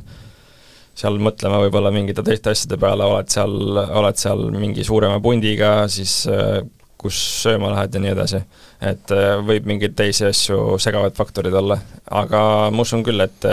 seal 0.95 1.17
mõtlema 1.23 1.59
võib-olla 1.65 1.91
mingite 1.95 2.23
teiste 2.27 2.53
asjade 2.53 2.79
peale, 2.79 3.07
oled 3.07 3.33
seal, 3.33 3.57
oled 3.81 4.21
seal 4.21 4.45
mingi 4.55 4.85
suurema 4.87 5.19
pundiga, 5.25 5.89
siis 5.91 6.23
äh, 6.31 6.61
kus 7.01 7.21
sööma 7.43 7.73
lähed 7.75 7.95
ja 7.97 8.03
nii 8.03 8.13
edasi. 8.15 8.43
et 8.81 9.15
äh, 9.15 9.39
võib 9.47 9.69
mingeid 9.69 9.97
teisi 9.97 10.27
asju, 10.29 10.79
segavaid 10.81 11.17
faktorid 11.17 11.55
olla, 11.55 11.79
aga 12.23 12.43
ma 12.73 12.87
usun 12.87 13.05
küll, 13.07 13.21
et 13.25 13.49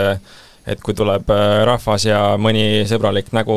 et 0.68 0.82
kui 0.84 0.92
tuleb 0.92 1.30
äh, 1.32 1.62
rahvas 1.64 2.04
ja 2.04 2.20
mõni 2.36 2.84
sõbralik 2.88 3.30
nägu 3.32 3.56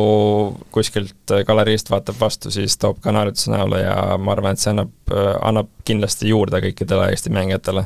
kuskilt 0.72 1.34
galeriist 1.48 1.92
vaatab 1.92 2.16
vastu, 2.22 2.52
siis 2.54 2.78
toob 2.80 3.02
ka 3.04 3.12
naeratuse 3.12 3.52
näole 3.52 3.82
ja 3.84 3.98
ma 4.18 4.32
arvan, 4.36 4.56
et 4.56 4.64
see 4.64 4.72
annab, 4.72 4.94
annab 5.42 5.70
kindlasti 5.88 6.32
juurde 6.32 6.64
kõikidele 6.64 7.12
Eesti 7.12 7.34
mängijatele. 7.36 7.86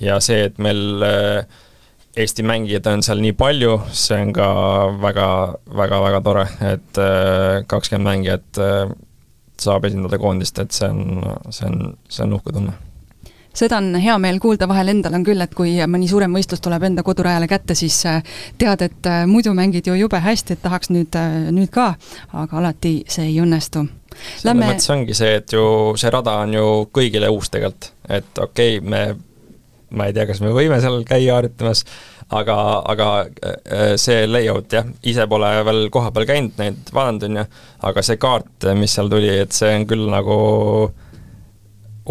ja 0.00 0.20
see, 0.20 0.44
et 0.50 0.60
meil 0.60 1.04
äh, 1.06 1.60
Eesti 2.18 2.42
mängijaid 2.42 2.86
on 2.90 3.04
seal 3.06 3.20
nii 3.22 3.36
palju, 3.38 3.76
see 3.94 4.16
on 4.18 4.32
ka 4.34 4.46
väga, 4.98 5.26
väga, 5.78 6.00
väga 6.02 6.20
tore, 6.26 6.42
et 6.72 6.98
äh, 6.98 7.60
kakskümmend 7.70 8.08
mängijat 8.08 8.58
äh, 8.58 8.90
saab 9.64 9.88
esindada 9.88 10.18
koondist, 10.18 10.58
et 10.62 10.76
see 10.76 10.88
on, 10.88 11.24
see 11.50 11.66
on, 11.68 11.92
see 12.08 12.24
on 12.26 12.38
uhke 12.38 12.54
tunne 12.56 12.76
seda 13.56 13.80
on 13.80 13.94
hea 13.98 14.14
meel 14.22 14.38
kuulda, 14.40 14.68
vahel 14.70 14.92
endal 14.92 15.16
on 15.18 15.24
küll, 15.26 15.42
et 15.42 15.54
kui 15.58 15.72
mõni 15.90 16.08
suurem 16.08 16.34
võistlus 16.36 16.62
tuleb 16.62 16.84
enda 16.86 17.02
kodurajale 17.06 17.48
kätte, 17.50 17.74
siis 17.74 17.96
äh, 18.06 18.20
tead, 18.58 18.84
et 18.86 19.08
muidu 19.26 19.54
mängid 19.58 19.90
ju 19.90 19.96
jube 19.98 20.20
hästi, 20.22 20.54
et 20.54 20.62
tahaks 20.62 20.92
nüüd, 20.94 21.18
nüüd 21.50 21.72
ka, 21.74 21.94
aga 22.30 22.60
alati 22.62 23.00
see 23.10 23.26
ei 23.32 23.40
õnnestu. 23.42 23.82
selles 24.12 24.46
Lämme... 24.46 24.70
mõttes 24.70 24.92
ongi 24.94 25.16
see, 25.18 25.34
et 25.40 25.52
ju 25.52 25.64
see 25.98 26.14
rada 26.14 26.38
on 26.44 26.54
ju 26.54 26.68
kõigile 26.94 27.32
uus 27.34 27.50
tegelikult, 27.50 27.90
et 28.08 28.38
okei 28.38 28.78
okay,, 28.78 28.86
me 28.86 29.29
ma 29.96 30.06
ei 30.08 30.14
tea, 30.16 30.26
kas 30.28 30.40
me 30.44 30.52
võime 30.54 30.78
seal 30.82 31.02
käia 31.08 31.36
harjutamas, 31.38 31.84
aga, 32.36 32.56
aga 32.92 33.08
äh, 33.26 33.94
see 34.00 34.24
layout 34.28 34.72
jah, 34.74 34.88
ise 35.06 35.26
pole 35.30 35.50
veel 35.66 35.86
kohapeal 35.92 36.28
käinud, 36.28 36.56
neid 36.60 36.92
vaadanud, 36.94 37.26
on 37.28 37.40
ju, 37.40 37.46
aga 37.90 38.04
see 38.06 38.20
kaart, 38.22 38.68
mis 38.78 38.96
seal 38.96 39.10
tuli, 39.12 39.32
et 39.44 39.56
see 39.56 39.72
on 39.78 39.86
küll 39.90 40.06
nagu 40.12 40.36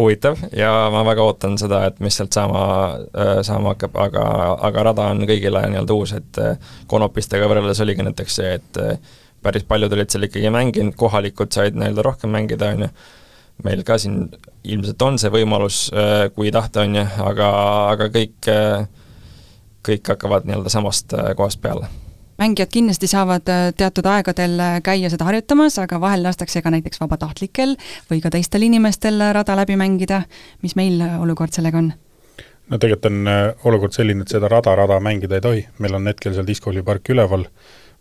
huvitav 0.00 0.38
ja 0.56 0.70
ma 0.92 1.02
väga 1.04 1.24
ootan 1.26 1.56
seda, 1.60 1.82
et 1.90 1.98
mis 2.04 2.16
sealt 2.16 2.36
saama, 2.36 2.64
äh, 3.10 3.32
saama 3.46 3.74
hakkab, 3.74 3.96
aga, 4.08 4.26
aga 4.70 4.86
rada 4.90 5.08
on 5.14 5.24
kõigile 5.28 5.64
nii-öelda 5.72 5.96
uus, 5.96 6.14
et 6.16 6.42
äh, 6.42 6.74
konopistega 6.90 7.48
võrreldes 7.50 7.82
oligi 7.84 8.06
näiteks 8.06 8.40
see, 8.40 8.54
et 8.60 8.84
päris 9.40 9.64
paljud 9.68 9.92
olid 9.96 10.12
seal 10.12 10.28
ikkagi 10.28 10.52
mänginud, 10.52 10.96
kohalikud 11.00 11.52
said 11.54 11.76
nii-öelda 11.78 12.04
rohkem 12.04 12.32
mängida, 12.36 12.74
on 12.74 12.86
ju, 12.86 12.92
meil 13.64 13.82
ka 13.86 13.98
siin 13.98 14.28
ilmselt 14.64 15.02
on 15.02 15.18
see 15.20 15.32
võimalus, 15.32 15.88
äh, 15.94 16.28
kui 16.34 16.52
tahta, 16.52 16.84
on 16.84 17.00
ju, 17.00 17.06
aga, 17.24 17.48
aga 17.94 18.10
kõik, 18.12 18.36
äh, 18.50 18.84
kõik 19.86 20.12
hakkavad 20.12 20.48
nii-öelda 20.48 20.72
samast 20.72 21.16
äh, 21.16 21.32
kohast 21.38 21.62
peale 21.62 21.90
mängijad 22.40 22.70
kindlasti 22.72 23.04
saavad 23.04 23.44
teatud 23.76 24.06
aegadel 24.08 24.54
käia 24.80 25.10
seda 25.12 25.26
harjutamas, 25.28 25.74
aga 25.76 25.98
vahel 26.00 26.22
lastakse 26.24 26.62
ka 26.64 26.70
näiteks 26.72 27.02
vabatahtlikel 27.02 27.74
või 28.08 28.22
ka 28.24 28.30
teistel 28.32 28.64
inimestel 28.64 29.20
rada 29.36 29.52
läbi 29.58 29.76
mängida. 29.76 30.22
mis 30.62 30.72
meil 30.72 31.02
olukord 31.20 31.52
sellega 31.52 31.76
on? 31.82 31.90
no 32.70 32.78
tegelikult 32.78 33.10
on 33.10 33.28
olukord 33.68 33.92
selline, 33.92 34.24
et 34.24 34.32
seda 34.32 34.48
rada, 34.48 34.72
rada 34.74 34.96
mängida 35.04 35.36
ei 35.36 35.44
tohi, 35.44 35.66
meil 35.84 35.98
on 36.00 36.08
hetkel 36.08 36.32
seal 36.32 36.48
diskolipark 36.48 37.12
üleval, 37.12 37.44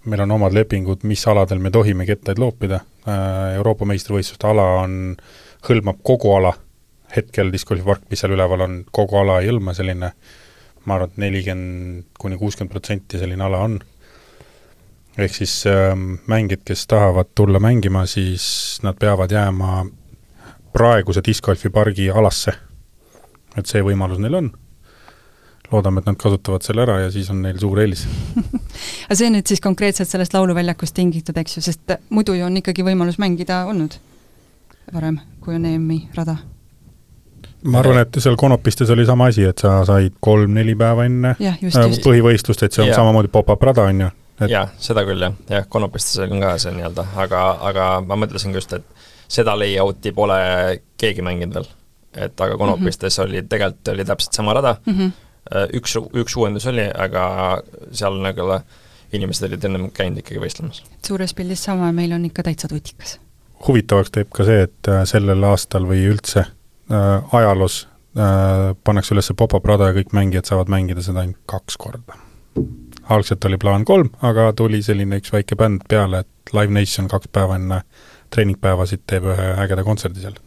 meil 0.05 0.23
on 0.23 0.31
omad 0.31 0.55
lepingud, 0.55 1.03
mis 1.03 1.27
aladel 1.27 1.59
me 1.59 1.71
tohime 1.75 2.07
kettaid 2.07 2.39
loopida, 2.39 2.79
Euroopa 3.57 3.85
meistrivõistluste 3.91 4.47
ala 4.47 4.69
on 4.85 4.95
äh, 5.17 5.48
hõlmab 5.67 6.01
kogu 6.05 6.31
ala, 6.35 6.53
hetkel 7.15 7.51
discgolfipark, 7.53 8.05
mis 8.09 8.21
seal 8.21 8.35
üleval 8.35 8.65
on, 8.65 8.77
kogu 8.95 9.19
ala 9.19 9.39
ei 9.41 9.49
hõlma, 9.49 9.73
selline 9.77 10.13
ma 10.85 10.95
arvan, 10.95 11.11
et 11.11 11.21
nelikümmend 11.21 12.05
kuni 12.19 12.37
kuuskümmend 12.39 12.71
protsenti 12.71 13.19
selline 13.19 13.43
ala 13.45 13.63
on. 13.67 13.79
ehk 15.19 15.35
siis 15.35 15.65
äh, 15.67 15.91
mängijad, 16.27 16.63
kes 16.65 16.87
tahavad 16.87 17.33
tulla 17.35 17.59
mängima, 17.59 18.05
siis 18.05 18.79
nad 18.83 18.95
peavad 18.99 19.31
jääma 19.31 19.85
praeguse 20.73 21.21
discgolfipargi 21.25 22.09
alasse. 22.09 22.53
et 23.57 23.65
see 23.65 23.81
võimalus 23.83 24.19
neil 24.21 24.35
on 24.35 24.51
loodame, 25.71 25.99
et 25.99 26.05
nad 26.05 26.17
kasutavad 26.17 26.63
selle 26.65 26.81
ära 26.85 26.99
ja 27.03 27.09
siis 27.11 27.29
on 27.29 27.41
neil 27.41 27.59
suur 27.59 27.79
eelis 27.81 28.05
aga 29.05 29.17
see 29.17 29.29
nüüd 29.33 29.49
siis 29.49 29.61
konkreetselt 29.61 30.09
sellest 30.09 30.33
lauluväljakust 30.33 30.95
tingitud, 30.95 31.37
eks 31.37 31.57
ju, 31.57 31.65
sest 31.65 31.97
muidu 32.09 32.37
ju 32.37 32.45
on 32.45 32.57
ikkagi 32.61 32.85
võimalus 32.85 33.19
mängida 33.21 33.65
olnud 33.69 33.97
varem, 34.93 35.19
kui 35.43 35.55
on 35.55 35.65
EM-i 35.65 35.99
rada? 36.15 36.37
ma 37.63 37.81
arvan, 37.81 37.99
et 38.01 38.19
seal 38.23 38.37
Konopistes 38.39 38.89
oli 38.89 39.05
sama 39.05 39.27
asi, 39.31 39.43
et 39.47 39.59
sa 39.59 39.81
said 39.87 40.15
kolm-neli 40.23 40.75
päeva 40.79 41.05
enne 41.09 41.35
ja, 41.39 41.53
just, 41.61 41.77
äh, 41.77 41.87
just. 41.91 42.03
põhivõistlust, 42.05 42.63
et 42.63 42.75
see 42.75 42.85
on 42.85 42.91
ja. 42.91 42.97
samamoodi 42.99 43.31
pop-up 43.31 43.63
rada, 43.67 43.87
on 43.91 44.05
ju 44.05 44.09
et.... 44.39 44.49
jaa, 44.53 44.65
seda 44.79 45.03
küll 45.07 45.25
jah, 45.25 45.35
jah, 45.51 45.67
Konopistes 45.71 46.21
on 46.23 46.39
ka 46.43 46.55
see 46.61 46.73
nii-öelda, 46.77 47.05
aga, 47.25 47.43
aga 47.71 47.89
ma 48.05 48.19
mõtlesin 48.23 48.55
just, 48.55 48.73
et 48.77 49.07
seda 49.29 49.55
layout'i 49.59 50.13
pole 50.15 50.39
keegi 50.99 51.25
mänginud 51.25 51.59
veel. 51.59 51.71
et 52.13 52.41
aga 52.41 52.57
Konopistes 52.57 53.17
mm 53.17 53.23
-hmm. 53.23 53.29
oli, 53.29 53.47
tegelikult 53.47 53.93
oli 53.95 54.05
täpselt 54.05 54.33
sama 54.33 54.53
rada 54.53 54.75
mm, 54.85 54.93
-hmm. 54.93 55.11
üks, 55.77 55.97
üks 56.23 56.37
uuendus 56.37 56.67
oli, 56.67 56.87
aga 56.95 57.61
seal 57.91 58.21
nagu 58.23 58.61
inimesed 59.13 59.47
olid 59.47 59.63
ennem 59.65 59.89
käinud 59.91 60.21
ikkagi 60.21 60.41
võistlemas. 60.41 60.83
suures 61.07 61.33
pildis 61.33 61.63
sama, 61.63 61.91
meil 61.91 62.13
on 62.13 62.25
ikka 62.25 62.43
täitsa 62.43 62.67
tutikas. 62.67 63.19
Huvitavaks 63.67 64.11
teeb 64.15 64.31
ka 64.33 64.45
see, 64.47 64.63
et 64.67 64.89
äh, 64.91 65.03
sellel 65.09 65.43
aastal 65.49 65.87
või 65.89 66.03
üldse 66.09 66.45
äh, 66.45 67.35
ajaloos 67.35 67.81
äh, 68.17 68.71
pannakse 68.83 69.15
üles 69.15 69.31
pop-up 69.37 69.65
rada 69.67 69.89
ja 69.89 69.97
kõik 69.99 70.13
mängijad 70.15 70.49
saavad 70.49 70.71
mängida 70.71 71.03
seda 71.05 71.23
ainult 71.23 71.41
kaks 71.49 71.77
korda. 71.77 72.17
algselt 73.09 73.45
oli 73.45 73.57
plaan 73.57 73.85
kolm, 73.85 74.11
aga 74.21 74.51
tuli 74.53 74.83
selline 74.85 75.19
üks 75.21 75.33
väike 75.33 75.57
bänd 75.59 75.87
peale, 75.89 76.23
et 76.23 76.53
Live 76.53 76.73
Nation 76.73 77.07
kaks 77.09 77.31
päeva 77.31 77.57
enne 77.59 77.81
treeningpäevasid 78.29 79.07
teeb 79.09 79.25
ühe 79.25 79.49
ägeda 79.63 79.83
kontserdi 79.83 80.21
seal. 80.21 80.37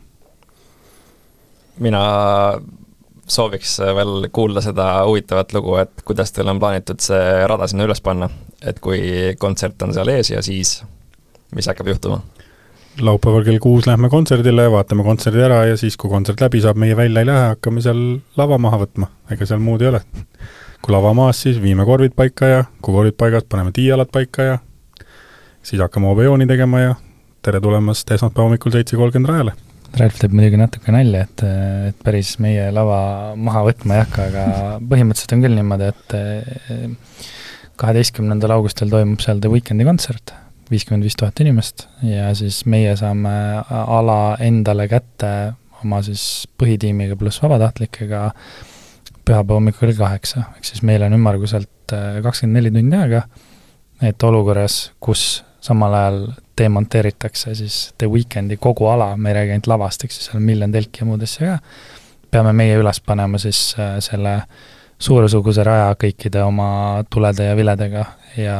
mina 1.78 2.02
sooviks 3.26 3.78
veel 3.96 4.28
kuulda 4.32 4.60
seda 4.60 5.04
huvitavat 5.06 5.52
lugu, 5.52 5.76
et 5.76 6.02
kuidas 6.04 6.32
teil 6.32 6.48
on 6.48 6.60
plaanitud 6.60 7.00
see 7.00 7.46
rada 7.48 7.66
sinna 7.66 7.86
üles 7.88 8.02
panna, 8.02 8.28
et 8.62 8.80
kui 8.80 9.34
kontsert 9.38 9.82
on 9.82 9.94
seal 9.94 10.08
ees 10.08 10.30
ja 10.30 10.42
siis, 10.42 10.80
mis 11.54 11.68
hakkab 11.70 11.92
juhtuma? 11.92 12.22
Laupäeval 13.00 13.44
kell 13.46 13.60
kuus 13.62 13.86
lähme 13.88 14.10
kontserdile, 14.12 14.66
vaatame 14.72 15.04
kontserdi 15.06 15.40
ära 15.44 15.62
ja 15.70 15.76
siis, 15.80 15.96
kui 16.00 16.10
kontsert 16.12 16.42
läbi 16.42 16.60
saab, 16.60 16.80
meie 16.80 16.96
välja 16.96 17.22
ei 17.22 17.28
lähe, 17.28 17.46
hakkame 17.54 17.84
seal 17.84 18.02
lava 18.36 18.58
maha 18.60 18.82
võtma, 18.84 19.08
ega 19.32 19.48
seal 19.48 19.62
muud 19.64 19.84
ei 19.84 19.92
ole. 19.92 20.02
kui 20.82 20.90
lava 20.90 21.12
maas, 21.14 21.38
siis 21.44 21.60
viime 21.62 21.84
korvid 21.86 22.14
paika 22.18 22.46
ja 22.50 22.62
kui 22.82 22.94
korvid 22.94 23.14
paigas, 23.14 23.44
paneme 23.48 23.70
tiialad 23.72 24.10
paika 24.12 24.46
ja 24.48 24.56
siis 25.62 25.80
hakkame 25.80 26.10
obejooni 26.10 26.46
tegema 26.50 26.80
ja 26.80 26.96
tere 27.42 27.60
tulemast 27.62 28.10
esmaspäeva 28.10 28.48
hommikul 28.48 28.74
seitse 28.74 28.98
kolmkümmend 28.98 29.30
rajale. 29.30 29.54
Ralf 30.00 30.18
teeb 30.18 30.34
muidugi 30.34 30.58
natuke 30.58 30.92
nalja, 30.94 31.26
et, 31.28 31.44
et 31.92 32.04
päris 32.04 32.34
meie 32.42 32.70
lava 32.74 32.98
maha 33.36 33.62
võtma 33.68 33.98
ei 33.98 34.04
hakka, 34.06 34.28
aga 34.30 34.44
põhimõtteliselt 34.88 35.36
on 35.36 35.44
küll 35.44 35.58
niimoodi, 35.58 35.90
et 35.92 36.14
kaheteistkümnendal 37.82 38.56
augustil 38.56 38.90
toimub 38.92 39.22
seal 39.22 39.42
The 39.42 39.52
Weekend'i 39.52 39.86
kontsert, 39.86 40.34
viiskümmend 40.72 41.06
viis 41.06 41.16
tuhat 41.18 41.40
inimest, 41.44 41.86
ja 42.06 42.32
siis 42.38 42.62
meie 42.66 42.96
saame 42.98 43.34
ala 43.68 44.36
endale 44.40 44.88
kätte 44.90 45.32
oma 45.82 46.00
siis 46.06 46.48
põhitiimiga 46.60 47.16
pluss 47.18 47.42
vabatahtlikega 47.42 48.28
pühapäeva 49.22 49.58
hommikul 49.58 49.90
kell 49.90 50.00
kaheksa, 50.00 50.48
ehk 50.56 50.66
siis 50.66 50.82
meil 50.86 51.04
on 51.06 51.14
ümmarguselt 51.18 51.94
kakskümmend 52.24 52.58
neli 52.58 52.74
tundi 52.74 52.98
aega, 52.98 53.22
et 54.02 54.22
olukorras, 54.26 54.84
kus 55.00 55.42
samal 55.62 55.94
ajal 55.94 56.20
demonteeritakse 56.58 57.54
siis 57.54 57.94
The 57.98 58.08
Weekndi 58.10 58.56
kogu 58.60 58.86
ala, 58.90 59.16
me 59.16 59.30
ei 59.30 59.34
räägi 59.34 59.56
ainult 59.56 59.70
lavast, 59.70 60.04
eks 60.04 60.18
ju, 60.18 60.26
seal 60.26 60.40
on 60.40 60.46
miljon 60.46 60.74
telki 60.74 61.02
ja 61.02 61.08
muud 61.08 61.22
asja 61.22 61.52
ka, 61.52 61.78
peame 62.32 62.52
meie 62.56 62.78
üles 62.80 63.00
panema 63.06 63.38
siis 63.40 63.60
äh, 63.78 63.96
selle 64.04 64.40
suuresuguse 65.02 65.64
raja 65.66 65.94
kõikide 65.98 66.42
oma 66.46 66.68
tulede 67.10 67.48
ja 67.50 67.56
viledega 67.58 68.04
ja 68.38 68.58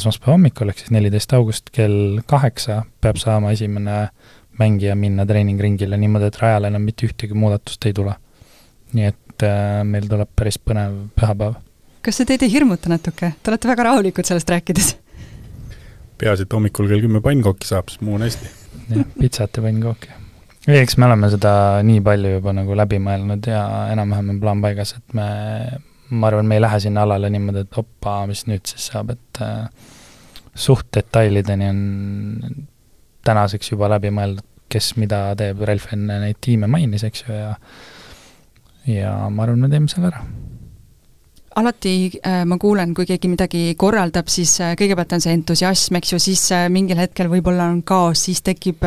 esmaspäeva 0.00 0.36
hommikul, 0.36 0.70
ehk 0.70 0.82
siis 0.82 0.94
neliteist 0.94 1.32
august 1.36 1.70
kell 1.74 2.20
kaheksa 2.30 2.82
peab 3.00 3.20
saama 3.20 3.52
esimene 3.54 4.08
mängija 4.58 4.94
minna 4.98 5.26
treeningringile 5.26 5.98
niimoodi, 5.98 6.30
et 6.30 6.40
rajal 6.42 6.70
enam 6.70 6.84
mitte 6.86 7.08
ühtegi 7.08 7.34
muudatust 7.34 7.86
ei 7.86 7.96
tule. 7.96 8.14
nii 8.94 9.06
et 9.10 9.42
äh, 9.42 9.80
meil 9.82 10.04
tuleb 10.06 10.30
päris 10.36 10.60
põnev 10.62 11.08
pühapäev. 11.18 11.56
kas 12.02 12.20
see 12.20 12.28
teid 12.28 12.44
ei 12.46 12.52
hirmuta 12.52 12.92
natuke, 12.92 13.32
te 13.42 13.50
olete 13.50 13.68
väga 13.68 13.90
rahulikud 13.90 14.28
sellest 14.28 14.50
rääkides 14.54 14.94
peaasi, 16.18 16.46
et 16.46 16.52
hommikul 16.56 16.88
kell 16.90 17.02
kümme 17.04 17.22
pannkooki 17.24 17.68
saab, 17.68 17.90
siis 17.90 18.02
muu 18.04 18.18
on 18.18 18.24
hästi. 18.26 18.50
jah, 18.94 19.08
pitsat 19.18 19.58
ja 19.58 19.64
pannkooki. 19.64 20.12
ei, 20.68 20.78
eks 20.80 20.96
me 20.98 21.08
oleme 21.08 21.30
seda 21.32 21.54
nii 21.86 22.02
palju 22.04 22.36
juba 22.36 22.54
nagu 22.56 22.78
läbi 22.78 23.00
mõelnud 23.02 23.48
ja 23.50 23.64
enam-vähem 23.92 24.34
on 24.34 24.40
plaan 24.42 24.62
paigas, 24.64 24.94
et 24.98 25.16
me, 25.18 25.26
ma 26.10 26.28
arvan, 26.28 26.46
me 26.46 26.58
ei 26.58 26.64
lähe 26.64 26.80
sinna 26.80 27.04
alale 27.06 27.30
niimoodi, 27.32 27.64
et 27.64 27.78
opa, 27.80 28.22
mis 28.30 28.44
nüüd 28.50 28.64
siis 28.68 28.90
saab, 28.90 29.14
et 29.14 29.42
äh, 29.44 29.68
suht 30.54 30.90
detailideni 30.94 31.68
on 31.70 32.64
tänaseks 33.24 33.72
juba 33.72 33.88
läbi 33.94 34.12
mõeldud, 34.14 34.46
kes 34.74 34.94
mida 35.00 35.26
teeb, 35.38 35.60
Relf 35.68 35.90
enne 35.94 36.18
neid 36.22 36.40
tiime 36.44 36.68
mainis, 36.70 37.04
eks 37.06 37.26
ju, 37.26 37.36
ja 37.36 37.54
ja 38.90 39.14
ma 39.32 39.46
arvan, 39.46 39.62
me 39.64 39.70
teeme 39.72 39.88
selle 39.88 40.10
ära 40.10 40.20
alati 41.54 42.10
äh, 42.26 42.42
ma 42.48 42.58
kuulen, 42.58 42.92
kui 42.96 43.06
keegi 43.08 43.28
midagi 43.30 43.62
korraldab, 43.78 44.28
siis 44.32 44.56
äh, 44.62 44.74
kõigepealt 44.78 45.14
on 45.16 45.22
see 45.22 45.34
entusiasm, 45.36 45.98
eks 46.00 46.14
ju, 46.14 46.20
siis 46.22 46.42
äh, 46.54 46.66
mingil 46.72 46.98
hetkel 46.98 47.30
võib-olla 47.30 47.68
on 47.70 47.82
kaos, 47.86 48.24
siis 48.26 48.42
tekib 48.46 48.82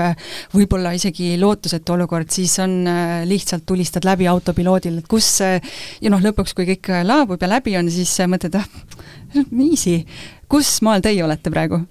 võib-olla 0.53 0.93
isegi 0.97 1.35
lootusetu 1.39 1.95
olukord, 1.95 2.29
siis 2.33 2.57
on 2.63 2.79
lihtsalt 3.27 3.65
tulistad 3.67 4.05
läbi 4.07 4.27
autopiloodil, 4.27 4.99
et 5.01 5.09
kus 5.09 5.29
ja 5.41 6.11
noh, 6.11 6.23
lõpuks, 6.23 6.55
kui 6.57 6.67
kõik 6.73 6.91
laabub 7.07 7.41
ja 7.41 7.51
läbi 7.51 7.77
on, 7.79 7.91
siis 7.93 8.13
mõtled, 8.27 8.59
ah, 8.59 8.67
easy. 9.69 10.01
kus 10.49 10.77
maal 10.85 11.03
teie 11.05 11.23
olete 11.23 11.53
praegu? 11.53 11.81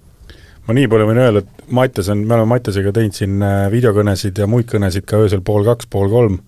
ma 0.66 0.74
nii 0.77 0.89
palju 0.91 1.09
võin 1.09 1.22
öelda, 1.22 1.45
et 1.45 1.68
Mattias 1.72 2.11
on, 2.12 2.24
me 2.27 2.37
oleme 2.37 2.53
Mattiasega 2.57 2.93
teinud 2.95 3.16
siin 3.16 3.45
videokõnesid 3.72 4.39
ja 4.43 4.49
muid 4.51 4.68
kõnesid 4.70 5.07
ka 5.09 5.22
öösel 5.22 5.45
pool 5.47 5.64
kaks, 5.66 5.89
pool 5.91 6.11
kolm, 6.12 6.41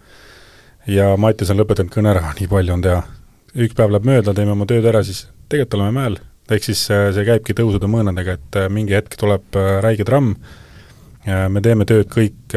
ja 0.90 1.14
Mattias 1.20 1.54
on 1.54 1.62
lõpetanud 1.62 1.94
kõne 1.94 2.12
ära, 2.12 2.34
nii 2.34 2.50
palju 2.50 2.74
on 2.74 2.84
teha 2.84 3.06
üks 3.56 3.76
päev 3.76 3.92
läheb 3.94 4.08
mööda, 4.08 4.34
teeme 4.36 4.54
oma 4.54 4.66
tööd 4.68 4.86
ära, 4.88 5.02
siis 5.06 5.26
tegelikult 5.48 5.78
oleme 5.78 5.94
mäel. 6.00 6.18
ehk 6.48 6.64
siis 6.64 6.86
äh, 6.90 7.10
see 7.12 7.26
käibki 7.28 7.54
tõusude 7.56 7.88
mõõnadega, 7.92 8.38
et 8.38 8.56
äh, 8.56 8.68
mingi 8.72 8.96
hetk 8.96 9.18
tuleb 9.20 9.56
äh, 9.56 9.78
räige 9.84 10.06
tramm, 10.08 10.34
me 11.28 11.60
teeme 11.60 11.84
tööd 11.84 12.08
kõik, 12.08 12.54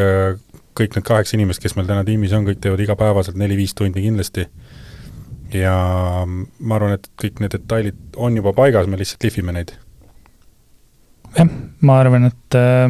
kõik 0.80 0.94
need 0.96 1.04
kaheksa 1.04 1.36
inimest, 1.36 1.60
kes 1.60 1.74
meil 1.76 1.90
täna 1.90 2.06
tiimis 2.08 2.32
on, 2.38 2.46
kõik 2.48 2.62
teevad 2.64 2.80
igapäevaselt 2.80 3.36
neli-viis 3.36 3.74
tundi 3.76 4.00
kindlasti, 4.06 4.46
ja 5.52 5.74
ma 6.24 6.78
arvan, 6.78 6.96
et 6.96 7.10
kõik 7.20 7.42
need 7.44 7.52
detailid 7.58 8.16
on 8.16 8.38
juba 8.40 8.54
paigas, 8.56 8.88
me 8.88 9.02
lihtsalt 9.02 9.28
lihvime 9.28 9.58
neid 9.58 9.74
jah, 11.38 11.52
ma 11.88 11.98
arvan, 12.02 12.28
et 12.30 12.58
äh, 12.58 12.88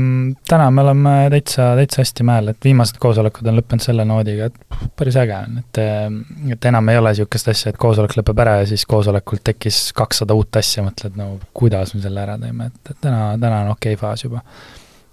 täna 0.50 0.70
me 0.74 0.84
oleme 0.84 1.14
täitsa, 1.34 1.72
täitsa 1.78 2.02
hästi 2.02 2.26
mäel, 2.28 2.52
et 2.52 2.66
viimased 2.66 2.98
koosolekud 3.02 3.48
on 3.52 3.60
lõppenud 3.60 3.86
selle 3.86 4.06
noodiga, 4.08 4.50
et 4.50 4.80
päris 4.98 5.18
äge 5.22 5.38
on, 5.38 5.60
et 5.62 5.82
äh, 5.82 6.08
et 6.56 6.70
enam 6.72 6.90
ei 6.92 7.00
ole 7.02 7.14
niisugust 7.14 7.52
asja, 7.54 7.74
et 7.74 7.82
koosolek 7.82 8.18
lõpeb 8.20 8.44
ära 8.44 8.60
ja 8.62 8.70
siis 8.72 8.86
koosolekult 8.90 9.46
tekkis 9.52 9.84
kakssada 9.98 10.38
uut 10.38 10.62
asja, 10.62 10.86
mõtled, 10.88 11.18
no 11.20 11.36
kuidas 11.58 11.96
me 11.96 12.04
selle 12.04 12.24
ära 12.24 12.38
teeme, 12.42 12.72
et, 12.72 12.94
et 12.94 13.02
täna, 13.04 13.32
täna 13.42 13.64
on 13.66 13.76
okei 13.76 13.96
okay 13.96 14.02
faas 14.02 14.26
juba. 14.26 14.44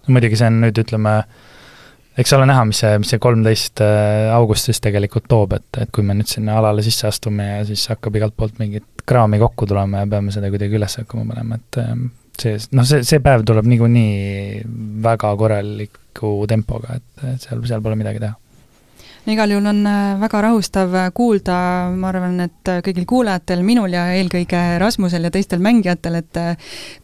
muidugi 0.08 0.38
see 0.40 0.48
on 0.48 0.62
nüüd, 0.64 0.78
ütleme, 0.80 1.18
eks 2.18 2.32
ole 2.32 2.46
näha, 2.48 2.64
mis 2.70 2.80
see, 2.80 2.94
mis 3.02 3.12
see 3.12 3.20
kolmteist 3.22 3.82
äh, 3.84 4.28
augustis 4.34 4.80
tegelikult 4.84 5.28
toob, 5.28 5.58
et, 5.58 5.68
et 5.84 5.92
kui 5.92 6.06
me 6.06 6.16
nüüd 6.16 6.30
sinna 6.30 6.56
alale 6.62 6.82
sisse 6.86 7.10
astume 7.10 7.50
ja 7.58 7.66
siis 7.68 7.84
hakkab 7.92 8.16
igalt 8.16 8.36
poolt 8.36 8.56
mingit 8.62 8.88
kraami 9.08 9.38
kokku 9.40 9.68
tulema 9.68 10.02
ja 10.02 10.08
peame 10.08 10.32
seda 10.32 10.50
kuidagi 10.52 10.76
üles 10.80 10.96
hakkama 11.00 11.28
panema, 11.28 11.60
et 11.60 11.78
ähm, 12.46 12.58
see, 12.58 12.76
noh, 12.76 12.88
see, 12.88 13.04
see 13.06 13.22
päev 13.24 13.46
tuleb 13.46 13.66
niikuinii 13.70 14.66
väga 15.04 15.32
korraliku 15.40 16.34
tempoga, 16.50 16.98
et, 16.98 17.24
seal, 17.44 17.64
seal 17.66 17.82
pole 17.84 17.98
midagi 17.98 18.22
teha. 18.22 18.36
Igal 19.28 19.50
juhul 19.52 19.66
on 19.66 19.86
äh, 19.86 20.20
väga 20.20 20.40
rahustav 20.40 20.94
äh, 20.94 21.10
kuulda, 21.12 21.54
ma 21.92 22.08
arvan, 22.08 22.38
et 22.40 22.70
äh, 22.72 22.78
kõigil 22.84 23.04
kuulajatel, 23.08 23.60
minul 23.66 23.92
ja 23.92 24.06
eelkõige 24.16 24.78
Rasmusel 24.80 25.28
ja 25.28 25.30
teistel 25.34 25.60
mängijatel, 25.60 26.16
et 26.22 26.40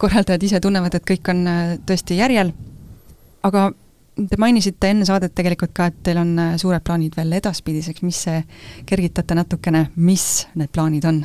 korraldajad 0.01 0.47
ise 0.47 0.61
tunnevad, 0.65 0.97
et 0.97 1.05
kõik 1.05 1.29
on 1.35 1.45
tõesti 1.85 2.17
järjel, 2.17 2.55
aga 3.45 3.67
te 4.17 4.41
mainisite 4.41 4.95
enne 4.95 5.05
saadet 5.05 5.35
tegelikult 5.37 5.75
ka, 5.77 5.91
et 5.91 6.01
teil 6.07 6.23
on 6.23 6.33
suured 6.61 6.87
plaanid 6.87 7.19
veel 7.19 7.37
edaspidiseks, 7.43 8.07
mis 8.07 8.25
see, 8.29 8.41
kergitate 8.89 9.37
natukene, 9.37 9.89
mis 9.97 10.47
need 10.55 10.73
plaanid 10.73 11.05
on? 11.11 11.25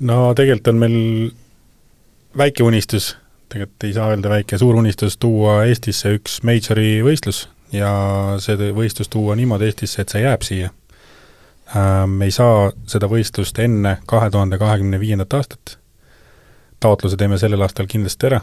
No 0.00 0.34
tegelikult 0.34 0.72
on 0.72 0.80
meil 0.80 0.98
väike 2.36 2.64
unistus, 2.64 3.14
tegelikult 3.48 3.88
ei 3.88 3.94
saa 3.96 4.10
öelda 4.14 4.32
väike, 4.32 4.58
suur 4.58 4.78
unistus 4.80 5.18
tuua 5.18 5.64
Eestisse 5.68 6.14
üks 6.16 6.40
major'i 6.46 7.00
võistlus 7.06 7.46
ja 7.72 7.90
see 8.42 8.70
võistlus 8.76 9.10
tuua 9.10 9.36
niimoodi 9.38 9.70
Eestisse, 9.70 10.02
et 10.02 10.12
see 10.12 10.24
jääb 10.24 10.46
siia. 10.46 10.70
Äh, 11.70 12.06
me 12.06 12.30
ei 12.30 12.34
saa 12.34 12.70
seda 12.90 13.10
võistlust 13.10 13.58
enne 13.62 13.98
kahe 14.10 14.30
tuhande 14.30 14.58
kahekümne 14.58 15.00
viiendat 15.00 15.36
aastat, 15.38 15.76
taotluse 16.80 17.16
teeme 17.16 17.38
sellel 17.38 17.62
aastal 17.62 17.90
kindlasti 17.90 18.30
ära 18.30 18.40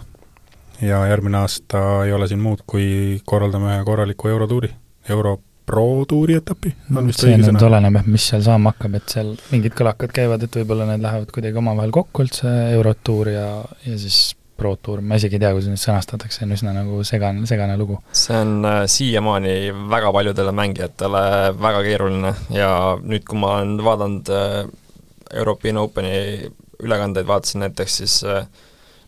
ja 0.82 1.06
järgmine 1.10 1.38
aasta 1.38 2.06
ei 2.06 2.14
ole 2.14 2.28
siin 2.28 2.40
muud, 2.40 2.62
kui 2.68 3.22
korraldame 3.26 3.74
ühe 3.74 3.84
korraliku 3.86 4.28
eurotuuri, 4.28 4.70
Euro 5.10 5.38
Pro 5.68 6.06
tuuri 6.08 6.38
etapi, 6.40 6.72
on 6.96 7.10
vist 7.10 7.20
see 7.20 7.34
õige 7.34 7.50
sõna? 7.50 7.62
oleneb, 7.68 7.98
mis 8.08 8.26
seal 8.32 8.44
saama 8.46 8.72
hakkab, 8.72 8.98
et 9.02 9.12
seal 9.12 9.34
mingid 9.52 9.76
kõlakad 9.76 10.14
käivad, 10.16 10.46
et 10.48 10.60
võib-olla 10.62 10.88
need 10.88 11.04
lähevad 11.04 11.32
kuidagi 11.36 11.60
omavahel 11.60 11.92
kokku 11.96 12.24
üldse, 12.24 12.52
Eurotuur 12.78 13.32
ja, 13.34 13.48
ja 13.84 13.98
siis 14.00 14.30
Pro 14.58 14.72
Tour, 14.82 15.04
ma 15.06 15.20
isegi 15.20 15.38
ei 15.38 15.44
tea, 15.44 15.52
kuidas 15.54 15.68
neid 15.70 15.82
sõnastatakse, 15.82 16.40
see 16.40 16.48
on 16.48 16.56
üsna 16.56 16.74
nagu 16.74 17.02
segane, 17.06 17.44
segane 17.50 17.76
lugu. 17.78 18.00
see 18.16 18.40
on 18.40 18.56
äh, 18.66 18.80
siiamaani 18.90 19.58
väga 19.92 20.14
paljudele 20.16 20.54
mängijatele 20.56 21.26
väga 21.60 21.84
keeruline 21.86 22.34
ja 22.56 22.72
nüüd, 23.04 23.28
kui 23.28 23.44
ma 23.44 23.58
olen 23.60 23.76
vaadanud 23.86 24.32
äh, 24.34 24.64
European 25.36 25.84
Openi 25.84 26.16
ülekandeid, 26.84 27.28
vaatasin 27.28 27.66
näiteks 27.66 27.98
siis 28.02 28.22
äh, 28.24 28.48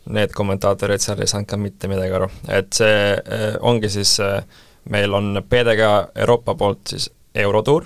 need 0.09 0.33
kommentaatorid 0.35 1.01
seal 1.01 1.21
ei 1.21 1.29
saanud 1.29 1.49
ka 1.49 1.57
mitte 1.61 1.89
midagi 1.89 2.15
aru, 2.17 2.29
et 2.51 2.73
see 2.75 2.97
äh, 3.17 3.53
ongi 3.65 3.89
siis 3.93 4.15
äh, 4.23 4.43
meil 4.89 5.13
on 5.13 5.41
PDG 5.49 5.85
Euroopa 6.15 6.55
poolt 6.55 6.93
siis 6.93 7.09
Eurotuur 7.35 7.85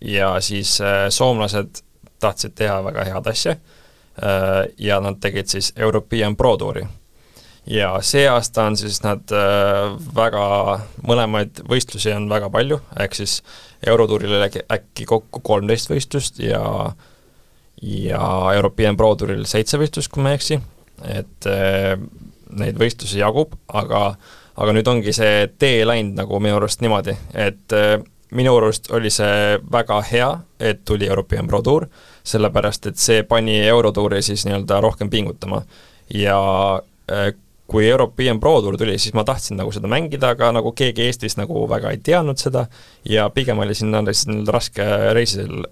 ja 0.00 0.40
siis 0.40 0.80
äh, 0.80 1.08
soomlased 1.08 1.82
tahtsid 2.20 2.56
teha 2.56 2.80
väga 2.84 3.04
head 3.04 3.26
asja 3.30 3.52
äh, 3.52 4.66
ja 4.78 5.00
nad 5.00 5.20
tegid 5.20 5.48
siis 5.48 5.72
European 5.76 6.36
Pro 6.36 6.56
Touri. 6.56 6.86
ja 7.66 7.96
see 8.02 8.28
aasta 8.28 8.66
on 8.66 8.76
siis 8.76 9.02
nad 9.02 9.32
äh, 9.32 9.96
väga, 10.16 10.44
mõlemaid 11.06 11.62
võistlusi 11.68 12.12
on 12.14 12.28
väga 12.28 12.50
palju, 12.50 12.80
ehk 13.00 13.14
siis 13.14 13.42
Eurotuuril 13.86 14.38
oli 14.38 14.64
äkki 14.72 15.04
kokku 15.04 15.40
kolmteist 15.40 15.90
võistlust 15.90 16.38
ja 16.42 16.92
ja 17.82 18.20
European 18.54 18.96
Pro 18.96 19.14
Touril 19.14 19.44
seitse 19.44 19.78
võistlust, 19.78 20.10
kui 20.10 20.22
ma 20.24 20.32
ei 20.32 20.38
eksi, 20.38 20.56
et 21.04 21.48
neid 22.56 22.78
võistlusi 22.80 23.18
jagub, 23.20 23.52
aga 23.68 24.14
aga 24.56 24.72
nüüd 24.72 24.88
ongi 24.88 25.12
see 25.16 25.46
tee 25.58 25.84
läinud 25.86 26.16
nagu 26.20 26.40
minu 26.40 26.58
arust 26.60 26.84
niimoodi, 26.84 27.16
et 27.34 27.76
äh, 27.76 27.96
minu 28.36 28.56
arust 28.56 28.90
oli 28.94 29.10
see 29.12 29.56
väga 29.72 30.00
hea, 30.10 30.28
et 30.60 30.84
tuli 30.84 31.08
European 31.08 31.46
Pro 31.46 31.62
Tour, 31.62 31.86
sellepärast 32.26 32.90
et 32.90 33.00
see 33.00 33.22
pani 33.28 33.58
Eurotuuri 33.66 34.22
siis 34.22 34.46
nii-öelda 34.46 34.80
rohkem 34.84 35.10
pingutama. 35.10 35.62
ja 36.14 36.38
äh, 37.12 37.32
kui 37.66 37.88
European 37.88 38.40
Pro 38.40 38.60
Tour 38.62 38.76
tuli, 38.78 38.98
siis 38.98 39.14
ma 39.14 39.24
tahtsin 39.24 39.56
nagu 39.58 39.72
seda 39.74 39.88
mängida, 39.90 40.30
aga 40.36 40.52
nagu 40.54 40.72
keegi 40.72 41.02
Eestis 41.02 41.36
nagu 41.36 41.66
väga 41.68 41.90
ei 41.90 41.98
teadnud 41.98 42.38
seda 42.38 42.66
ja 43.04 43.28
pigem 43.30 43.58
oli 43.58 43.74
sinna 43.74 44.04
lihtsalt 44.06 44.48
raske 44.54 44.86
reisil, 45.14 45.64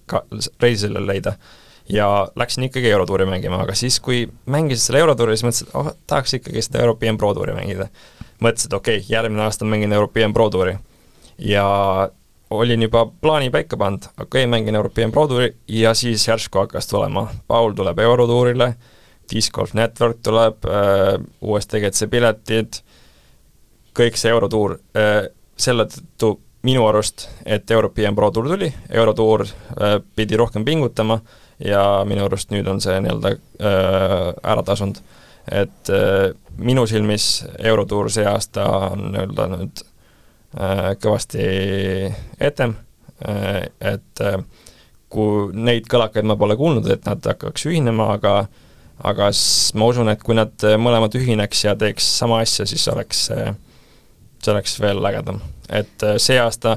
reisile 0.63 1.05
leida 1.07 1.37
ja 1.89 2.09
läksin 2.37 2.67
ikkagi 2.67 2.91
Eurotuuri 2.91 3.27
mängima, 3.29 3.61
aga 3.63 3.75
siis, 3.79 4.01
kui 4.01 4.25
mängisin 4.47 4.87
selle 4.87 5.05
Eurotuuri, 5.05 5.37
siis 5.37 5.47
mõtlesin, 5.47 5.71
et 5.71 5.79
oh, 5.79 5.91
tahaks 6.11 6.35
ikkagi 6.41 6.63
seda 6.65 6.83
European 6.83 7.19
Pro 7.21 7.35
Touri 7.35 7.55
mängida 7.55 7.89
mõtlesin, 8.45 8.71
et 8.71 8.77
okei 8.79 8.99
okay,, 9.01 9.09
järgmine 9.09 9.43
aasta 9.47 9.69
mängin 9.69 9.93
European 9.93 10.35
Pro 10.35 10.51
Touri. 10.51 10.77
ja 11.39 11.65
olin 12.51 12.83
juba 12.83 13.07
plaani 13.21 13.51
paika 13.51 13.77
pannud, 13.77 14.07
okei 14.13 14.45
okay,, 14.45 14.51
mängin 14.51 14.75
European 14.75 15.13
Pro 15.13 15.27
Touri 15.29 15.55
ja 15.69 15.95
siis 15.95 16.29
järsku 16.29 16.59
hakkas 16.59 16.87
tulema, 16.87 17.29
Paul 17.47 17.73
tuleb 17.73 17.99
Eurotuurile, 17.99 18.75
Disc 19.33 19.53
Golf 19.53 19.75
Network 19.75 20.19
tuleb 20.23 20.65
äh,, 20.69 21.21
USDGC 21.41 22.11
piletid, 22.11 22.81
kõik 23.97 24.21
see 24.21 24.31
Eurotuur 24.31 24.79
äh,, 24.97 25.27
selle 25.57 25.89
tõttu 25.89 26.37
minu 26.65 26.87
arust, 26.89 27.29
et 27.47 27.71
European 27.71 28.17
Pro 28.17 28.31
Tour 28.31 28.49
tuli, 28.49 28.71
Eurotuur 28.91 29.45
äh, 29.45 29.99
pidi 30.17 30.37
rohkem 30.37 30.65
pingutama 30.65 31.21
ja 31.65 32.05
minu 32.09 32.25
arust 32.25 32.51
nüüd 32.51 32.69
on 32.69 32.81
see 32.83 32.97
nii-öelda 33.05 33.35
äh, 33.35 34.31
ära 34.43 34.65
tasunud 34.67 35.01
et 35.51 35.91
äh, 35.91 36.33
minu 36.57 36.87
silmis 36.87 37.45
Eurotuur 37.59 38.11
see 38.13 38.27
aasta 38.29 38.65
on 38.91 39.11
nii-öelda 39.13 39.47
nüüd 39.53 39.83
äh, 39.85 40.91
kõvasti 41.03 41.47
etem, 42.41 42.77
äh, 43.29 43.67
et 43.81 44.25
kui 45.15 45.53
neid 45.55 45.89
kõlakaid 45.91 46.27
ma 46.27 46.37
pole 46.39 46.57
kuulnud, 46.59 46.89
et 46.91 47.05
nad 47.07 47.25
hakkaks 47.33 47.69
ühinema, 47.71 48.15
aga 48.17 48.45
aga 49.05 49.29
ma 49.75 49.87
usun, 49.91 50.09
et 50.13 50.23
kui 50.23 50.37
nad 50.39 50.55
mõlemad 50.79 51.15
ühineks 51.19 51.65
ja 51.65 51.75
teeks 51.79 52.07
sama 52.21 52.39
asja, 52.45 52.67
siis 52.67 52.87
oleks 52.89 53.25
see, 53.29 53.49
see 54.39 54.53
oleks 54.53 54.79
veel 54.81 55.03
ägedam. 55.11 55.41
et 55.69 56.07
see 56.23 56.39
aasta, 56.39 56.77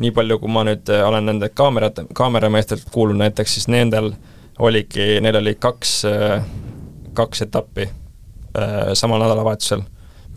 nii 0.00 0.10
palju, 0.16 0.38
kui 0.40 0.52
ma 0.52 0.64
nüüd 0.64 0.88
olen 0.88 1.28
nende 1.28 1.50
kaamerate, 1.52 2.06
kaamerameestelt 2.16 2.88
kuulnud 2.92 3.20
näiteks, 3.20 3.54
siis 3.58 3.68
nendel 3.68 4.14
oligi, 4.58 5.18
neil 5.20 5.36
oli 5.42 5.54
kaks, 5.60 5.94
kaks 7.14 7.44
etappi 7.44 7.88
samal 8.98 9.20
nädalavahetusel, 9.22 9.82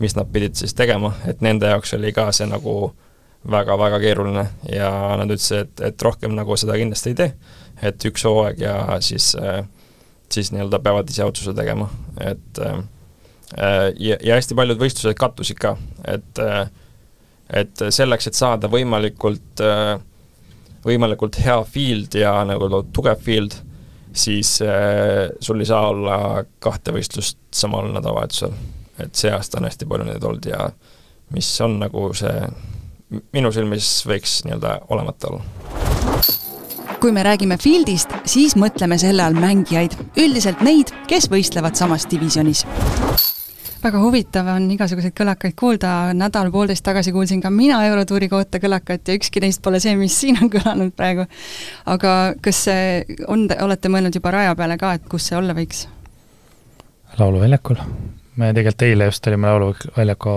mis 0.00 0.16
nad 0.16 0.28
pidid 0.32 0.58
siis 0.58 0.74
tegema, 0.74 1.12
et 1.28 1.40
nende 1.44 1.70
jaoks 1.70 1.94
oli 1.96 2.12
ka 2.12 2.28
see 2.32 2.46
nagu 2.50 2.92
väga-väga 3.50 3.98
keeruline 4.02 4.46
ja 4.70 4.90
nad 5.18 5.30
ütlesid, 5.30 5.66
et, 5.66 5.84
et 5.88 6.02
rohkem 6.02 6.34
nagu 6.36 6.56
seda 6.60 6.76
kindlasti 6.78 7.12
ei 7.12 7.18
tee, 7.18 7.32
et 7.82 8.04
üks 8.10 8.26
hooaeg 8.28 8.60
ja 8.62 8.76
siis, 9.02 9.32
äh, 9.38 9.64
siis 10.32 10.52
nii-öelda 10.54 10.82
peavad 10.84 11.10
ise 11.10 11.24
otsuse 11.26 11.54
tegema, 11.56 11.88
et 12.20 12.62
äh, 12.62 12.84
ja, 13.98 14.16
ja 14.22 14.38
hästi 14.38 14.56
paljud 14.58 14.80
võistlused 14.80 15.18
kattusid 15.18 15.60
ka, 15.62 15.76
et 16.08 16.44
et 17.52 17.82
selleks, 17.92 18.30
et 18.30 18.36
saada 18.38 18.68
võimalikult, 18.72 19.60
võimalikult 20.86 21.36
hea 21.44 21.58
field 21.68 22.14
ja 22.16 22.30
nagu 22.48 22.68
tugev 22.96 23.20
field, 23.20 23.58
siis 24.18 24.58
äh, 24.62 25.30
sul 25.40 25.60
ei 25.60 25.68
saa 25.68 25.88
olla 25.88 26.44
kahte 26.62 26.94
võistlust 26.94 27.38
samal 27.54 27.90
nädalavahetusel. 27.92 28.52
et 29.00 29.14
see 29.16 29.32
aasta 29.32 29.58
on 29.58 29.66
hästi 29.66 29.88
palju 29.88 30.06
neid 30.06 30.24
olnud 30.24 30.46
ja 30.46 30.68
mis 31.32 31.48
on 31.64 31.78
nagu 31.80 32.10
see, 32.14 32.46
minu 33.32 33.52
silmis 33.52 33.88
võiks 34.06 34.42
nii-öelda 34.46 34.78
olemata 34.92 35.32
olla. 35.32 35.42
Kui 37.02 37.10
me 37.12 37.24
räägime 37.26 37.56
field'ist, 37.58 38.14
siis 38.30 38.54
mõtleme 38.54 38.98
selle 39.00 39.24
all 39.24 39.34
mängijaid, 39.34 39.96
üldiselt 40.22 40.62
neid, 40.62 40.92
kes 41.10 41.26
võistlevad 41.32 41.74
samas 41.74 42.06
divisjonis 42.10 42.62
väga 43.82 44.00
huvitav 44.02 44.46
on 44.52 44.68
igasuguseid 44.70 45.14
kõlakaid 45.18 45.56
kuulda, 45.58 45.90
nädal-poolteist 46.14 46.84
tagasi 46.86 47.12
kuulsin 47.14 47.42
ka 47.42 47.50
mina 47.50 47.80
Eurotuuri 47.88 48.28
kohta 48.30 48.60
kõlakat 48.62 49.10
ja 49.10 49.16
ükski 49.18 49.42
neist 49.42 49.62
pole 49.64 49.80
see, 49.82 49.96
mis 49.98 50.14
siin 50.20 50.38
on 50.42 50.50
kõlanud 50.52 50.94
praegu. 50.96 51.26
aga 51.90 52.16
kas 52.42 52.64
see 52.68 53.18
on, 53.26 53.48
olete 53.66 53.90
mõelnud 53.92 54.14
juba 54.14 54.34
raja 54.34 54.56
peale 54.58 54.78
ka, 54.78 54.94
et 54.98 55.08
kus 55.10 55.30
see 55.30 55.38
olla 55.38 55.56
võiks? 55.58 55.86
lauluväljakul. 57.18 57.80
me 58.36 58.52
tegelikult 58.54 58.86
eile 58.86 59.10
just 59.10 59.26
olime 59.28 59.50
Lauluväljaku 59.50 60.36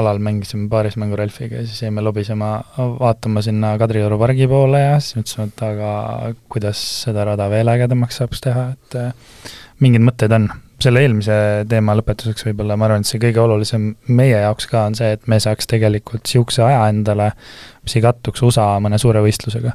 alal, 0.00 0.18
mängisime 0.20 0.68
paarismängu 0.72 1.16
Relfiga 1.16 1.62
ja 1.62 1.66
siis 1.66 1.84
jäime 1.86 2.02
lobisema, 2.04 2.50
vaatama 2.76 3.42
sinna 3.42 3.76
Kadrioru 3.78 4.18
pargi 4.20 4.50
poole 4.50 4.82
ja 4.82 4.98
siis 5.00 5.20
mõtlesime, 5.20 5.48
et 5.48 5.64
aga 5.70 6.34
kuidas 6.52 6.82
seda 7.06 7.30
rada 7.30 7.48
veel 7.52 7.72
ägedamaks 7.72 8.20
saaks 8.20 8.44
teha, 8.44 8.68
et 8.74 9.00
mingid 9.80 10.04
mõtted 10.04 10.34
on 10.36 10.50
selle 10.82 11.02
eelmise 11.04 11.34
teema 11.70 11.94
lõpetuseks 11.98 12.46
võib-olla 12.48 12.76
ma 12.78 12.88
arvan, 12.88 13.04
et 13.04 13.10
see 13.10 13.20
kõige 13.22 13.42
olulisem 13.42 13.92
meie 14.10 14.40
jaoks 14.42 14.68
ka 14.70 14.86
on 14.88 14.96
see, 14.98 15.12
et 15.16 15.28
me 15.30 15.38
saaks 15.42 15.68
tegelikult 15.70 16.24
niisuguse 16.26 16.64
aja 16.66 16.86
endale, 16.92 17.30
mis 17.84 17.96
ei 17.98 18.04
kattuks 18.04 18.42
USA 18.46 18.74
mõne 18.82 19.00
suure 19.02 19.22
võistlusega. 19.24 19.74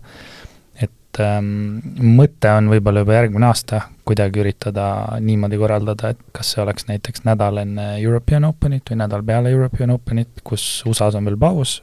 et 0.84 1.22
ähm, 1.24 1.80
mõte 2.20 2.52
on 2.54 2.70
võib-olla 2.70 3.02
juba 3.02 3.18
järgmine 3.18 3.48
aasta 3.50 3.82
kuidagi 4.08 4.44
üritada 4.44 4.86
niimoodi 5.24 5.58
korraldada, 5.58 6.14
et 6.14 6.22
kas 6.36 6.54
see 6.54 6.62
oleks 6.64 6.88
näiteks 6.92 7.26
nädal 7.26 7.64
enne 7.64 7.90
European 8.02 8.46
Openit 8.46 8.92
või 8.92 9.02
nädal 9.02 9.26
peale 9.26 9.52
European 9.52 9.96
Openit, 9.96 10.44
kus 10.44 10.84
USA-s 10.86 11.18
on 11.18 11.26
veel 11.28 11.40
paus 11.40 11.82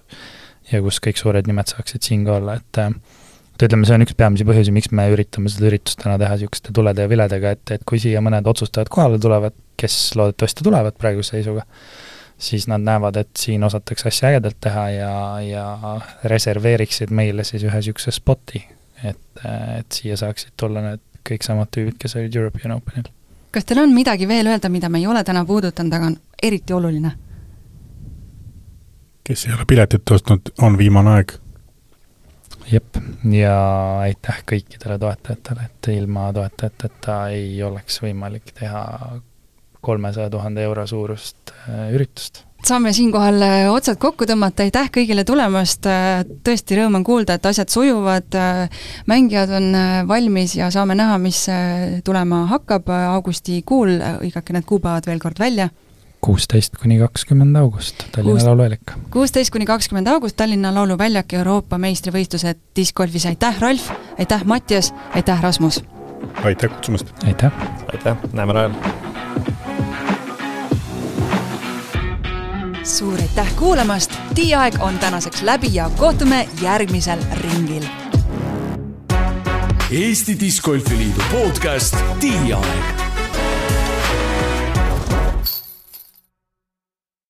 ja 0.70 0.80
kus 0.84 1.00
kõik 1.04 1.20
suured 1.20 1.50
nimed 1.50 1.68
saaksid 1.72 2.06
siin 2.06 2.24
ka 2.24 2.38
olla, 2.38 2.56
et 2.60 2.80
äh, 2.80 2.94
et 3.55 3.62
ütleme, 3.68 3.86
see 3.86 3.94
on 3.94 4.02
üks 4.02 4.16
peamisi 4.18 4.46
põhjusi, 4.46 4.72
miks 4.74 4.90
me 4.94 5.07
üritame 5.12 5.50
seda 5.52 5.68
üritust 5.70 6.00
täna 6.02 6.16
teha 6.18 6.34
niisuguste 6.34 6.74
tulede 6.74 7.07
ja 7.07 7.11
viledega, 7.11 7.55
et, 7.55 7.74
et 7.76 7.84
kui 7.86 8.00
siia 8.02 8.22
mõned 8.24 8.46
otsustajad 8.50 8.90
kohale 8.92 9.20
tulevad, 9.22 9.55
kes 9.78 9.98
loodetavasti 10.18 10.66
tulevad 10.66 10.98
praeguse 10.98 11.36
seisuga, 11.36 11.62
siis 12.38 12.66
nad 12.70 12.82
näevad, 12.82 13.18
et 13.22 13.30
siin 13.38 13.64
osatakse 13.64 14.11
asja 14.11 14.32
ägedalt 14.32 14.59
teha 14.64 14.86
ja, 14.90 15.12
ja 15.46 15.66
reserveeriksid 16.30 17.14
meile 17.14 17.46
siis 17.46 17.62
ühe 17.62 17.82
niisuguse 17.82 18.14
spoti, 18.14 18.64
et, 19.05 19.44
et 19.78 20.00
siia 20.00 20.18
saaksid 20.18 20.57
tulla 20.61 20.82
need 20.84 21.05
kõik 21.24 21.46
samad 21.46 21.70
tüübid, 21.72 21.98
kes 22.00 22.18
olid 22.18 22.34
European 22.36 22.74
Openil. 22.74 23.07
kas 23.55 23.64
teil 23.64 23.84
on 23.84 23.94
midagi 23.94 24.26
veel 24.28 24.50
öelda, 24.50 24.68
mida 24.68 24.90
me 24.90 24.98
ei 24.98 25.07
ole 25.07 25.22
täna 25.24 25.44
puudutanud, 25.46 25.94
aga 25.94 26.11
on 26.11 26.18
eriti 26.42 26.74
oluline? 26.74 27.14
kes 29.24 29.46
ei 29.46 29.55
ole 29.55 29.64
piletit 29.64 30.11
ostnud, 30.11 30.50
on 30.61 30.76
viimane 30.78 31.16
aeg 31.20 31.38
jep, 32.70 32.96
ja 33.32 33.58
aitäh 34.04 34.40
kõikidele 34.48 34.98
toetajatele, 34.98 35.68
et 35.68 35.92
ilma 35.94 36.30
toetajateta 36.36 37.20
ei 37.34 37.62
oleks 37.62 38.00
võimalik 38.04 38.52
teha 38.56 38.82
kolmesaja 39.84 40.30
tuhande 40.32 40.64
euro 40.64 40.86
suurust 40.86 41.52
äh, 41.52 41.92
üritust. 41.94 42.44
Saame 42.64 42.94
siinkohal 42.96 43.42
äh, 43.44 43.66
otsad 43.68 43.98
kokku 44.00 44.24
tõmmata, 44.28 44.64
aitäh 44.64 44.88
kõigile 44.92 45.26
tulemast, 45.28 45.84
äh, 45.90 46.24
tõesti 46.46 46.78
rõõm 46.78 47.00
on 47.00 47.04
kuulda, 47.04 47.36
et 47.36 47.48
asjad 47.50 47.72
sujuvad, 47.72 48.38
mängijad 49.10 49.52
on 49.60 49.70
valmis 50.08 50.56
ja 50.56 50.70
saame 50.72 50.96
näha, 50.96 51.18
mis 51.20 51.44
tulema 52.04 52.44
hakkab 52.54 52.88
augustikuul, 52.94 53.98
hõigake 54.22 54.56
need 54.56 54.68
kuupäevad 54.68 55.10
veel 55.10 55.20
kord 55.22 55.42
välja 55.42 55.68
kuusteist 56.24 56.76
kuni 56.82 56.98
kakskümmend 56.98 57.56
august 57.56 58.04
Tallinna 58.12 58.44
Lauluväljak. 58.44 58.92
kuusteist 59.10 59.50
kuni 59.50 59.66
kakskümmend 59.66 60.06
august 60.06 60.36
Tallinna 60.36 60.74
Lauluväljak 60.74 61.32
Euroopa 61.32 61.78
meistrivõistlused 61.78 62.56
diskgolfis, 62.76 63.26
aitäh, 63.26 63.60
Ralf, 63.60 63.90
aitäh, 64.18 64.44
Mattias, 64.44 64.94
aitäh, 65.14 65.42
Rasmus! 65.42 65.82
aitäh 66.44 66.70
kutsumast! 66.70 67.12
aitäh! 67.26 67.52
aitäh, 67.92 68.16
näeme 68.32 68.52
rajal! 68.52 68.72
suur 72.84 73.20
aitäh 73.20 73.54
kuulamast, 73.56 74.16
Tiiaeg 74.34 74.80
on 74.80 74.98
tänaseks 74.98 75.42
läbi 75.42 75.74
ja 75.74 75.90
kohtume 75.96 76.48
järgmisel 76.62 77.18
ringil. 77.32 77.84
Eesti 79.90 80.40
Discgolfi 80.40 80.96
Liidu 80.96 81.20
podcast 81.32 81.96
Tiiaeg 82.20 83.03